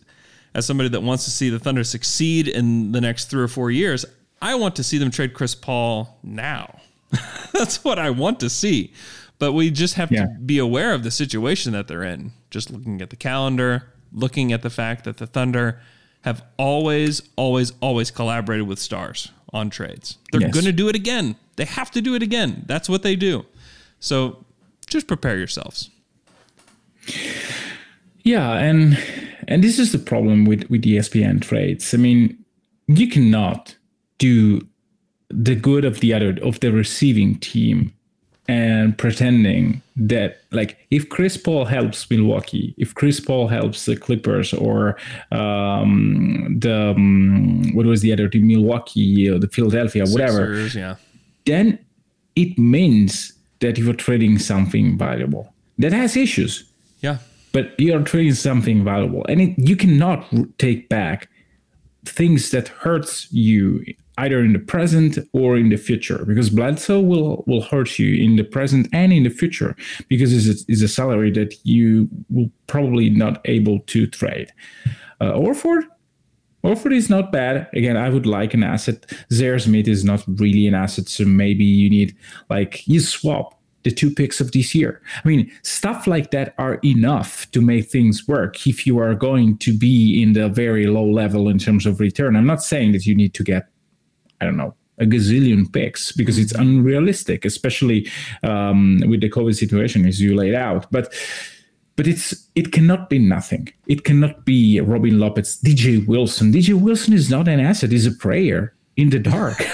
as 0.54 0.66
somebody 0.66 0.88
that 0.90 1.02
wants 1.02 1.24
to 1.24 1.30
see 1.30 1.48
the 1.50 1.58
Thunder 1.58 1.84
succeed 1.84 2.48
in 2.48 2.92
the 2.92 3.00
next 3.00 3.26
three 3.30 3.42
or 3.42 3.48
four 3.48 3.70
years, 3.70 4.04
I 4.42 4.54
want 4.54 4.76
to 4.76 4.82
see 4.84 4.98
them 4.98 5.10
trade 5.10 5.34
Chris 5.34 5.54
Paul 5.54 6.18
now. 6.22 6.80
That's 7.52 7.84
what 7.84 7.98
I 7.98 8.10
want 8.10 8.40
to 8.40 8.50
see. 8.50 8.92
But 9.38 9.52
we 9.52 9.70
just 9.70 9.94
have 9.94 10.10
Yeah. 10.12 10.24
to 10.26 10.28
be 10.44 10.58
aware 10.58 10.92
of 10.92 11.02
the 11.02 11.10
situation 11.10 11.72
that 11.72 11.88
they're 11.88 12.02
in. 12.02 12.32
Just 12.50 12.70
looking 12.70 13.00
at 13.00 13.10
the 13.10 13.16
calendar, 13.16 13.92
looking 14.12 14.52
at 14.52 14.62
the 14.62 14.70
fact 14.70 15.04
that 15.04 15.16
the 15.18 15.26
Thunder 15.26 15.80
have 16.22 16.42
always, 16.58 17.22
always, 17.36 17.72
always 17.80 18.10
collaborated 18.10 18.66
with 18.68 18.78
stars 18.78 19.30
on 19.52 19.70
trades. 19.70 20.18
They're 20.32 20.42
Yes. 20.42 20.52
going 20.52 20.66
to 20.66 20.72
do 20.72 20.88
it 20.88 20.94
again. 20.94 21.36
They 21.56 21.64
have 21.64 21.90
to 21.92 22.00
do 22.02 22.14
it 22.14 22.22
again. 22.22 22.64
That's 22.66 22.88
what 22.88 23.02
they 23.02 23.16
do. 23.16 23.46
So 23.98 24.44
just 24.86 25.06
prepare 25.06 25.38
yourselves. 25.38 25.90
Yeah, 28.22 28.52
and 28.52 28.98
and 29.48 29.64
this 29.64 29.78
is 29.78 29.92
the 29.92 29.98
problem 29.98 30.44
with 30.44 30.68
with 30.70 30.82
ESPN 30.82 31.40
trades. 31.42 31.94
I 31.94 31.96
mean, 31.96 32.36
you 32.86 33.08
cannot 33.08 33.76
do 34.18 34.66
the 35.28 35.54
good 35.54 35.84
of 35.84 36.00
the 36.00 36.12
other 36.12 36.36
of 36.42 36.60
the 36.60 36.72
receiving 36.72 37.38
team 37.38 37.92
and 38.48 38.98
pretending 38.98 39.80
that 39.96 40.40
like 40.50 40.76
if 40.90 41.08
Chris 41.08 41.36
Paul 41.36 41.64
helps 41.64 42.10
Milwaukee, 42.10 42.74
if 42.78 42.94
Chris 42.94 43.20
Paul 43.20 43.46
helps 43.46 43.84
the 43.84 43.96
Clippers 43.96 44.52
or 44.52 44.96
um, 45.30 46.56
the 46.58 46.90
um, 46.90 47.74
what 47.74 47.86
was 47.86 48.00
the 48.00 48.12
other 48.12 48.28
team, 48.28 48.48
Milwaukee 48.48 49.28
or 49.30 49.38
the 49.38 49.48
Philadelphia, 49.48 50.04
whatever, 50.06 50.46
Sixers, 50.46 50.74
yeah. 50.74 50.96
then 51.46 51.78
it 52.34 52.58
means 52.58 53.32
that 53.60 53.78
you 53.78 53.88
are 53.88 53.94
trading 53.94 54.38
something 54.38 54.98
valuable 54.98 55.52
that 55.78 55.92
has 55.92 56.16
issues 56.16 56.64
Yeah. 57.00 57.18
But 57.52 57.78
you're 57.78 58.02
trading 58.02 58.34
something 58.34 58.84
valuable 58.84 59.24
and 59.28 59.40
it, 59.40 59.54
you 59.58 59.76
cannot 59.76 60.26
take 60.58 60.88
back 60.88 61.28
things 62.04 62.50
that 62.50 62.68
hurts 62.68 63.30
you 63.32 63.84
either 64.18 64.40
in 64.40 64.52
the 64.52 64.58
present 64.58 65.18
or 65.32 65.56
in 65.56 65.70
the 65.70 65.76
future 65.76 66.24
because 66.26 66.50
Bledsoe 66.50 67.00
will 67.00 67.42
will 67.46 67.62
hurt 67.62 67.98
you 67.98 68.22
in 68.22 68.36
the 68.36 68.44
present 68.44 68.88
and 68.92 69.12
in 69.12 69.22
the 69.22 69.30
future 69.30 69.74
because 70.08 70.32
it's 70.32 70.62
a, 70.62 70.64
it's 70.68 70.82
a 70.82 70.88
salary 70.88 71.30
that 71.32 71.54
you 71.64 72.08
will 72.28 72.50
probably 72.66 73.10
not 73.10 73.40
able 73.46 73.80
to 73.80 74.06
trade 74.06 74.52
uh, 75.20 75.32
Orford 75.32 75.84
Orford 76.62 76.92
is 76.92 77.08
not 77.08 77.32
bad. 77.32 77.68
Again, 77.72 77.96
I 77.96 78.10
would 78.10 78.26
like 78.26 78.52
an 78.52 78.62
asset. 78.62 79.06
Zhaire 79.30 79.60
Smith 79.60 79.88
is 79.88 80.04
not 80.04 80.22
really 80.26 80.66
an 80.66 80.74
asset, 80.74 81.08
so 81.08 81.24
maybe 81.24 81.64
you 81.64 81.88
need 81.88 82.14
like 82.50 82.86
you 82.86 83.00
swap 83.00 83.59
the 83.82 83.90
two 83.90 84.10
picks 84.10 84.40
of 84.40 84.52
this 84.52 84.74
year. 84.74 85.00
I 85.24 85.28
mean, 85.28 85.50
stuff 85.62 86.06
like 86.06 86.30
that 86.32 86.54
are 86.58 86.74
enough 86.84 87.50
to 87.52 87.60
make 87.60 87.90
things 87.90 88.26
work 88.28 88.66
if 88.66 88.86
you 88.86 88.98
are 88.98 89.14
going 89.14 89.56
to 89.58 89.76
be 89.76 90.22
in 90.22 90.34
the 90.34 90.48
very 90.48 90.86
low 90.86 91.04
level 91.08 91.48
in 91.48 91.58
terms 91.58 91.86
of 91.86 92.00
return. 92.00 92.36
I'm 92.36 92.46
not 92.46 92.62
saying 92.62 92.92
that 92.92 93.06
you 93.06 93.14
need 93.14 93.32
to 93.34 93.42
get, 93.42 93.68
I 94.40 94.44
don't 94.44 94.56
know, 94.56 94.74
a 94.98 95.04
gazillion 95.06 95.72
picks 95.72 96.12
because 96.12 96.38
it's 96.38 96.52
unrealistic, 96.52 97.44
especially 97.46 98.06
um, 98.42 99.02
with 99.08 99.22
the 99.22 99.30
COVID 99.30 99.56
situation 99.56 100.06
as 100.06 100.20
you 100.20 100.34
laid 100.36 100.54
out. 100.54 100.86
But 100.90 101.14
but 101.96 102.06
it's 102.06 102.46
it 102.54 102.72
cannot 102.72 103.08
be 103.10 103.18
nothing. 103.18 103.68
It 103.86 104.04
cannot 104.04 104.44
be 104.44 104.78
Robin 104.80 105.18
Lopez, 105.18 105.58
DJ 105.64 106.06
Wilson. 106.06 106.52
DJ 106.52 106.74
Wilson 106.74 107.14
is 107.14 107.30
not 107.30 107.48
an 107.48 107.60
asset; 107.60 107.92
he's 107.92 108.06
a 108.06 108.12
prayer 108.12 108.74
in 108.96 109.08
the 109.10 109.18
dark. 109.18 109.56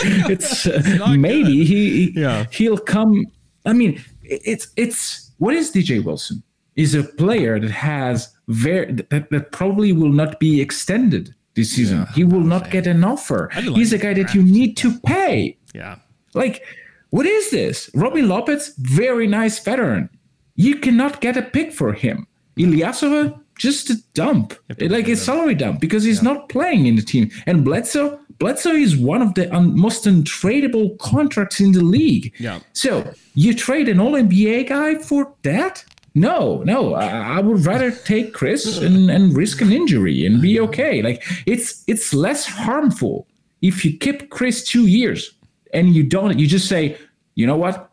it's 0.30 0.66
uh, 0.66 1.14
maybe 1.18 1.64
he 1.64 2.12
Yeah. 2.16 2.46
he'll 2.50 2.78
come. 2.78 3.26
I 3.66 3.72
mean, 3.72 4.02
it's 4.22 4.68
it's 4.76 5.30
what 5.38 5.54
is 5.54 5.72
DJ 5.72 6.02
Wilson? 6.02 6.42
Is 6.76 6.94
a 6.94 7.02
player 7.02 7.58
that 7.60 7.70
has 7.70 8.32
very 8.48 8.92
that, 8.92 9.30
that 9.30 9.52
probably 9.52 9.92
will 9.92 10.12
not 10.12 10.40
be 10.40 10.60
extended 10.60 11.34
this 11.54 11.72
season. 11.72 12.06
he 12.14 12.24
will 12.24 12.40
not 12.40 12.70
get 12.70 12.86
an 12.86 13.04
offer. 13.04 13.50
didn't 13.54 13.74
He's 13.74 13.92
a 13.92 13.98
guy 13.98 14.14
that 14.14 14.34
you 14.34 14.42
need 14.42 14.76
to 14.78 14.98
pay. 15.00 15.58
Yeah. 15.74 15.96
Like, 16.34 16.62
what 17.10 17.26
is 17.26 17.50
this? 17.50 17.90
Robin 17.94 18.28
Lopez, 18.28 18.72
very 18.78 19.26
nice 19.26 19.58
veteran. 19.58 20.08
You 20.54 20.76
cannot 20.76 21.20
get 21.20 21.36
a 21.36 21.42
pick 21.42 21.72
for 21.72 21.92
him. 21.92 22.26
Ilyasova, 22.56 23.40
just 23.58 23.90
a 23.90 23.96
dump. 24.14 24.54
Like 24.78 25.08
a 25.08 25.16
salary 25.16 25.54
dump 25.54 25.80
because 25.80 26.04
he's 26.04 26.22
not 26.22 26.48
playing 26.48 26.86
in 26.86 26.96
the 26.96 27.02
team. 27.02 27.30
And 27.46 27.64
Bledsoe, 27.64 28.20
Bledsoe 28.40 28.72
is 28.72 28.96
one 28.96 29.20
of 29.20 29.34
the 29.34 29.54
un- 29.54 29.78
most 29.78 30.06
untradeable 30.06 30.98
contracts 30.98 31.60
in 31.60 31.72
the 31.72 31.84
league. 31.84 32.34
Yeah. 32.38 32.60
So 32.72 33.12
you 33.34 33.54
trade 33.54 33.88
an 33.88 34.00
All 34.00 34.12
NBA 34.12 34.68
guy 34.68 34.94
for 34.96 35.32
that? 35.42 35.84
No, 36.14 36.62
no. 36.64 36.94
I, 36.94 37.36
I 37.36 37.40
would 37.40 37.64
rather 37.66 37.90
take 37.90 38.32
Chris 38.32 38.78
and, 38.78 39.10
and 39.10 39.36
risk 39.36 39.60
an 39.60 39.70
injury 39.70 40.24
and 40.24 40.40
be 40.40 40.58
okay. 40.58 41.02
Like 41.02 41.22
it's 41.46 41.84
it's 41.86 42.12
less 42.14 42.46
harmful 42.46 43.28
if 43.60 43.84
you 43.84 43.96
keep 43.96 44.30
Chris 44.30 44.64
two 44.64 44.86
years 44.86 45.32
and 45.74 45.94
you 45.94 46.02
don't. 46.02 46.38
You 46.38 46.46
just 46.46 46.66
say, 46.66 46.96
you 47.34 47.46
know 47.46 47.56
what? 47.56 47.92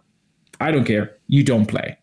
I 0.61 0.71
don't 0.71 0.85
care. 0.85 1.17
You 1.27 1.43
don't 1.43 1.65
play. 1.65 1.97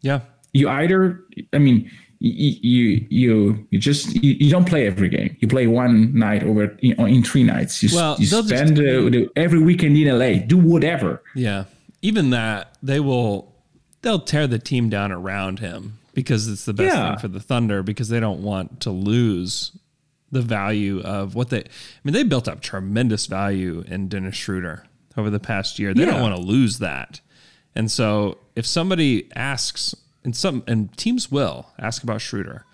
Yeah. 0.00 0.20
You 0.54 0.70
either. 0.70 1.22
I 1.52 1.58
mean. 1.58 1.90
You 2.20 3.06
you 3.08 3.66
you, 3.70 3.78
just 3.78 4.14
you, 4.22 4.32
you 4.32 4.50
don't 4.50 4.66
play 4.68 4.86
every 4.86 5.08
game. 5.08 5.36
You 5.40 5.46
play 5.48 5.66
one 5.68 6.12
night 6.18 6.42
over 6.42 6.64
in, 6.80 6.92
in 7.06 7.22
three 7.22 7.44
nights. 7.44 7.82
You, 7.82 7.90
Well, 7.94 8.16
you 8.18 8.26
they'll 8.26 8.42
just- 8.42 8.74
spend 8.74 8.78
uh, 8.78 9.28
every 9.36 9.60
weekend 9.62 9.96
in 9.96 10.08
LA. 10.18 10.44
Do 10.44 10.56
whatever. 10.58 11.22
Yeah. 11.34 11.64
Even 12.02 12.30
that, 12.30 12.76
they 12.82 12.98
will 13.00 13.54
they'll 14.02 14.18
tear 14.20 14.46
the 14.46 14.58
team 14.58 14.88
down 14.88 15.12
around 15.12 15.60
him 15.60 15.98
because 16.14 16.48
it's 16.48 16.64
the 16.64 16.72
best 16.74 16.94
Yeah. 16.96 17.10
thing 17.10 17.18
for 17.20 17.28
the 17.28 17.40
Thunder 17.40 17.82
because 17.84 18.08
they 18.08 18.18
don't 18.20 18.42
want 18.42 18.80
to 18.80 18.90
lose 18.90 19.72
the 20.30 20.42
value 20.42 21.00
of 21.02 21.34
what 21.36 21.50
they 21.50 21.60
I 21.60 21.64
mean, 22.04 22.14
they 22.14 22.22
built 22.24 22.48
up 22.48 22.60
tremendous 22.60 23.26
value 23.26 23.84
in 23.86 24.08
Dennis 24.08 24.34
Schroeder 24.36 24.84
over 25.16 25.30
the 25.30 25.40
past 25.40 25.78
year. 25.78 25.94
They 25.94 26.04
don't 26.04 26.20
want 26.20 26.34
to 26.36 26.40
lose 26.42 26.78
that. 26.80 27.20
And 27.76 27.90
so 27.90 28.38
if 28.56 28.66
somebody 28.66 29.30
asks 29.36 29.94
and 30.24 30.34
some 30.36 30.62
and 30.66 30.96
teams 30.96 31.30
will 31.30 31.70
ask 31.78 32.02
about 32.02 32.20
Schroeder, 32.20 32.64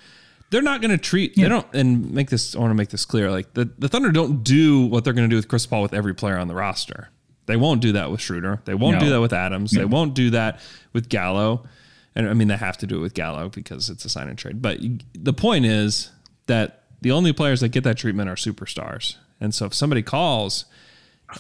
they're 0.51 0.63
not 0.63 0.81
going 0.81 0.91
to 0.91 0.99
treat 0.99 1.35
they 1.37 1.43
don't 1.49 1.67
and 1.75 2.11
make 2.13 2.31
this 2.31 2.55
I 2.55 2.59
want 2.61 2.71
to 2.71 2.75
make 2.75 2.91
this 2.91 3.05
clear 3.05 3.31
like 3.31 3.55
the, 3.55 3.65
the 3.79 3.89
Thunder 3.89 4.11
don't 4.13 4.43
do 4.45 4.87
what 4.87 5.05
they're 5.05 5.13
going 5.13 5.29
to 5.29 5.33
do 5.33 5.37
with 5.37 5.49
Chris 5.49 5.67
Paul 5.67 5.83
with 5.83 5.95
every 5.95 6.15
player 6.15 6.39
on 6.39 6.49
the 6.49 6.55
roster. 6.55 7.09
They 7.47 7.57
won't 7.57 7.81
do 7.83 7.93
that 7.93 8.11
with 8.11 8.21
Schroeder. 8.21 8.61
They 8.65 8.75
won't 8.75 8.97
do 9.01 9.11
that 9.11 9.21
with 9.21 9.33
Adams. 9.35 9.73
They 9.73 9.85
won't 9.85 10.15
do 10.15 10.31
that 10.31 10.61
with 10.95 11.09
Gallo. 11.09 11.67
And 12.15 12.29
I 12.29 12.33
mean 12.35 12.49
they 12.49 12.57
have 12.57 12.79
to 12.79 12.87
do 12.87 12.97
it 12.97 13.01
with 13.01 13.15
Gallo 13.15 13.49
because 13.51 13.91
it's 13.91 14.05
a 14.05 14.09
sign 14.09 14.29
and 14.29 14.39
trade. 14.39 14.63
But 14.63 14.81
you- 14.81 14.99
the 15.15 15.33
point 15.35 15.67
is 15.67 16.11
that 16.47 16.85
the 17.03 17.11
only 17.11 17.33
players 17.33 17.61
that 17.61 17.69
get 17.71 17.85
that 17.85 17.99
treatment 17.99 18.31
are 18.31 18.35
superstars. 18.37 19.17
And 19.41 19.55
so 19.55 19.67
if 19.67 19.75
somebody 19.75 20.03
calls 20.03 20.65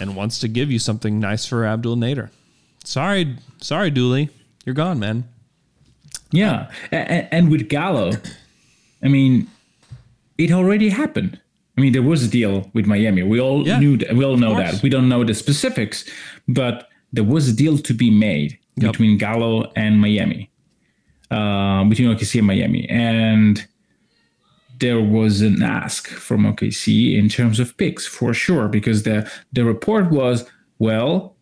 and 0.00 0.16
wants 0.16 0.40
to 0.40 0.48
give 0.48 0.70
you 0.70 0.78
something 0.78 1.18
nice 1.20 1.46
for 1.46 1.64
Abdel 1.64 1.96
Nader, 1.96 2.28
sorry, 2.84 3.36
sorry, 3.62 3.90
Dooley, 3.90 4.28
you're 4.66 4.74
gone, 4.74 4.98
man. 4.98 5.28
Yeah, 6.30 6.70
and, 6.90 7.28
and 7.30 7.50
with 7.50 7.68
Gallo, 7.68 8.12
I 9.02 9.08
mean, 9.08 9.46
it 10.38 10.50
already 10.52 10.88
happened. 10.88 11.40
I 11.76 11.80
mean, 11.80 11.92
there 11.92 12.02
was 12.02 12.22
a 12.24 12.28
deal 12.28 12.70
with 12.74 12.86
Miami. 12.86 13.22
We 13.22 13.40
all 13.40 13.66
Yeah, 13.66 13.78
knew 13.78 13.96
that. 13.98 14.14
We 14.16 14.24
all 14.24 14.36
know 14.36 14.54
that. 14.56 14.82
We 14.82 14.88
don't 14.88 15.08
know 15.08 15.24
the 15.24 15.34
specifics, 15.34 16.04
but 16.48 16.88
there 17.12 17.24
was 17.24 17.48
a 17.48 17.52
deal 17.54 17.78
to 17.78 17.94
be 17.94 18.10
made 18.10 18.58
Yep. 18.76 18.92
between 18.92 19.18
Gallo 19.18 19.70
and 19.76 20.00
Miami, 20.00 20.50
uh, 21.30 21.84
between 21.84 22.08
OKC 22.08 22.38
and 22.38 22.46
Miami, 22.48 22.88
and 22.90 23.64
there 24.80 25.00
was 25.00 25.40
an 25.42 25.62
ask 25.62 26.08
from 26.08 26.44
OKC 26.44 27.16
in 27.16 27.28
terms 27.28 27.60
of 27.60 27.76
picks 27.76 28.04
for 28.04 28.34
sure, 28.34 28.66
because 28.66 29.04
the 29.04 29.30
the 29.52 29.64
report 29.64 30.10
was 30.10 30.44
well, 30.80 31.36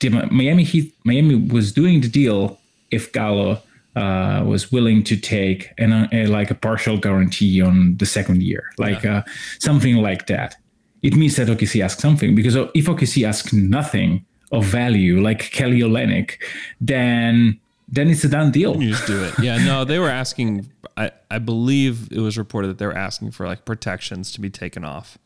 the 0.00 0.10
Miami 0.10 0.62
Heat, 0.64 0.94
Miami 1.04 1.34
was 1.36 1.72
doing 1.72 2.02
the 2.02 2.08
deal 2.08 2.60
if 2.90 3.10
Gallo 3.12 3.62
uh, 3.96 4.44
was 4.46 4.70
willing 4.70 5.02
to 5.04 5.16
take 5.16 5.72
an, 5.78 5.92
uh, 5.92 6.08
a, 6.12 6.26
like 6.26 6.50
a 6.50 6.54
partial 6.54 6.98
guarantee 6.98 7.62
on 7.62 7.96
the 7.96 8.06
second 8.06 8.42
year, 8.42 8.70
like 8.78 9.04
uh, 9.04 9.22
something 9.58 9.96
like 9.96 10.26
that. 10.26 10.56
It 11.02 11.14
means 11.16 11.36
that 11.36 11.48
OKC 11.48 11.82
asked 11.82 12.00
something 12.00 12.34
because 12.34 12.54
if 12.56 12.86
OKC 12.86 13.26
asks 13.26 13.52
nothing 13.52 14.24
of 14.52 14.64
value, 14.64 15.20
like 15.20 15.50
Kelly 15.50 15.80
Olynyk, 15.80 16.32
then 16.80 17.58
then 17.88 18.10
it's 18.10 18.24
a 18.24 18.28
done 18.28 18.50
deal. 18.50 18.82
You 18.82 18.90
just 18.90 19.06
do 19.06 19.22
it. 19.24 19.34
Yeah, 19.42 19.58
no, 19.58 19.84
they 19.84 19.98
were 19.98 20.10
asking. 20.10 20.70
I, 20.96 21.10
I 21.30 21.38
believe 21.38 22.10
it 22.10 22.20
was 22.20 22.36
reported 22.36 22.68
that 22.68 22.78
they 22.78 22.86
were 22.86 22.96
asking 22.96 23.30
for 23.32 23.46
like 23.46 23.64
protections 23.64 24.32
to 24.32 24.40
be 24.40 24.50
taken 24.50 24.84
off 24.84 25.18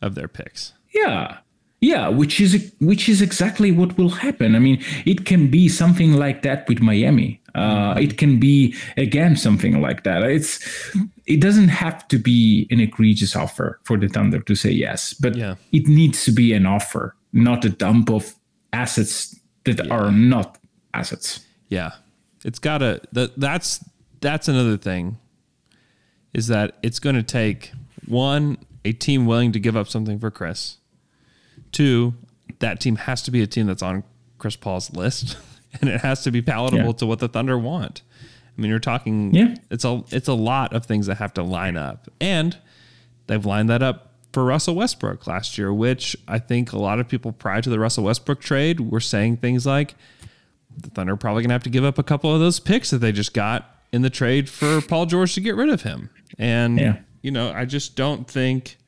of 0.00 0.14
their 0.14 0.28
picks. 0.28 0.72
Yeah. 0.94 1.38
Yeah, 1.82 2.08
which 2.08 2.40
is 2.40 2.72
which 2.78 3.08
is 3.08 3.20
exactly 3.20 3.72
what 3.72 3.98
will 3.98 4.08
happen. 4.08 4.54
I 4.54 4.60
mean, 4.60 4.78
it 5.04 5.26
can 5.26 5.50
be 5.50 5.68
something 5.68 6.12
like 6.14 6.42
that 6.42 6.68
with 6.68 6.80
Miami. 6.80 7.40
Uh, 7.56 7.94
it 8.00 8.16
can 8.18 8.38
be 8.38 8.74
again 8.96 9.34
something 9.36 9.80
like 9.82 10.04
that. 10.04 10.22
It's 10.22 10.60
it 11.26 11.40
doesn't 11.40 11.68
have 11.68 12.06
to 12.08 12.18
be 12.18 12.68
an 12.70 12.78
egregious 12.80 13.34
offer 13.36 13.80
for 13.84 13.98
the 13.98 14.08
Thunder 14.08 14.40
to 14.40 14.54
say 14.54 14.70
yes, 14.70 15.12
but 15.12 15.34
Yeah. 15.36 15.56
it 15.72 15.88
needs 15.88 16.24
to 16.24 16.30
be 16.32 16.52
an 16.54 16.66
offer, 16.66 17.16
not 17.32 17.64
a 17.64 17.68
dump 17.70 18.10
of 18.10 18.34
assets 18.72 19.34
that 19.64 19.90
are 19.90 20.12
not 20.12 20.58
assets. 20.94 21.40
Yeah, 21.68 21.90
it's 22.44 22.60
gotta. 22.60 23.00
That 23.12 23.38
that's 23.40 23.84
that's 24.20 24.46
another 24.48 24.76
thing. 24.76 25.18
Is 26.32 26.46
that 26.46 26.78
it's 26.82 27.00
going 27.00 27.16
to 27.16 27.22
take 27.24 27.72
one 28.06 28.56
a 28.84 28.92
team 28.92 29.26
willing 29.26 29.52
to 29.52 29.58
give 29.60 29.76
up 29.76 29.88
something 29.88 30.18
for 30.20 30.30
Chris. 30.30 30.78
Two, 31.72 32.14
that 32.60 32.80
team 32.80 32.96
has 32.96 33.22
to 33.22 33.30
be 33.30 33.42
a 33.42 33.46
team 33.46 33.66
that's 33.66 33.82
on 33.82 34.04
Chris 34.38 34.56
Paul's 34.56 34.92
list, 34.92 35.36
and 35.80 35.88
it 35.90 36.00
has 36.02 36.22
to 36.24 36.30
be 36.30 36.42
palatable 36.42 36.84
Yeah. 36.86 36.92
to 36.92 37.06
what 37.06 37.18
the 37.18 37.28
Thunder 37.28 37.58
want. 37.58 38.02
I 38.56 38.60
mean, 38.60 38.70
you're 38.70 38.78
talking. 38.80 39.34
Yeah. 39.34 39.54
it's 39.70 39.84
a 39.84 40.04
it's 40.10 40.28
a 40.28 40.34
lot 40.34 40.74
of 40.74 40.84
things 40.86 41.06
that 41.06 41.16
have 41.16 41.32
to 41.34 41.42
line 41.42 41.76
up, 41.76 42.08
and 42.20 42.56
they've 43.26 43.44
lined 43.44 43.70
that 43.70 43.82
up 43.82 44.10
for 44.32 44.44
Russell 44.44 44.74
Westbrook 44.74 45.26
last 45.26 45.56
year, 45.58 45.72
which 45.72 46.16
I 46.28 46.38
think 46.38 46.72
a 46.72 46.78
lot 46.78 46.98
of 47.00 47.08
people 47.08 47.32
prior 47.32 47.60
to 47.62 47.68
the 47.70 47.78
Russell 47.78 48.04
Westbrook 48.04 48.40
trade 48.40 48.80
were 48.80 49.00
saying 49.00 49.38
things 49.38 49.64
like 49.66 49.94
the 50.76 50.88
Thunder 50.90 51.14
are 51.14 51.16
probably 51.16 51.42
gonna 51.42 51.54
have 51.54 51.62
to 51.64 51.70
give 51.70 51.84
up 51.84 51.98
a 51.98 52.02
couple 52.02 52.32
of 52.34 52.40
those 52.40 52.58
picks 52.60 52.90
that 52.90 52.98
they 52.98 53.12
just 53.12 53.34
got 53.34 53.68
in 53.92 54.00
the 54.02 54.08
trade 54.10 54.48
for 54.48 54.80
Paul 54.80 55.04
George 55.06 55.34
to 55.34 55.40
get 55.40 55.54
rid 55.54 55.68
of 55.68 55.82
him. 55.82 56.08
And 56.38 56.78
Yeah. 56.78 56.96
you 57.20 57.30
know, 57.30 57.52
I 57.52 57.64
just 57.66 57.94
don't 57.94 58.26
think 58.26 58.78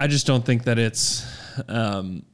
I 0.00 0.06
just 0.06 0.26
don't 0.26 0.44
think 0.44 0.64
that 0.64 0.78
it's 0.78 1.24
um 1.68 2.24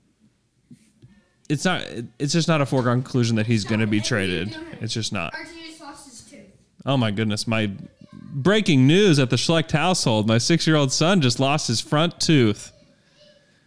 it's 1.49 1.65
not 1.65 1.85
it's 2.19 2.33
just 2.33 2.49
not 2.49 2.61
a 2.61 2.67
foregone 2.67 3.03
conclusion 3.03 3.37
that 3.37 3.47
he's 3.47 3.65
gonna 3.65 3.87
be 3.87 4.01
traded. 4.01 4.57
It's 4.81 4.95
just 4.95 5.13
not. 5.13 5.35
Archie 5.35 5.51
just 5.69 5.81
lost 5.81 6.09
his 6.09 6.21
tooth. 6.31 6.47
Oh 6.87 6.97
my 6.97 7.11
goodness, 7.11 7.47
my 7.47 7.71
breaking 8.13 8.87
news 8.87 9.19
at 9.19 9.31
the 9.31 9.37
Schlecht 9.37 9.73
household. 9.73 10.27
My 10.29 10.39
six 10.39 10.67
year 10.67 10.77
old 10.77 10.93
son 10.93 11.21
just 11.21 11.39
lost 11.41 11.69
his 11.69 11.81
front 11.81 12.19
tooth. 12.21 12.73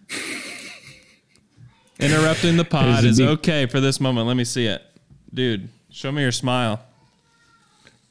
Interrupting 2.00 2.58
the 2.58 2.66
pod 2.66 3.04
There's 3.04 3.06
is 3.06 3.18
big- 3.20 3.30
okay 3.30 3.66
for 3.68 3.80
this 3.80 4.00
moment. 4.00 4.28
Let 4.28 4.36
me 4.36 4.44
see 4.44 4.66
it. 4.66 4.82
Dude, 5.34 5.70
show 5.90 6.12
me 6.12 6.22
your 6.22 6.32
smile. 6.32 6.82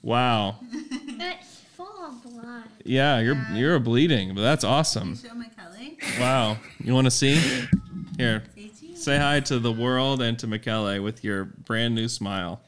Wow. 0.02 0.56
It's 0.72 1.60
full 1.76 1.86
of 2.04 2.22
blood. 2.22 2.64
Yeah, 2.84 3.20
you're 3.20 3.36
you're 3.52 3.78
bleeding, 3.78 4.34
but 4.34 4.40
that's 4.42 4.64
awesome. 4.64 5.16
Show 5.16 5.34
my 5.34 5.46
Kelly. 5.48 5.71
Wow. 6.18 6.58
You 6.82 6.94
want 6.94 7.06
to 7.06 7.10
see? 7.10 7.40
Here. 8.16 8.44
Say 8.94 9.18
hi 9.18 9.40
to 9.40 9.58
the 9.58 9.72
world 9.72 10.22
and 10.22 10.38
to 10.40 10.46
Michele 10.46 11.00
with 11.02 11.24
your 11.24 11.44
brand 11.44 11.94
new 11.94 12.08
smile. 12.08 12.60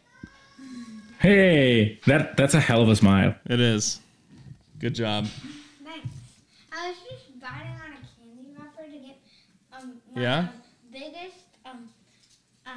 Hey, 1.20 2.00
that 2.06 2.36
that's 2.36 2.54
a 2.54 2.60
hell 2.60 2.82
of 2.82 2.88
a 2.88 2.96
smile. 2.96 3.34
It 3.46 3.60
is. 3.60 4.00
Good 4.78 4.94
job. 4.94 5.26
Thanks. 5.84 6.06
I 6.72 6.88
was 6.88 6.96
just 7.08 7.40
biting 7.40 7.68
on 7.68 7.92
a 7.92 7.96
candy 8.18 8.50
wrapper 8.58 8.90
to 8.90 8.98
get 8.98 9.18
um 9.72 9.94
my 10.14 10.20
Yeah? 10.22 10.38
um, 10.38 10.48
biggest 10.92 11.36
um 11.64 11.88
uh 12.66 12.70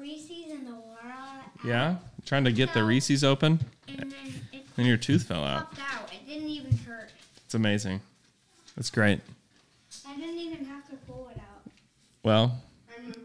Reese's 0.00 0.50
in 0.50 0.64
the 0.64 0.72
world. 0.72 1.42
Yeah? 1.64 1.96
Trying 2.26 2.44
to 2.44 2.52
get 2.52 2.72
the 2.74 2.82
Reese's 2.82 3.22
open 3.22 3.60
And 3.88 4.10
then 4.10 4.32
it 4.52 4.62
and 4.78 4.86
your 4.86 4.96
tooth 4.96 5.24
fell 5.24 5.44
out. 5.44 5.68
out. 5.92 6.10
It 6.12 6.26
didn't 6.26 6.48
even 6.48 6.76
hurt. 6.78 7.10
It's 7.44 7.54
amazing. 7.54 8.00
That's 8.76 8.90
great. 8.90 9.20
I 10.06 10.16
didn't 10.16 10.38
even 10.38 10.64
have 10.64 10.88
to 10.90 10.96
pull 11.06 11.28
it 11.30 11.38
out. 11.38 11.70
Well, 12.22 12.62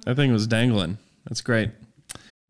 that 0.05 0.15
thing 0.15 0.31
was 0.31 0.47
dangling. 0.47 0.97
That's 1.25 1.41
great. 1.41 1.71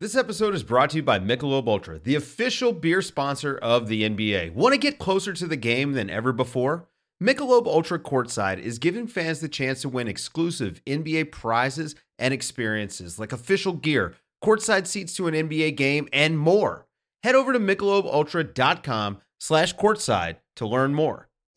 This 0.00 0.16
episode 0.16 0.54
is 0.54 0.62
brought 0.62 0.90
to 0.90 0.98
you 0.98 1.02
by 1.02 1.18
Michelob 1.18 1.66
Ultra, 1.66 1.98
the 1.98 2.14
official 2.14 2.72
beer 2.72 3.02
sponsor 3.02 3.58
of 3.58 3.88
the 3.88 4.08
NBA. 4.08 4.52
Want 4.52 4.72
to 4.72 4.78
get 4.78 4.98
closer 4.98 5.32
to 5.32 5.46
the 5.46 5.56
game 5.56 5.92
than 5.92 6.08
ever 6.08 6.32
before? 6.32 6.86
Michelob 7.20 7.66
Ultra 7.66 7.98
Courtside 7.98 8.60
is 8.60 8.78
giving 8.78 9.08
fans 9.08 9.40
the 9.40 9.48
chance 9.48 9.82
to 9.82 9.88
win 9.88 10.06
exclusive 10.06 10.80
NBA 10.86 11.32
prizes 11.32 11.96
and 12.16 12.32
experiences 12.32 13.18
like 13.18 13.32
official 13.32 13.72
gear, 13.72 14.14
courtside 14.42 14.86
seats 14.86 15.14
to 15.16 15.26
an 15.26 15.34
NBA 15.34 15.76
game, 15.76 16.08
and 16.12 16.38
more. 16.38 16.86
Head 17.24 17.34
over 17.34 17.52
to 17.52 17.58
michelobultra.com 17.58 19.18
slash 19.40 19.74
courtside 19.74 20.36
to 20.56 20.66
learn 20.66 20.94
more. 20.94 21.27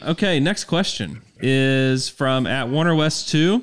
Okay, 0.00 0.38
next 0.38 0.64
question 0.64 1.22
is 1.40 2.08
from 2.08 2.46
at 2.46 2.68
Warner 2.68 2.94
West 2.94 3.28
2. 3.30 3.62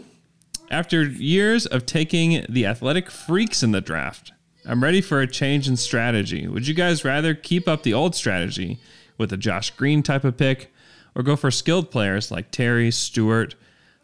After 0.70 1.04
years 1.04 1.66
of 1.66 1.86
taking 1.86 2.46
the 2.50 2.66
athletic 2.66 3.10
freaks 3.10 3.64
in 3.64 3.72
the 3.72 3.80
draft, 3.80 4.34
I'm 4.66 4.84
ready 4.84 5.00
for 5.00 5.22
a 5.22 5.28
change 5.28 5.70
in 5.70 5.78
strategy. 5.78 6.46
Would 6.46 6.68
you 6.68 6.74
guys 6.74 7.06
rather 7.06 7.36
keep 7.36 7.70
up 7.70 7.84
the 7.84 7.94
old 7.94 8.16
strategy 8.16 8.80
with 9.18 9.32
a 9.32 9.38
Josh 9.38 9.70
Green 9.72 10.04
type 10.04 10.26
of 10.26 10.36
pick 10.36 10.74
or 11.16 11.24
go 11.24 11.38
for 11.38 11.52
skilled 11.52 11.90
players 11.90 12.32
like 12.32 12.52
Terry, 12.52 12.92
Stewart, 12.92 13.56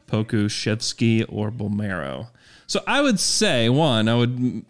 Pokusevski, 0.08 1.26
or 1.28 1.52
Bolmaro? 1.52 2.28
So 2.66 2.82
I 2.88 3.02
would 3.02 3.20
say, 3.20 3.68
one, 3.68 4.08
I 4.08 4.16
would 4.16 4.64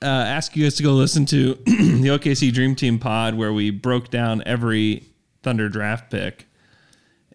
uh, 0.00 0.06
ask 0.06 0.54
you 0.54 0.62
guys 0.62 0.76
to 0.76 0.84
go 0.84 0.92
listen 0.92 1.26
to 1.26 1.54
the 1.64 2.08
OKC 2.08 2.52
Dream 2.52 2.76
Team 2.76 3.00
pod 3.00 3.34
where 3.34 3.52
we 3.52 3.70
broke 3.70 4.10
down 4.10 4.44
every 4.46 5.06
Thunder 5.42 5.68
draft 5.68 6.08
pick 6.10 6.46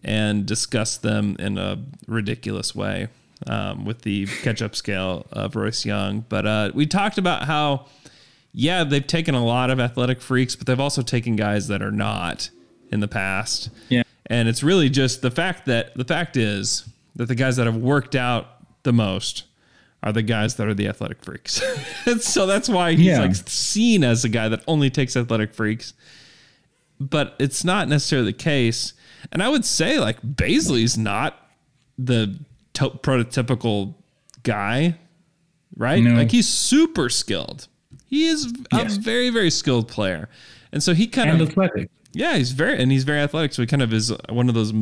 and 0.06 0.46
discuss 0.46 0.96
them 0.96 1.34
in 1.40 1.58
a 1.58 1.76
ridiculous 2.06 2.74
way 2.74 3.08
um, 3.48 3.84
with 3.84 4.02
the 4.02 4.26
catch 4.42 4.62
up 4.62 4.74
scale 4.76 5.26
of 5.32 5.56
Royce 5.56 5.84
Young. 5.84 6.24
But 6.28 6.46
uh, 6.46 6.70
we 6.74 6.86
talked 6.86 7.18
about 7.18 7.42
how, 7.44 7.86
yeah, 8.52 8.84
they've 8.84 9.06
taken 9.06 9.34
a 9.34 9.44
lot 9.44 9.68
of 9.68 9.80
athletic 9.80 10.20
freaks, 10.22 10.54
but 10.54 10.66
they've 10.68 10.78
also 10.80 11.02
taken 11.02 11.34
guys 11.34 11.66
that 11.68 11.82
are 11.82 11.90
not 11.90 12.50
in 12.92 13.00
the 13.00 13.08
past. 13.08 13.68
Yeah. 13.88 14.04
And 14.26 14.48
it's 14.48 14.62
really 14.62 14.88
just 14.88 15.22
the 15.22 15.30
fact 15.30 15.66
that 15.66 15.94
the 15.96 16.04
fact 16.04 16.36
is 16.36 16.88
that 17.16 17.26
the 17.26 17.34
guys 17.34 17.56
that 17.56 17.66
have 17.66 17.76
worked 17.76 18.14
out 18.14 18.46
the 18.84 18.92
most 18.92 19.42
are 20.04 20.12
the 20.12 20.22
guys 20.22 20.54
that 20.54 20.68
are 20.68 20.74
the 20.74 20.86
athletic 20.86 21.20
freaks. 21.22 21.60
So 22.20 22.46
that's 22.46 22.68
why 22.68 22.92
he's 22.92 23.06
Yeah. 23.06 23.22
like 23.22 23.34
seen 23.34 24.04
as 24.04 24.24
a 24.24 24.28
guy 24.28 24.48
that 24.48 24.62
only 24.68 24.88
takes 24.90 25.16
athletic 25.16 25.52
freaks. 25.52 25.94
But 27.00 27.34
it's 27.40 27.64
not 27.64 27.88
necessarily 27.88 28.30
the 28.30 28.38
case. 28.38 28.92
And 29.32 29.42
I 29.42 29.48
would 29.48 29.64
say 29.64 29.98
like 29.98 30.20
Bazley's 30.22 30.96
not 30.96 31.36
the 31.98 32.38
to- 32.74 32.90
prototypical 32.90 33.94
guy, 34.42 34.98
right? 35.76 36.02
No. 36.02 36.14
Like 36.14 36.30
he's 36.30 36.48
super 36.48 37.08
skilled. 37.08 37.68
He 38.06 38.26
is 38.26 38.52
a 38.72 38.84
very 39.00 39.30
very 39.30 39.50
skilled 39.50 39.88
player. 39.88 40.28
And 40.72 40.82
so 40.82 40.94
he 40.94 41.06
kind 41.06 41.30
And 41.30 41.40
of 41.40 41.48
athletic. 41.50 41.90
yeah, 42.12 42.36
he's 42.36 42.52
very 42.52 42.80
and 42.80 42.90
he's 42.92 43.04
very 43.04 43.20
athletic. 43.20 43.52
So 43.52 43.62
he 43.62 43.66
kind 43.66 43.82
of 43.82 43.92
is 43.92 44.12
one 44.28 44.48
of 44.48 44.54
those 44.54 44.72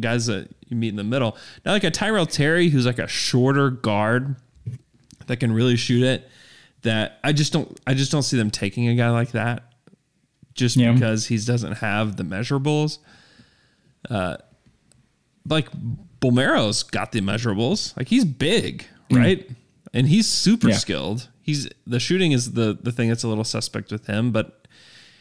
guys 0.00 0.26
that 0.26 0.48
you 0.68 0.76
meet 0.76 0.88
in 0.88 0.96
the 0.96 1.04
middle. 1.04 1.36
Now, 1.64 1.72
like 1.72 1.84
a 1.84 1.90
Tyrell 1.90 2.26
Terry, 2.26 2.68
who's 2.70 2.86
like 2.86 2.98
a 2.98 3.06
shorter 3.06 3.70
guard 3.70 4.36
that 5.26 5.38
can 5.38 5.52
really 5.52 5.76
shoot 5.76 6.02
it. 6.02 6.28
That 6.82 7.18
I 7.24 7.32
just 7.32 7.52
don't, 7.52 7.80
I 7.86 7.94
just 7.94 8.12
don't 8.12 8.22
see 8.22 8.36
them 8.36 8.50
taking 8.50 8.88
a 8.88 8.94
guy 8.94 9.08
like 9.10 9.32
that, 9.32 9.62
just 10.54 10.76
Yeah. 10.76 10.92
because 10.92 11.26
he 11.26 11.38
doesn't 11.38 11.74
have 11.78 12.16
the 12.16 12.24
measurables. 12.24 12.98
Uh, 14.10 14.36
like 15.48 15.68
Bolmaro's 16.20 16.82
got 16.82 17.12
the 17.12 17.20
measurables. 17.20 17.96
Like 17.96 18.08
he's 18.08 18.24
big, 18.24 18.86
right? 19.10 19.48
And 19.92 20.08
he's 20.08 20.26
super 20.28 20.70
Yeah. 20.70 20.76
skilled. 20.76 21.28
He's 21.42 21.68
the 21.86 22.00
shooting 22.00 22.32
is 22.32 22.52
the 22.52 22.78
the 22.80 22.90
thing 22.92 23.08
that's 23.08 23.22
a 23.24 23.28
little 23.28 23.44
suspect 23.44 23.92
with 23.92 24.06
him, 24.06 24.32
but 24.32 24.66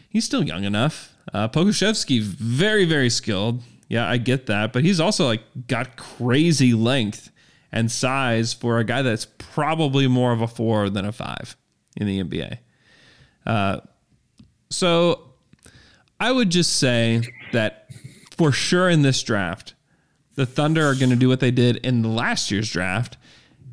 he's 0.10 0.24
still 0.26 0.44
young 0.44 0.64
enough. 0.64 1.14
Uh, 1.34 1.48
Pokusevski, 1.48 2.22
very, 2.22 2.86
very 2.86 3.10
skilled. 3.10 3.62
Yeah, 3.90 4.10
I 4.10 4.18
get 4.18 4.46
that. 4.48 4.74
But 4.74 4.84
he's 4.84 5.00
also 5.00 5.26
like 5.26 5.42
got 5.68 5.98
crazy 5.98 6.74
length 6.74 7.30
and 7.72 7.92
size 7.92 8.54
for 8.54 8.80
a 8.80 8.84
guy 8.84 9.02
that's 9.02 9.26
probably 9.38 10.08
more 10.08 10.32
of 10.32 10.42
a 10.42 10.48
four 10.48 10.90
than 10.90 11.06
a 11.06 11.12
five 11.12 11.56
in 11.98 12.08
the 12.08 12.24
NBA. 12.24 12.58
Uh, 13.46 13.80
so 14.70 15.34
I 16.20 16.32
would 16.32 16.50
just 16.50 16.78
say 16.78 17.22
that 17.52 17.83
for 18.38 18.52
sure 18.52 18.90
in 18.90 19.02
this 19.02 19.22
draft, 19.24 19.74
the 20.36 20.46
Thunder 20.46 20.86
are 20.86 20.96
going 20.96 21.10
to 21.12 21.16
do 21.16 21.28
what 21.30 21.40
they 21.40 21.52
did 21.52 21.78
in 21.78 22.02
the 22.02 22.08
last 22.10 22.50
year's 22.52 22.70
draft 22.70 23.18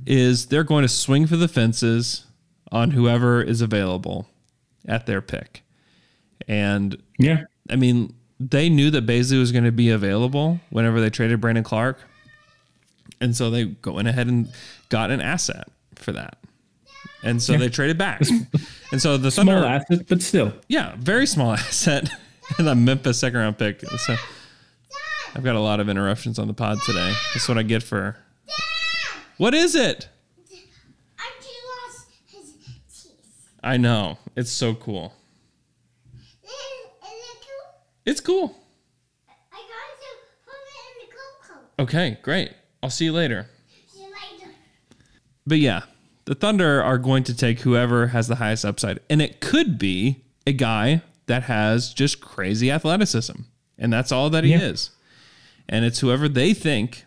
is 0.06 0.46
they're 0.46 0.64
going 0.64 0.82
to 0.82 0.88
swing 0.88 1.26
for 1.26 1.36
the 1.36 1.48
fences 1.48 2.26
on 2.72 2.90
whoever 2.92 3.42
is 3.42 3.60
available 3.60 4.28
at 4.86 5.06
their 5.06 5.20
pick. 5.20 5.62
And 6.48 7.00
yeah, 7.18 7.44
I 7.68 7.76
mean, 7.76 8.14
they 8.38 8.68
knew 8.68 8.90
that 8.90 9.06
Bazley 9.06 9.38
was 9.38 9.52
going 9.52 9.64
to 9.64 9.72
be 9.72 9.90
available 9.90 10.60
whenever 10.70 11.00
they 11.00 11.10
traded 11.10 11.40
Brandon 11.40 11.64
Clarke. 11.64 11.98
And 13.20 13.36
so 13.36 13.50
they 13.50 13.66
go 13.66 13.98
in 13.98 14.06
ahead 14.06 14.26
and 14.28 14.50
got 14.88 15.10
an 15.10 15.20
asset 15.20 15.68
for 15.94 16.12
that. 16.12 16.38
And 17.22 17.42
so 17.42 17.52
Yeah. 17.52 17.58
they 17.58 17.68
traded 17.68 17.98
back. 17.98 18.22
And 18.92 19.00
so 19.00 19.16
the 19.18 19.30
Small 19.30 19.46
Thunder, 19.46 19.66
asset, 19.66 20.06
but 20.08 20.22
still. 20.22 20.54
yeah, 20.68 20.94
very 20.98 21.26
small 21.26 21.52
asset 21.54 22.10
and 22.58 22.66
a 22.68 22.74
Memphis 22.74 23.18
second 23.18 23.38
round 23.38 23.58
pick. 23.58 23.82
So 23.82 24.16
I've 25.34 25.44
got 25.44 25.54
a 25.56 25.60
lot 25.60 25.80
of 25.80 25.88
interruptions 25.88 26.38
on 26.38 26.48
the 26.48 26.54
pod 26.54 26.78
today. 26.84 27.12
That's 27.34 27.48
what 27.48 27.56
I 27.58 27.62
get 27.62 27.82
for. 27.82 28.16
What 29.38 29.54
is 29.54 29.74
it? 29.74 30.08
Archie 31.18 31.50
lost 31.86 32.08
his 32.26 32.52
teeth. 33.02 33.48
I 33.62 33.76
know. 33.76 34.18
It's 34.36 34.50
so 34.50 34.74
cool. 34.74 35.14
Is 36.44 36.50
it 36.50 37.40
cool? 37.40 37.74
It's 38.04 38.20
cool. 38.20 38.56
I 39.52 39.56
got 39.56 40.00
to 40.00 40.08
put 40.44 40.54
it 40.54 41.02
in 41.02 41.08
the 41.08 41.14
cocoa. 41.14 41.82
Okay, 41.84 42.18
great. 42.22 42.52
I'll 42.82 42.90
see 42.90 43.04
you 43.06 43.12
later. 43.12 43.46
See 43.88 44.00
you 44.02 44.06
later. 44.08 44.52
But 45.46 45.58
yeah, 45.58 45.82
the 46.26 46.34
Thunder 46.34 46.82
are 46.82 46.98
going 46.98 47.24
to 47.24 47.36
take 47.36 47.60
whoever 47.60 48.08
has 48.08 48.28
the 48.28 48.36
highest 48.36 48.64
upside. 48.64 49.00
And 49.08 49.22
it 49.22 49.40
could 49.40 49.78
be 49.78 50.22
a 50.46 50.52
guy 50.52 51.02
that 51.26 51.44
has 51.44 51.94
just 51.94 52.20
crazy 52.20 52.70
athleticism. 52.70 53.42
And 53.78 53.92
that's 53.92 54.12
all 54.12 54.28
that 54.30 54.44
he 54.44 54.50
Yeah. 54.50 54.60
is. 54.62 54.90
And 55.70 55.84
it's 55.84 56.00
whoever 56.00 56.28
they 56.28 56.52
think 56.52 57.06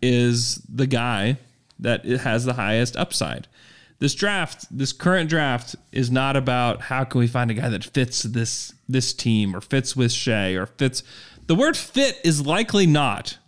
is 0.00 0.56
the 0.68 0.88
guy 0.88 1.36
that 1.78 2.04
has 2.04 2.44
the 2.44 2.54
highest 2.54 2.96
upside. 2.96 3.46
This 4.00 4.14
draft, 4.16 4.66
this 4.76 4.92
current 4.92 5.30
draft 5.30 5.76
is 5.92 6.10
not 6.10 6.36
about 6.36 6.80
how 6.80 7.04
can 7.04 7.20
we 7.20 7.28
find 7.28 7.52
a 7.52 7.54
guy 7.54 7.68
that 7.68 7.84
fits 7.84 8.22
this 8.24 8.74
this 8.88 9.12
team 9.12 9.54
or 9.54 9.60
fits 9.60 9.94
with 9.94 10.10
Shai 10.10 10.50
or 10.52 10.66
fits 10.66 11.04
the 11.46 11.54
word 11.54 11.76
fit 11.76 12.20
is 12.24 12.44
likely 12.44 12.86
not 12.86 13.38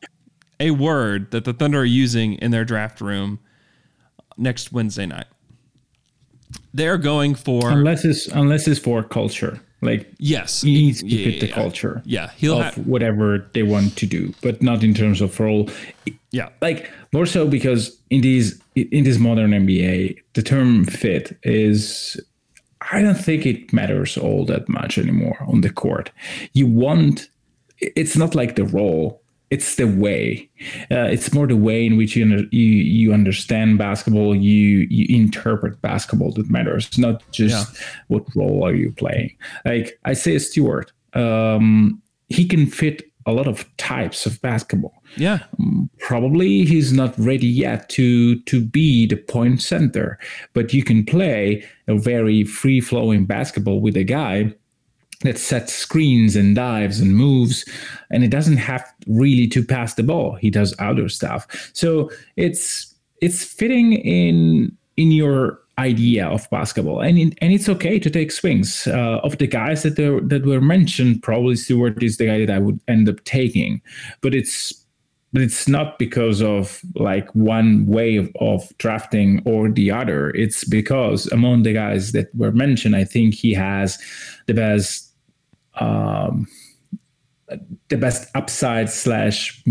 a 0.61 0.71
word 0.71 1.31
that 1.33 1.45
the 1.45 1.53
Thunder 1.53 1.81
are 1.81 1.85
using 1.85 2.35
in 2.35 2.51
their 2.51 2.65
draft 2.65 3.01
room 3.01 3.41
next 4.37 4.73
Wednesday 4.73 5.07
night. 5.07 5.27
They're 6.73 6.99
going 6.99 7.35
for 7.35 7.71
unless 7.71 8.05
it's 8.05 8.27
unless 8.29 8.69
it's 8.69 8.79
for 8.79 9.03
culture. 9.03 9.61
Like 9.85 10.13
yes, 10.19 10.63
he 10.63 10.73
needs 10.75 11.01
to 11.01 11.07
Yeah, 11.07 11.25
fit 11.31 11.41
the 11.41 11.49
yeah, 11.49 11.55
culture. 11.55 12.03
Yeah, 12.05 12.31
he'll 12.37 12.61
of 12.61 12.75
ha- 12.75 12.81
whatever 12.83 13.47
they 13.53 13.63
want 13.63 13.97
to 13.97 14.07
do, 14.07 14.33
but 14.43 14.63
not 14.63 14.83
in 14.83 14.95
terms 14.95 15.21
of 15.21 15.39
role. 15.39 15.69
Yeah, 16.31 16.49
like 16.61 16.91
more 17.13 17.27
so 17.27 17.47
because 17.47 17.97
in 18.11 18.21
these 18.23 18.61
in 18.75 19.05
this 19.05 19.19
modern 19.19 19.51
NBA, 19.51 20.19
the 20.35 20.43
term 20.43 20.85
fit 20.85 21.37
is. 21.43 22.21
I 22.93 23.01
don't 23.01 23.15
think 23.15 23.47
it 23.47 23.73
matters 23.73 24.19
all 24.19 24.45
that 24.45 24.69
much 24.69 24.99
anymore 24.99 25.39
on 25.49 25.63
the 25.63 25.71
court. 25.71 26.11
You 26.53 26.67
want 26.67 27.29
it's 27.81 28.17
not 28.17 28.35
like 28.35 28.57
the 28.57 28.65
role 28.65 29.23
it's 29.55 29.77
the 29.77 29.87
way. 29.87 30.51
Uh, 30.91 31.09
it's 31.15 31.33
more 31.33 31.47
the 31.47 31.57
way 31.57 31.87
in 31.87 31.97
which 31.97 32.17
you, 32.17 32.25
under, 32.25 32.43
you 32.51 32.73
you 32.99 33.13
understand 33.13 33.79
basketball 33.79 34.35
you 34.35 34.87
you 34.91 35.07
interpret 35.23 35.81
basketball 35.81 36.33
that 36.33 36.51
matters 36.51 36.99
not 36.99 37.23
just 37.31 37.77
what 38.09 38.25
role 38.35 38.67
are 38.67 38.75
you 38.75 38.91
playing. 38.93 39.31
Like 39.65 39.87
i 40.05 40.13
say 40.13 40.39
stewart 40.39 40.93
um, 41.15 42.03
he 42.29 42.45
can 42.53 42.67
fit 42.67 43.03
a 43.27 43.33
lot 43.33 43.47
of 43.47 43.65
types 43.77 44.27
of 44.27 44.41
basketball. 44.43 45.03
Yeah. 45.17 45.39
Probably 45.99 46.65
he's 46.65 46.93
not 46.93 47.15
ready 47.19 47.47
yet 47.47 47.89
to 47.97 48.41
to 48.51 48.57
be 48.61 49.07
the 49.07 49.17
point 49.17 49.63
center 49.63 50.19
but 50.53 50.75
you 50.75 50.83
can 50.83 51.05
play 51.05 51.65
a 51.89 51.97
very 51.97 52.45
free 52.45 52.81
flowing 52.81 53.25
basketball 53.27 53.81
with 53.81 53.97
a 53.97 54.05
guy 54.05 54.53
that 55.25 55.39
sets 55.39 55.73
screens 55.73 56.37
and 56.37 56.55
dives 56.55 57.01
and 57.01 57.17
moves 57.17 57.65
and 58.11 58.23
it 58.23 58.31
doesn't 58.31 58.59
have 58.59 58.85
really 59.07 59.49
to 59.49 59.65
pass 59.65 59.95
the 59.95 60.03
ball. 60.03 60.37
He 60.37 60.51
does 60.51 60.75
other 60.79 61.09
stuff. 61.09 61.47
So 61.73 62.11
it's 62.37 62.95
it's 63.21 63.45
fitting 63.45 63.95
in 63.95 64.77
in 64.97 65.11
your 65.11 65.61
idea 65.79 66.27
of 66.27 66.49
basketball. 66.51 67.01
And 67.01 67.19
in, 67.19 67.35
and 67.41 67.53
it's 67.53 67.69
okay 67.69 67.99
to 67.99 68.11
take 68.11 68.31
swings. 68.31 68.87
Uh, 68.87 69.19
of 69.25 69.39
the 69.39 69.47
guys 69.47 69.83
that 69.83 69.97
there, 69.97 70.21
that 70.21 70.47
were 70.47 70.61
mentioned 70.61 71.23
probably 71.23 71.57
Stewart 71.57 72.01
is 72.03 72.17
the 72.17 72.27
guy 72.27 72.47
that 72.47 72.55
I 72.55 72.59
would 72.59 72.81
end 72.87 73.09
up 73.09 73.25
taking. 73.25 73.83
But 74.21 74.35
it's 74.35 74.85
but 75.33 75.43
it's 75.43 75.67
not 75.67 75.99
because 75.99 76.41
of 76.41 76.81
like 76.95 77.29
one 77.35 77.87
way 77.87 78.15
of, 78.15 78.31
of 78.39 78.73
drafting 78.79 79.43
or 79.45 79.69
the 79.69 79.91
other. 79.91 80.31
It's 80.31 80.63
because 80.63 81.27
among 81.33 81.65
the 81.65 81.73
guys 81.73 82.13
that 82.13 82.33
were 82.37 82.53
mentioned, 82.53 82.95
I 82.95 83.03
think 83.03 83.35
he 83.35 83.53
has 83.53 83.99
the 84.47 84.55
best, 84.55 85.04
um, 85.81 86.47
the 87.89 87.97
best 87.97 88.31
upside 88.35 88.91
slash 88.91 89.63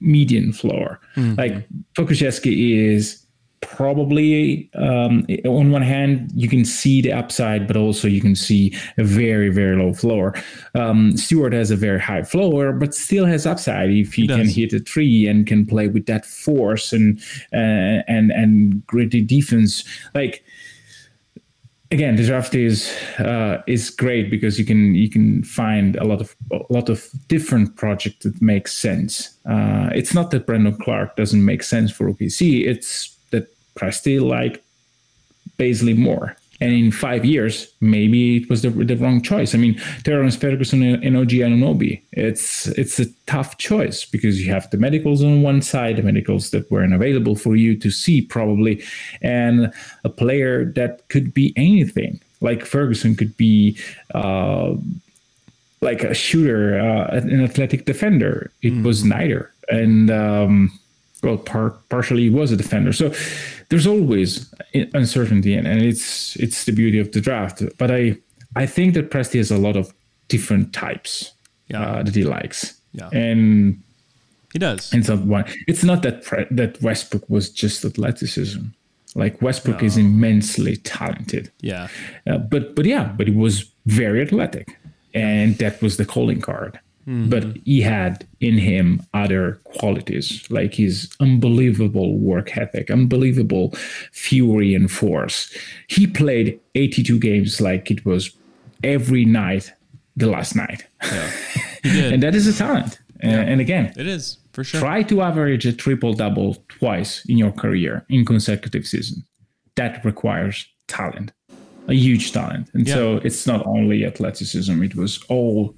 median 0.00 0.52
floor. 0.52 1.00
Mhm. 1.16 1.38
Like 1.38 1.68
Pokusevski 1.94 2.76
is 2.76 3.24
probably 3.62 4.70
um, 4.74 5.26
on 5.44 5.70
one 5.70 5.82
hand 5.82 6.32
you 6.34 6.48
can 6.48 6.64
see 6.64 7.02
the 7.02 7.12
upside, 7.12 7.66
but 7.66 7.76
also 7.76 8.08
you 8.08 8.20
can 8.20 8.34
see 8.34 8.74
a 8.96 9.04
very 9.04 9.50
very 9.50 9.76
low 9.76 9.92
floor. 9.92 10.34
Um, 10.74 11.16
Stewart 11.16 11.52
has 11.52 11.70
a 11.70 11.76
very 11.76 12.00
high 12.00 12.22
floor, 12.22 12.72
but 12.72 12.94
still 12.94 13.26
has 13.26 13.46
upside 13.46 13.90
if 13.90 14.14
he, 14.14 14.26
can 14.26 14.48
hit 14.48 14.72
a 14.72 14.80
three 14.80 15.26
and 15.26 15.46
can 15.46 15.66
play 15.66 15.88
with 15.88 16.06
that 16.06 16.24
force 16.24 16.92
and 16.92 17.20
uh, 17.52 18.02
and 18.08 18.30
and 18.30 18.84
gritty 18.86 19.20
defense. 19.20 19.84
Like 20.14 20.42
again, 21.90 22.16
the 22.16 22.24
draft 22.24 22.54
is 22.54 22.92
uh, 23.18 23.62
is 23.66 23.90
great 23.90 24.30
because 24.30 24.58
you 24.58 24.64
can 24.64 24.94
you 24.94 25.10
can 25.10 25.42
find 25.42 25.96
a 25.96 26.04
lot 26.04 26.20
of 26.20 26.34
a 26.52 26.72
lot 26.72 26.88
of 26.88 27.08
different 27.28 27.76
projects 27.76 28.24
that 28.24 28.40
make 28.40 28.68
sense. 28.68 29.30
Uh, 29.44 29.90
it's 29.94 30.14
not 30.14 30.30
that 30.30 30.46
Brandon 30.46 30.76
Clarke 30.76 31.16
doesn't 31.16 31.44
make 31.44 31.62
sense 31.62 31.90
for 31.90 32.10
OKC 32.12 32.66
It's 32.66 33.16
that 33.30 33.48
Presti 33.74 34.20
like 34.20 34.62
Bazley 35.58 35.96
more. 35.96 36.36
And 36.60 36.72
in 36.72 36.92
five 36.92 37.24
years, 37.24 37.72
maybe 37.80 38.36
it 38.38 38.50
was 38.50 38.62
the, 38.62 38.70
the 38.70 38.96
wrong 38.96 39.22
choice. 39.22 39.54
I 39.54 39.58
mean, 39.58 39.80
Terrence 40.04 40.36
Ferguson 40.36 40.82
and 40.82 41.16
OG 41.16 41.30
Anunoby. 41.30 42.02
It's 42.12 42.66
it's 42.68 43.00
a 43.00 43.06
tough 43.26 43.56
choice 43.56 44.04
because 44.04 44.44
you 44.44 44.52
have 44.52 44.68
the 44.70 44.76
medicals 44.76 45.22
on 45.22 45.42
one 45.42 45.62
side, 45.62 45.96
the 45.96 46.02
medicals 46.02 46.50
that 46.50 46.70
weren't 46.70 46.94
available 46.94 47.34
for 47.34 47.56
you 47.56 47.76
to 47.78 47.90
see 47.90 48.20
probably, 48.20 48.82
and 49.22 49.72
a 50.04 50.10
player 50.10 50.66
that 50.76 51.08
could 51.08 51.32
be 51.32 51.54
anything. 51.56 52.20
Like 52.42 52.64
Ferguson 52.64 53.16
could 53.16 53.36
be 53.36 53.78
uh, 54.14 54.74
like 55.80 56.02
a 56.04 56.14
shooter, 56.14 56.78
uh, 56.78 57.16
an 57.16 57.42
athletic 57.42 57.86
defender. 57.86 58.50
It 58.62 58.82
was 58.82 59.04
neither, 59.04 59.50
and 59.68 60.10
um, 60.10 60.78
well, 61.22 61.38
par- 61.38 61.74
partially 61.88 62.30
was 62.30 62.52
a 62.52 62.56
defender. 62.56 62.92
So 62.92 63.12
there's 63.70 63.86
always 63.86 64.52
uncertainty, 64.94 65.54
and, 65.54 65.66
and 65.66 65.80
it's 65.82 66.36
it's 66.36 66.64
the 66.64 66.72
beauty 66.72 66.98
of 67.00 67.10
the 67.12 67.20
draft. 67.20 67.62
But 67.78 67.90
I 67.90 68.16
I 68.56 68.66
think 68.66 68.94
that 68.94 69.10
Presti 69.10 69.36
has 69.38 69.50
a 69.50 69.56
lot 69.58 69.76
of 69.76 69.92
different 70.28 70.72
types 70.72 71.32
uh, 71.74 72.02
that 72.02 72.14
he 72.14 72.24
likes, 72.24 72.74
Yeah. 72.92 73.08
and 73.12 73.80
he 74.52 74.58
does. 74.58 74.92
And 74.92 75.06
so 75.06 75.16
one, 75.16 75.44
it's 75.68 75.84
not 75.84 76.02
that 76.02 76.24
Pre- 76.24 76.46
that 76.50 76.82
Westbrook 76.82 77.28
was 77.30 77.48
just 77.50 77.84
athleticism. 77.84 78.60
Like 79.16 79.40
Westbrook 79.42 79.82
is 79.82 79.96
immensely 79.96 80.76
talented. 80.76 81.50
Yeah. 81.62 81.88
Uh, 82.28 82.38
but 82.38 82.74
but 82.76 82.84
yeah, 82.86 83.12
but 83.16 83.26
he 83.28 83.34
was 83.34 83.64
very 83.86 84.20
athletic, 84.22 84.78
and 85.14 85.56
that 85.58 85.80
was 85.82 85.96
the 85.96 86.04
calling 86.04 86.40
card. 86.40 86.78
Mhm. 87.08 87.30
But 87.30 87.44
he 87.64 87.80
had 87.80 88.26
in 88.40 88.58
him 88.58 89.00
other 89.14 89.58
qualities, 89.64 90.46
like 90.50 90.74
his 90.74 91.08
unbelievable 91.20 92.18
work 92.18 92.56
ethic, 92.56 92.90
unbelievable 92.90 93.72
fury 94.12 94.74
and 94.74 94.90
force. 94.90 95.50
He 95.88 96.06
played 96.06 96.58
82 96.74 97.18
games 97.18 97.60
like 97.60 97.90
it 97.90 98.04
was 98.04 98.30
every 98.84 99.24
night 99.24 99.72
the 100.16 100.26
last 100.26 100.54
night, 100.54 100.84
and 101.84 102.22
that 102.22 102.34
is 102.34 102.46
a 102.46 102.52
talent. 102.52 102.98
Uh, 103.22 103.26
and 103.28 103.60
again, 103.60 103.92
It 103.96 104.06
is 104.06 104.38
for 104.52 104.64
sure. 104.64 104.80
Try 104.80 105.02
to 105.04 105.20
average 105.22 105.66
a 105.66 105.72
triple 105.72 106.14
double 106.14 106.56
twice 106.68 107.24
in 107.26 107.36
your 107.38 107.52
career 107.52 108.04
in 108.08 108.24
consecutive 108.24 108.86
seasons. 108.86 109.24
That 109.76 110.04
requires 110.04 110.66
talent, 110.88 111.32
a 111.88 111.94
huge 111.94 112.32
talent. 112.32 112.68
And 112.74 112.86
so 112.88 113.20
it's 113.24 113.46
not 113.46 113.64
only 113.66 114.04
athleticism, 114.04 114.82
it 114.82 114.94
was 114.96 115.22
all. 115.28 115.74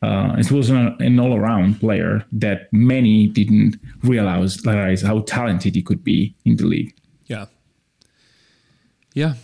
Uh, 0.00 0.36
it 0.38 0.50
was 0.52 0.70
an, 0.70 0.96
an 1.00 1.18
all-around 1.18 1.80
player 1.80 2.24
that 2.30 2.72
many 2.72 3.26
didn't 3.26 3.76
realize, 4.04 4.64
realize 4.64 5.02
how 5.02 5.20
talented 5.20 5.74
he 5.74 5.82
could 5.82 6.04
be 6.04 6.34
in 6.44 6.56
the 6.56 6.64
league. 6.64 6.94
Yeah. 7.26 7.46
Yeah. 9.12 9.34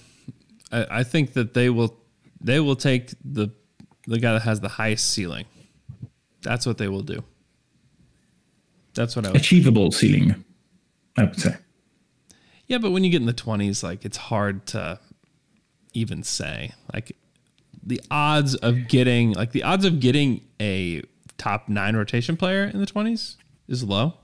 I, 0.70 1.00
I 1.00 1.02
think 1.02 1.32
that 1.32 1.54
they 1.54 1.70
will 1.70 1.96
they 2.40 2.60
will 2.60 2.76
take 2.76 3.14
the 3.24 3.50
the 4.06 4.18
guy 4.18 4.32
that 4.34 4.42
has 4.42 4.60
the 4.60 4.68
highest 4.68 5.10
ceiling. 5.10 5.46
That's 6.42 6.66
what 6.66 6.78
they 6.78 6.88
will 6.88 7.02
do. 7.02 7.24
That's 8.94 9.16
what 9.16 9.24
I 9.24 9.30
would 9.30 9.40
Achievable 9.40 9.90
ceiling, 9.90 10.44
I 11.16 11.24
would 11.24 11.40
say. 11.40 11.56
Yeah, 12.66 12.78
but 12.78 12.92
when 12.92 13.02
you 13.02 13.10
get 13.10 13.20
in 13.20 13.26
the 13.26 13.32
twenties, 13.32 13.82
like 13.82 14.04
it's 14.04 14.16
hard 14.16 14.66
to 14.66 15.00
even 15.94 16.22
say. 16.22 16.72
Like 16.92 17.16
the 17.86 18.00
odds 18.10 18.54
of 18.56 18.88
getting 18.88 19.32
like 19.32 19.52
the 19.52 19.62
odds 19.62 19.84
of 19.84 20.00
getting 20.00 20.40
a 20.60 21.02
top 21.38 21.68
nine 21.68 21.96
rotation 21.96 22.36
player 22.36 22.64
in 22.64 22.80
the 22.80 22.86
twenties 22.86 23.36
is 23.68 23.84
low. 23.84 24.14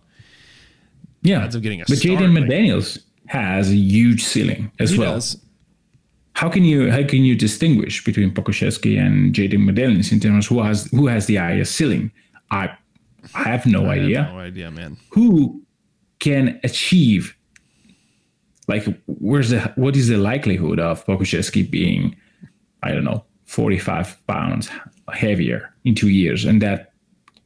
Yeah, 1.22 1.44
odds 1.44 1.54
of 1.54 1.62
getting 1.62 1.80
a 1.80 1.84
but 1.86 1.98
Jaden 1.98 2.36
McDaniels 2.36 2.98
has 3.26 3.70
a 3.70 3.76
huge 3.76 4.24
ceiling 4.24 4.72
as 4.80 4.90
He 4.92 4.98
well. 4.98 5.14
does. 5.14 5.36
How 6.34 6.48
can 6.48 6.64
you 6.64 6.90
how 6.90 7.02
can 7.06 7.22
you 7.24 7.34
distinguish 7.36 8.02
between 8.04 8.32
Pokusevski 8.32 8.98
and 8.98 9.34
Jaden 9.34 9.68
McDaniels 9.68 10.10
in 10.12 10.20
terms 10.20 10.46
of 10.46 10.48
who 10.56 10.62
has 10.62 10.86
who 10.90 11.06
has 11.06 11.26
the 11.26 11.36
highest 11.36 11.74
ceiling? 11.76 12.10
I 12.50 12.70
I 13.34 13.42
have 13.44 13.66
no 13.66 13.86
I 13.86 13.96
have 13.96 14.04
idea. 14.04 14.30
no 14.32 14.38
idea, 14.38 14.70
man. 14.70 14.96
Who 15.10 15.62
can 16.20 16.58
achieve 16.64 17.36
like 18.68 18.86
where's 19.06 19.50
the 19.50 19.60
what 19.76 19.96
is 19.96 20.08
the 20.08 20.16
likelihood 20.16 20.78
of 20.80 21.04
Pokusevski 21.04 21.68
being 21.70 22.16
I 22.82 22.92
don't 22.92 23.04
know 23.04 23.24
45 23.50 24.16
pounds 24.28 24.70
heavier 25.12 25.74
in 25.84 25.94
two 25.96 26.08
years. 26.08 26.44
And 26.44 26.62
that 26.62 26.92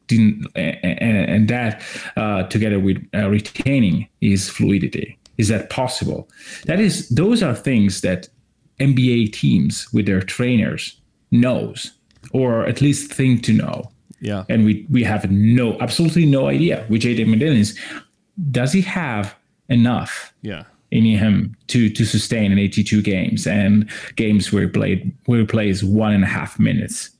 didn't 0.07 0.47
and, 0.55 1.31
and 1.31 1.49
that 1.49 1.81
uh, 2.17 2.43
together 2.45 2.79
with 2.79 2.99
uh, 3.15 3.31
retaining 3.31 4.07
his 4.21 4.51
fluidity. 4.51 5.19
Is 5.39 5.49
that 5.49 5.71
possible? 5.71 6.29
That 6.67 6.79
is 6.79 7.09
those 7.09 7.43
are 7.43 7.55
things 7.55 8.03
that 8.03 8.29
nba 8.81 9.33
teams 9.33 9.91
with 9.95 10.05
their 10.05 10.21
trainers 10.21 11.01
knows 11.31 11.93
or 12.33 12.67
at 12.67 12.81
least 12.83 13.11
think 13.13 13.43
to 13.45 13.53
know. 13.53 13.91
Yeah. 14.21 14.45
and 14.49 14.65
we 14.65 14.87
we 14.91 15.05
have 15.05 15.31
no 15.31 15.79
absolutely 15.81 16.27
no 16.27 16.49
idea 16.49 16.85
with 16.91 17.03
Jaden 17.03 17.29
McDaniels 17.29 17.79
does 18.51 18.73
he 18.73 18.83
have 18.83 19.35
enough 19.69 20.35
Yeah. 20.43 20.65
In 20.95 21.05
him 21.05 21.57
to 21.67 21.91
to 21.91 22.05
sustain 22.05 22.53
an 22.53 22.59
82 22.59 23.03
games 23.03 23.47
and 23.49 23.91
games 24.15 24.53
where 24.53 24.63
he 24.63 24.69
played 24.69 25.13
where 25.27 25.41
he 25.41 25.47
plays 25.47 25.83
one 25.83 26.13
and 26.13 26.23
a 26.23 26.29
half 26.29 26.59
minutes 26.59 27.11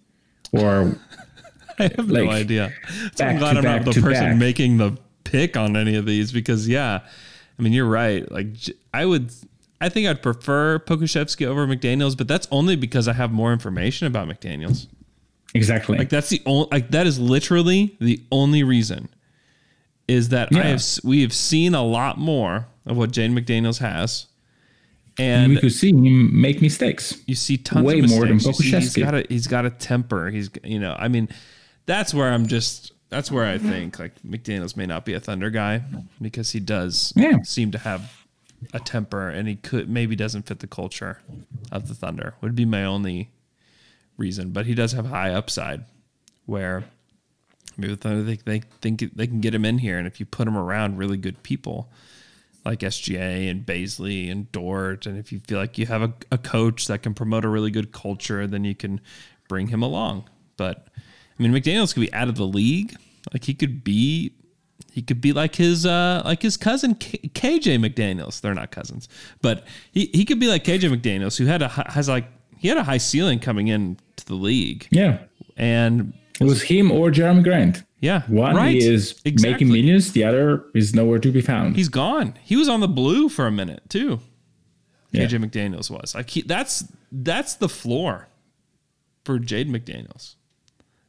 or 0.53 0.97
I 1.79 1.91
have 1.97 2.09
no 2.09 2.31
idea. 2.31 2.73
So 3.17 3.25
I'm 3.25 3.39
glad 3.39 3.57
I'm 3.57 3.65
not 3.65 3.85
the 3.85 4.01
person 4.01 4.31
back. 4.31 4.37
making 4.37 4.77
the 4.77 4.97
pick 5.25 5.57
on 5.57 5.77
any 5.77 5.97
of 5.97 6.07
these 6.07 6.31
because 6.31 6.69
yeah, 6.69 7.01
I 7.59 7.63
mean 7.63 7.73
you're 7.73 7.89
right. 7.89 8.31
Like 8.31 8.47
I 8.93 9.05
would, 9.05 9.33
I 9.81 9.89
think 9.89 10.07
I'd 10.07 10.23
prefer 10.23 10.79
Pokusevski 10.79 11.45
over 11.45 11.67
McDaniels, 11.67 12.17
but 12.17 12.29
that's 12.29 12.47
only 12.53 12.77
because 12.77 13.09
I 13.09 13.13
have 13.15 13.33
more 13.33 13.53
information 13.53 14.07
about 14.07 14.29
McDaniels. 14.29 14.87
exactly 15.53 15.99
Like 15.99 16.11
that's 16.11 16.29
the 16.29 16.43
only 16.47 16.69
like 16.71 16.93
that 16.93 17.07
is 17.09 17.19
literally 17.19 17.97
the 18.01 18.23
only 18.31 18.63
reason 18.63 19.09
is 20.07 20.29
that 20.29 20.55
I 20.55 20.63
have 20.63 20.85
we 21.03 21.23
have 21.23 21.33
seen 21.33 21.75
a 21.75 21.83
lot 21.83 22.19
more 22.19 22.69
of 22.87 22.97
what 22.97 23.11
Jaden 23.13 23.39
McDaniels 23.39 23.79
has. 23.79 24.27
and 25.19 25.45
And 25.45 25.55
we 25.55 25.61
could 25.61 25.73
see 25.73 25.91
him 25.91 26.41
make 26.41 26.61
mistakes 26.61 27.17
you 27.27 27.35
see 27.35 27.57
tons 27.57 27.85
way 27.87 28.01
of 28.01 28.09
more 28.11 28.27
than 28.27 28.37
mistakes. 28.37 28.59
See 28.59 28.71
he's 28.71 28.97
got 28.97 29.15
a 29.15 29.25
he's 29.29 29.47
got 29.47 29.65
a 29.67 29.71
temper. 29.71 30.31
He's 30.31 30.51
you 30.63 30.79
know, 30.79 30.95
I 30.99 31.09
mean, 31.09 31.29
that's 31.87 32.13
where 32.15 32.33
I'm 32.33 32.47
just 32.47 32.93
that's 33.11 33.31
where 33.31 33.47
I 33.47 33.59
think 33.59 33.99
like 33.99 34.21
McDaniels 34.23 34.77
may 34.77 34.87
not 34.87 35.05
be 35.05 35.15
a 35.15 35.21
Thunder 35.21 35.51
guy 35.51 35.83
because 36.21 36.51
he 36.53 36.61
does 36.61 37.13
Yeah. 37.15 37.43
seem 37.45 37.71
to 37.73 37.79
have 37.79 38.27
a 38.73 38.81
temper 38.81 39.29
and 39.29 39.47
he 39.47 39.57
could 39.57 39.89
maybe 39.89 40.17
doesn't 40.17 40.47
fit 40.47 40.59
the 40.61 40.67
culture 40.67 41.21
of 41.71 41.87
the 41.89 41.95
Thunder. 41.95 42.35
Would 42.41 42.55
be 42.57 42.65
my 42.65 42.83
only 42.85 43.31
reason, 44.17 44.51
but 44.51 44.67
he 44.67 44.75
does 44.75 44.93
have 44.93 45.07
high 45.07 45.33
upside 45.33 45.85
where 46.47 46.85
maybe 47.77 47.93
the 47.95 48.01
Thunder 48.01 48.23
they, 48.23 48.37
they 48.37 48.63
think 48.81 49.01
they 49.15 49.27
can 49.27 49.41
get 49.41 49.55
him 49.55 49.65
in 49.65 49.79
here 49.79 49.99
and 49.99 50.07
if 50.07 50.19
you 50.19 50.27
put 50.27 50.49
him 50.49 50.57
around 50.57 50.97
really 50.99 51.17
good 51.17 51.43
people 51.43 51.91
like 52.65 52.81
SGA 52.81 53.51
and 53.51 53.65
Bazley 53.65 54.31
and 54.31 54.51
Dort. 54.53 55.07
And 55.07 55.19
if 55.19 55.33
you 55.33 55.41
feel 55.41 55.59
like 55.59 55.77
you 55.79 55.87
have 55.87 56.03
a, 56.03 56.15
a 56.33 56.39
coach 56.39 56.87
that 56.87 57.03
can 57.03 57.15
promote 57.15 57.45
a 57.45 57.49
really 57.49 57.71
good 57.71 57.93
culture, 57.93 58.47
then 58.47 58.65
you 58.65 58.75
can 58.75 59.01
bring 59.49 59.69
him 59.69 59.83
along. 59.83 60.29
But 60.57 60.89
I 61.39 61.43
mean, 61.43 61.53
McDaniels 61.53 61.93
could 61.95 62.01
be 62.01 62.13
out 62.13 62.29
of 62.29 62.37
the 62.37 62.47
league. 62.47 62.97
Like 63.33 63.45
he 63.45 63.55
could 63.55 63.85
be, 63.85 64.33
he 64.93 65.03
could 65.03 65.21
be 65.21 65.33
like 65.33 65.57
his 65.57 65.85
uh 65.87 66.23
like 66.25 66.43
his 66.43 66.57
cousin 66.57 66.95
K- 66.95 67.31
KJ 67.35 67.79
McDaniels. 67.85 68.41
They're 68.41 68.55
not 68.55 68.71
cousins, 68.71 69.09
but 69.43 69.67
he 69.93 70.11
he 70.13 70.25
could 70.25 70.41
be 70.41 70.47
like 70.49 70.65
KJ 70.65 70.95
McDaniels, 70.95 71.37
who 71.39 71.47
had 71.47 71.63
a 71.63 71.69
has 71.69 72.09
like 72.09 72.27
he 72.57 72.69
had 72.69 72.77
a 72.77 72.85
high 72.85 72.99
ceiling 72.99 73.41
coming 73.41 73.69
in 73.69 73.99
to 74.17 74.27
the 74.27 74.35
league. 74.35 74.87
yeah 74.91 75.19
And 75.57 76.15
it 76.41 76.45
was 76.45 76.63
him 76.63 76.91
or 76.91 77.11
Jerami 77.11 77.43
Grant 77.43 77.85
yeah, 78.01 78.23
one 78.27 78.55
right. 78.55 78.77
is 78.77 79.21
Exactly. 79.25 79.53
making 79.53 79.69
millions 79.69 80.13
the 80.13 80.25
other 80.25 80.65
is 80.75 80.95
nowhere 80.95 81.19
to 81.19 81.33
be 81.33 81.41
found 81.41 81.77
He's 81.77 81.89
gone. 81.89 82.35
He 82.43 82.57
was 82.57 82.69
on 82.69 82.81
the 82.81 82.89
blue 82.89 83.29
for 83.29 83.47
a 83.47 83.51
minute 83.51 83.83
too. 83.89 84.21
Yeah. 85.11 85.27
KJ 85.27 85.45
McDaniels 85.49 85.91
was 85.91 86.15
like 86.15 86.29
he, 86.31 86.43
that's 86.43 86.85
that's 87.11 87.55
the 87.55 87.69
floor 87.69 88.29
for 89.25 89.39
Jaden 89.39 89.71
McDaniels. 89.71 90.35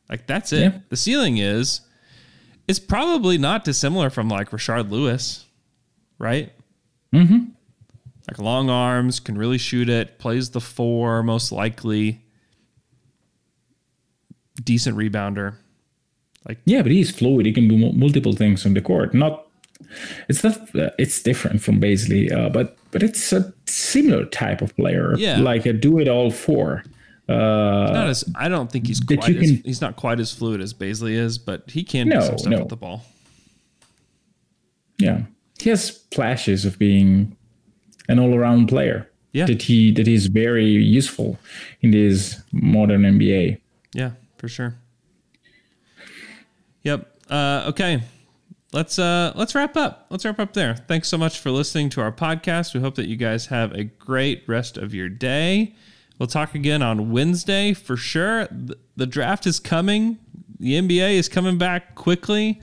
Like 0.09 0.27
that's 0.27 0.53
it. 0.53 0.73
Yeah. 0.73 0.79
The 0.89 0.95
ceiling 0.97 1.37
is 1.37 1.81
it's 2.67 2.79
probably 2.79 3.37
not 3.37 3.63
dissimilar 3.63 4.09
from 4.09 4.29
like 4.29 4.51
Rashard 4.51 4.89
Lewis, 4.89 5.45
right? 6.17 6.51
mm-hmm. 7.13 7.49
Like 8.27 8.39
long 8.39 8.69
arms, 8.69 9.19
can 9.19 9.37
really 9.37 9.57
shoot 9.57 9.89
it, 9.89 10.17
plays 10.17 10.49
the 10.49 10.61
four 10.61 11.21
most 11.23 11.51
likely, 11.51 12.24
decent 14.63 14.97
rebounder. 14.97 15.55
Like 16.47 16.59
yeah 16.65 16.81
but 16.83 16.91
he's 16.91 17.09
fluid 17.11 17.45
he 17.45 17.51
can 17.51 17.67
do 17.67 17.77
multiple 17.93 18.33
things 18.33 18.65
on 18.67 18.73
the 18.75 18.81
court 18.81 19.13
not 19.15 19.47
it's 20.29 20.43
not 20.43 20.55
uh, 20.75 20.89
it's 20.99 21.21
different 21.23 21.61
from 21.61 21.81
Bazley, 21.81 22.31
uh, 22.31 22.49
but 22.49 22.77
but 22.91 23.01
it's 23.03 23.33
a 23.33 23.51
similar 23.65 24.25
type 24.25 24.61
of 24.61 24.75
player 24.75 25.15
Yeah. 25.17 25.39
like 25.39 25.65
a 25.65 25.73
do 25.73 25.97
it 25.99 26.07
all 26.07 26.29
four 26.31 26.83
uh 27.27 27.33
Not 27.33 28.07
as 28.07 28.23
I 28.35 28.47
don't 28.47 28.71
think 28.71 28.85
he's 28.87 28.99
quite 28.99 29.27
as, 29.27 29.35
can- 29.51 29.61
he's 29.65 29.81
not 29.81 29.95
quite 29.95 30.19
as 30.19 30.31
fluid 30.31 30.61
as 30.61 30.73
Bazley 30.75 31.13
is, 31.13 31.39
but 31.39 31.69
he 31.71 31.83
can 31.83 32.07
do 32.09 32.13
No, 32.15 32.21
some 32.21 32.37
stuff 32.37 32.51
no. 32.51 32.59
with 32.59 32.69
the 32.69 32.77
ball. 32.77 33.03
yeah 34.99 35.23
he 35.59 35.69
has 35.69 35.89
flashes 36.13 36.65
of 36.65 36.77
being 36.77 37.35
an 38.07 38.19
all-around 38.19 38.67
player 38.67 39.09
Yeah. 39.33 39.45
that 39.47 39.61
he 39.63 39.91
that 39.93 40.07
is 40.07 40.27
very 40.27 40.65
useful 40.99 41.39
in 41.81 41.91
this 41.91 42.39
modern 42.51 43.01
nba 43.01 43.57
Yeah, 43.93 44.11
for 44.37 44.47
sure. 44.47 44.77
Yep. 46.83 47.21
Uh, 47.29 47.65
okay. 47.67 48.03
Let's 48.73 48.99
uh 48.99 49.31
let's 49.35 49.55
wrap 49.55 49.77
up. 49.77 50.05
Let's 50.09 50.25
wrap 50.25 50.37
up 50.37 50.51
there. 50.51 50.75
Thanks 50.75 51.07
so 51.07 51.17
much 51.17 51.39
for 51.39 51.49
listening 51.49 51.89
to 51.91 52.01
our 52.01 52.11
podcast. 52.11 52.73
We 52.73 52.81
hope 52.81 52.95
that 52.95 53.07
you 53.07 53.15
guys 53.15 53.45
have 53.45 53.71
a 53.71 53.85
great 53.85 54.43
rest 54.47 54.77
of 54.77 54.93
your 54.93 55.07
day. 55.07 55.75
We'll 56.19 56.27
talk 56.27 56.55
again 56.55 56.81
on 56.81 57.11
Wednesday 57.11 57.73
for 57.73 57.97
sure. 57.97 58.47
The, 58.95 59.05
draft 59.05 59.45
is 59.47 59.59
coming. 59.59 60.17
The 60.59 60.73
NBA 60.73 61.13
is 61.13 61.27
coming 61.27 61.57
back 61.57 61.95
quickly. 61.95 62.61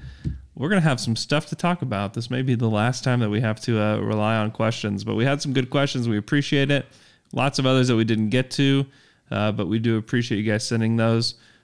We're 0.55 0.68
going 0.68 0.81
to 0.81 0.89
have 0.89 1.01
some 1.01 1.16
stuff 1.16 1.47
to 1.47 1.57
talk 1.57 1.83
about. 1.83 2.14
This 2.14 2.31
may 2.31 2.43
be 2.43 2.55
the 2.55 2.68
last 2.68 3.05
time 3.05 3.20
that 3.20 3.29
we 3.29 3.41
have 3.41 3.61
to 3.62 3.81
uh, 3.81 3.99
rely 3.99 4.37
on 4.37 4.51
questions, 4.53 5.05
but 5.05 5.16
we 5.16 5.25
had 5.25 5.43
some 5.43 5.53
good 5.53 5.68
questions. 5.68 6.09
We 6.09 6.16
appreciate 6.16 6.70
it. 6.70 6.87
Lots 7.33 7.59
of 7.59 7.66
others 7.66 7.89
that 7.89 7.97
we 7.97 8.05
didn't 8.05 8.31
get 8.31 8.51
to, 8.53 8.87
uh, 9.31 9.53
but 9.53 9.66
we 9.66 9.79
do 9.79 9.97
appreciate 9.99 10.39
you 10.39 10.51
guys 10.51 10.66
sending 10.66 10.97
those. 10.97 11.35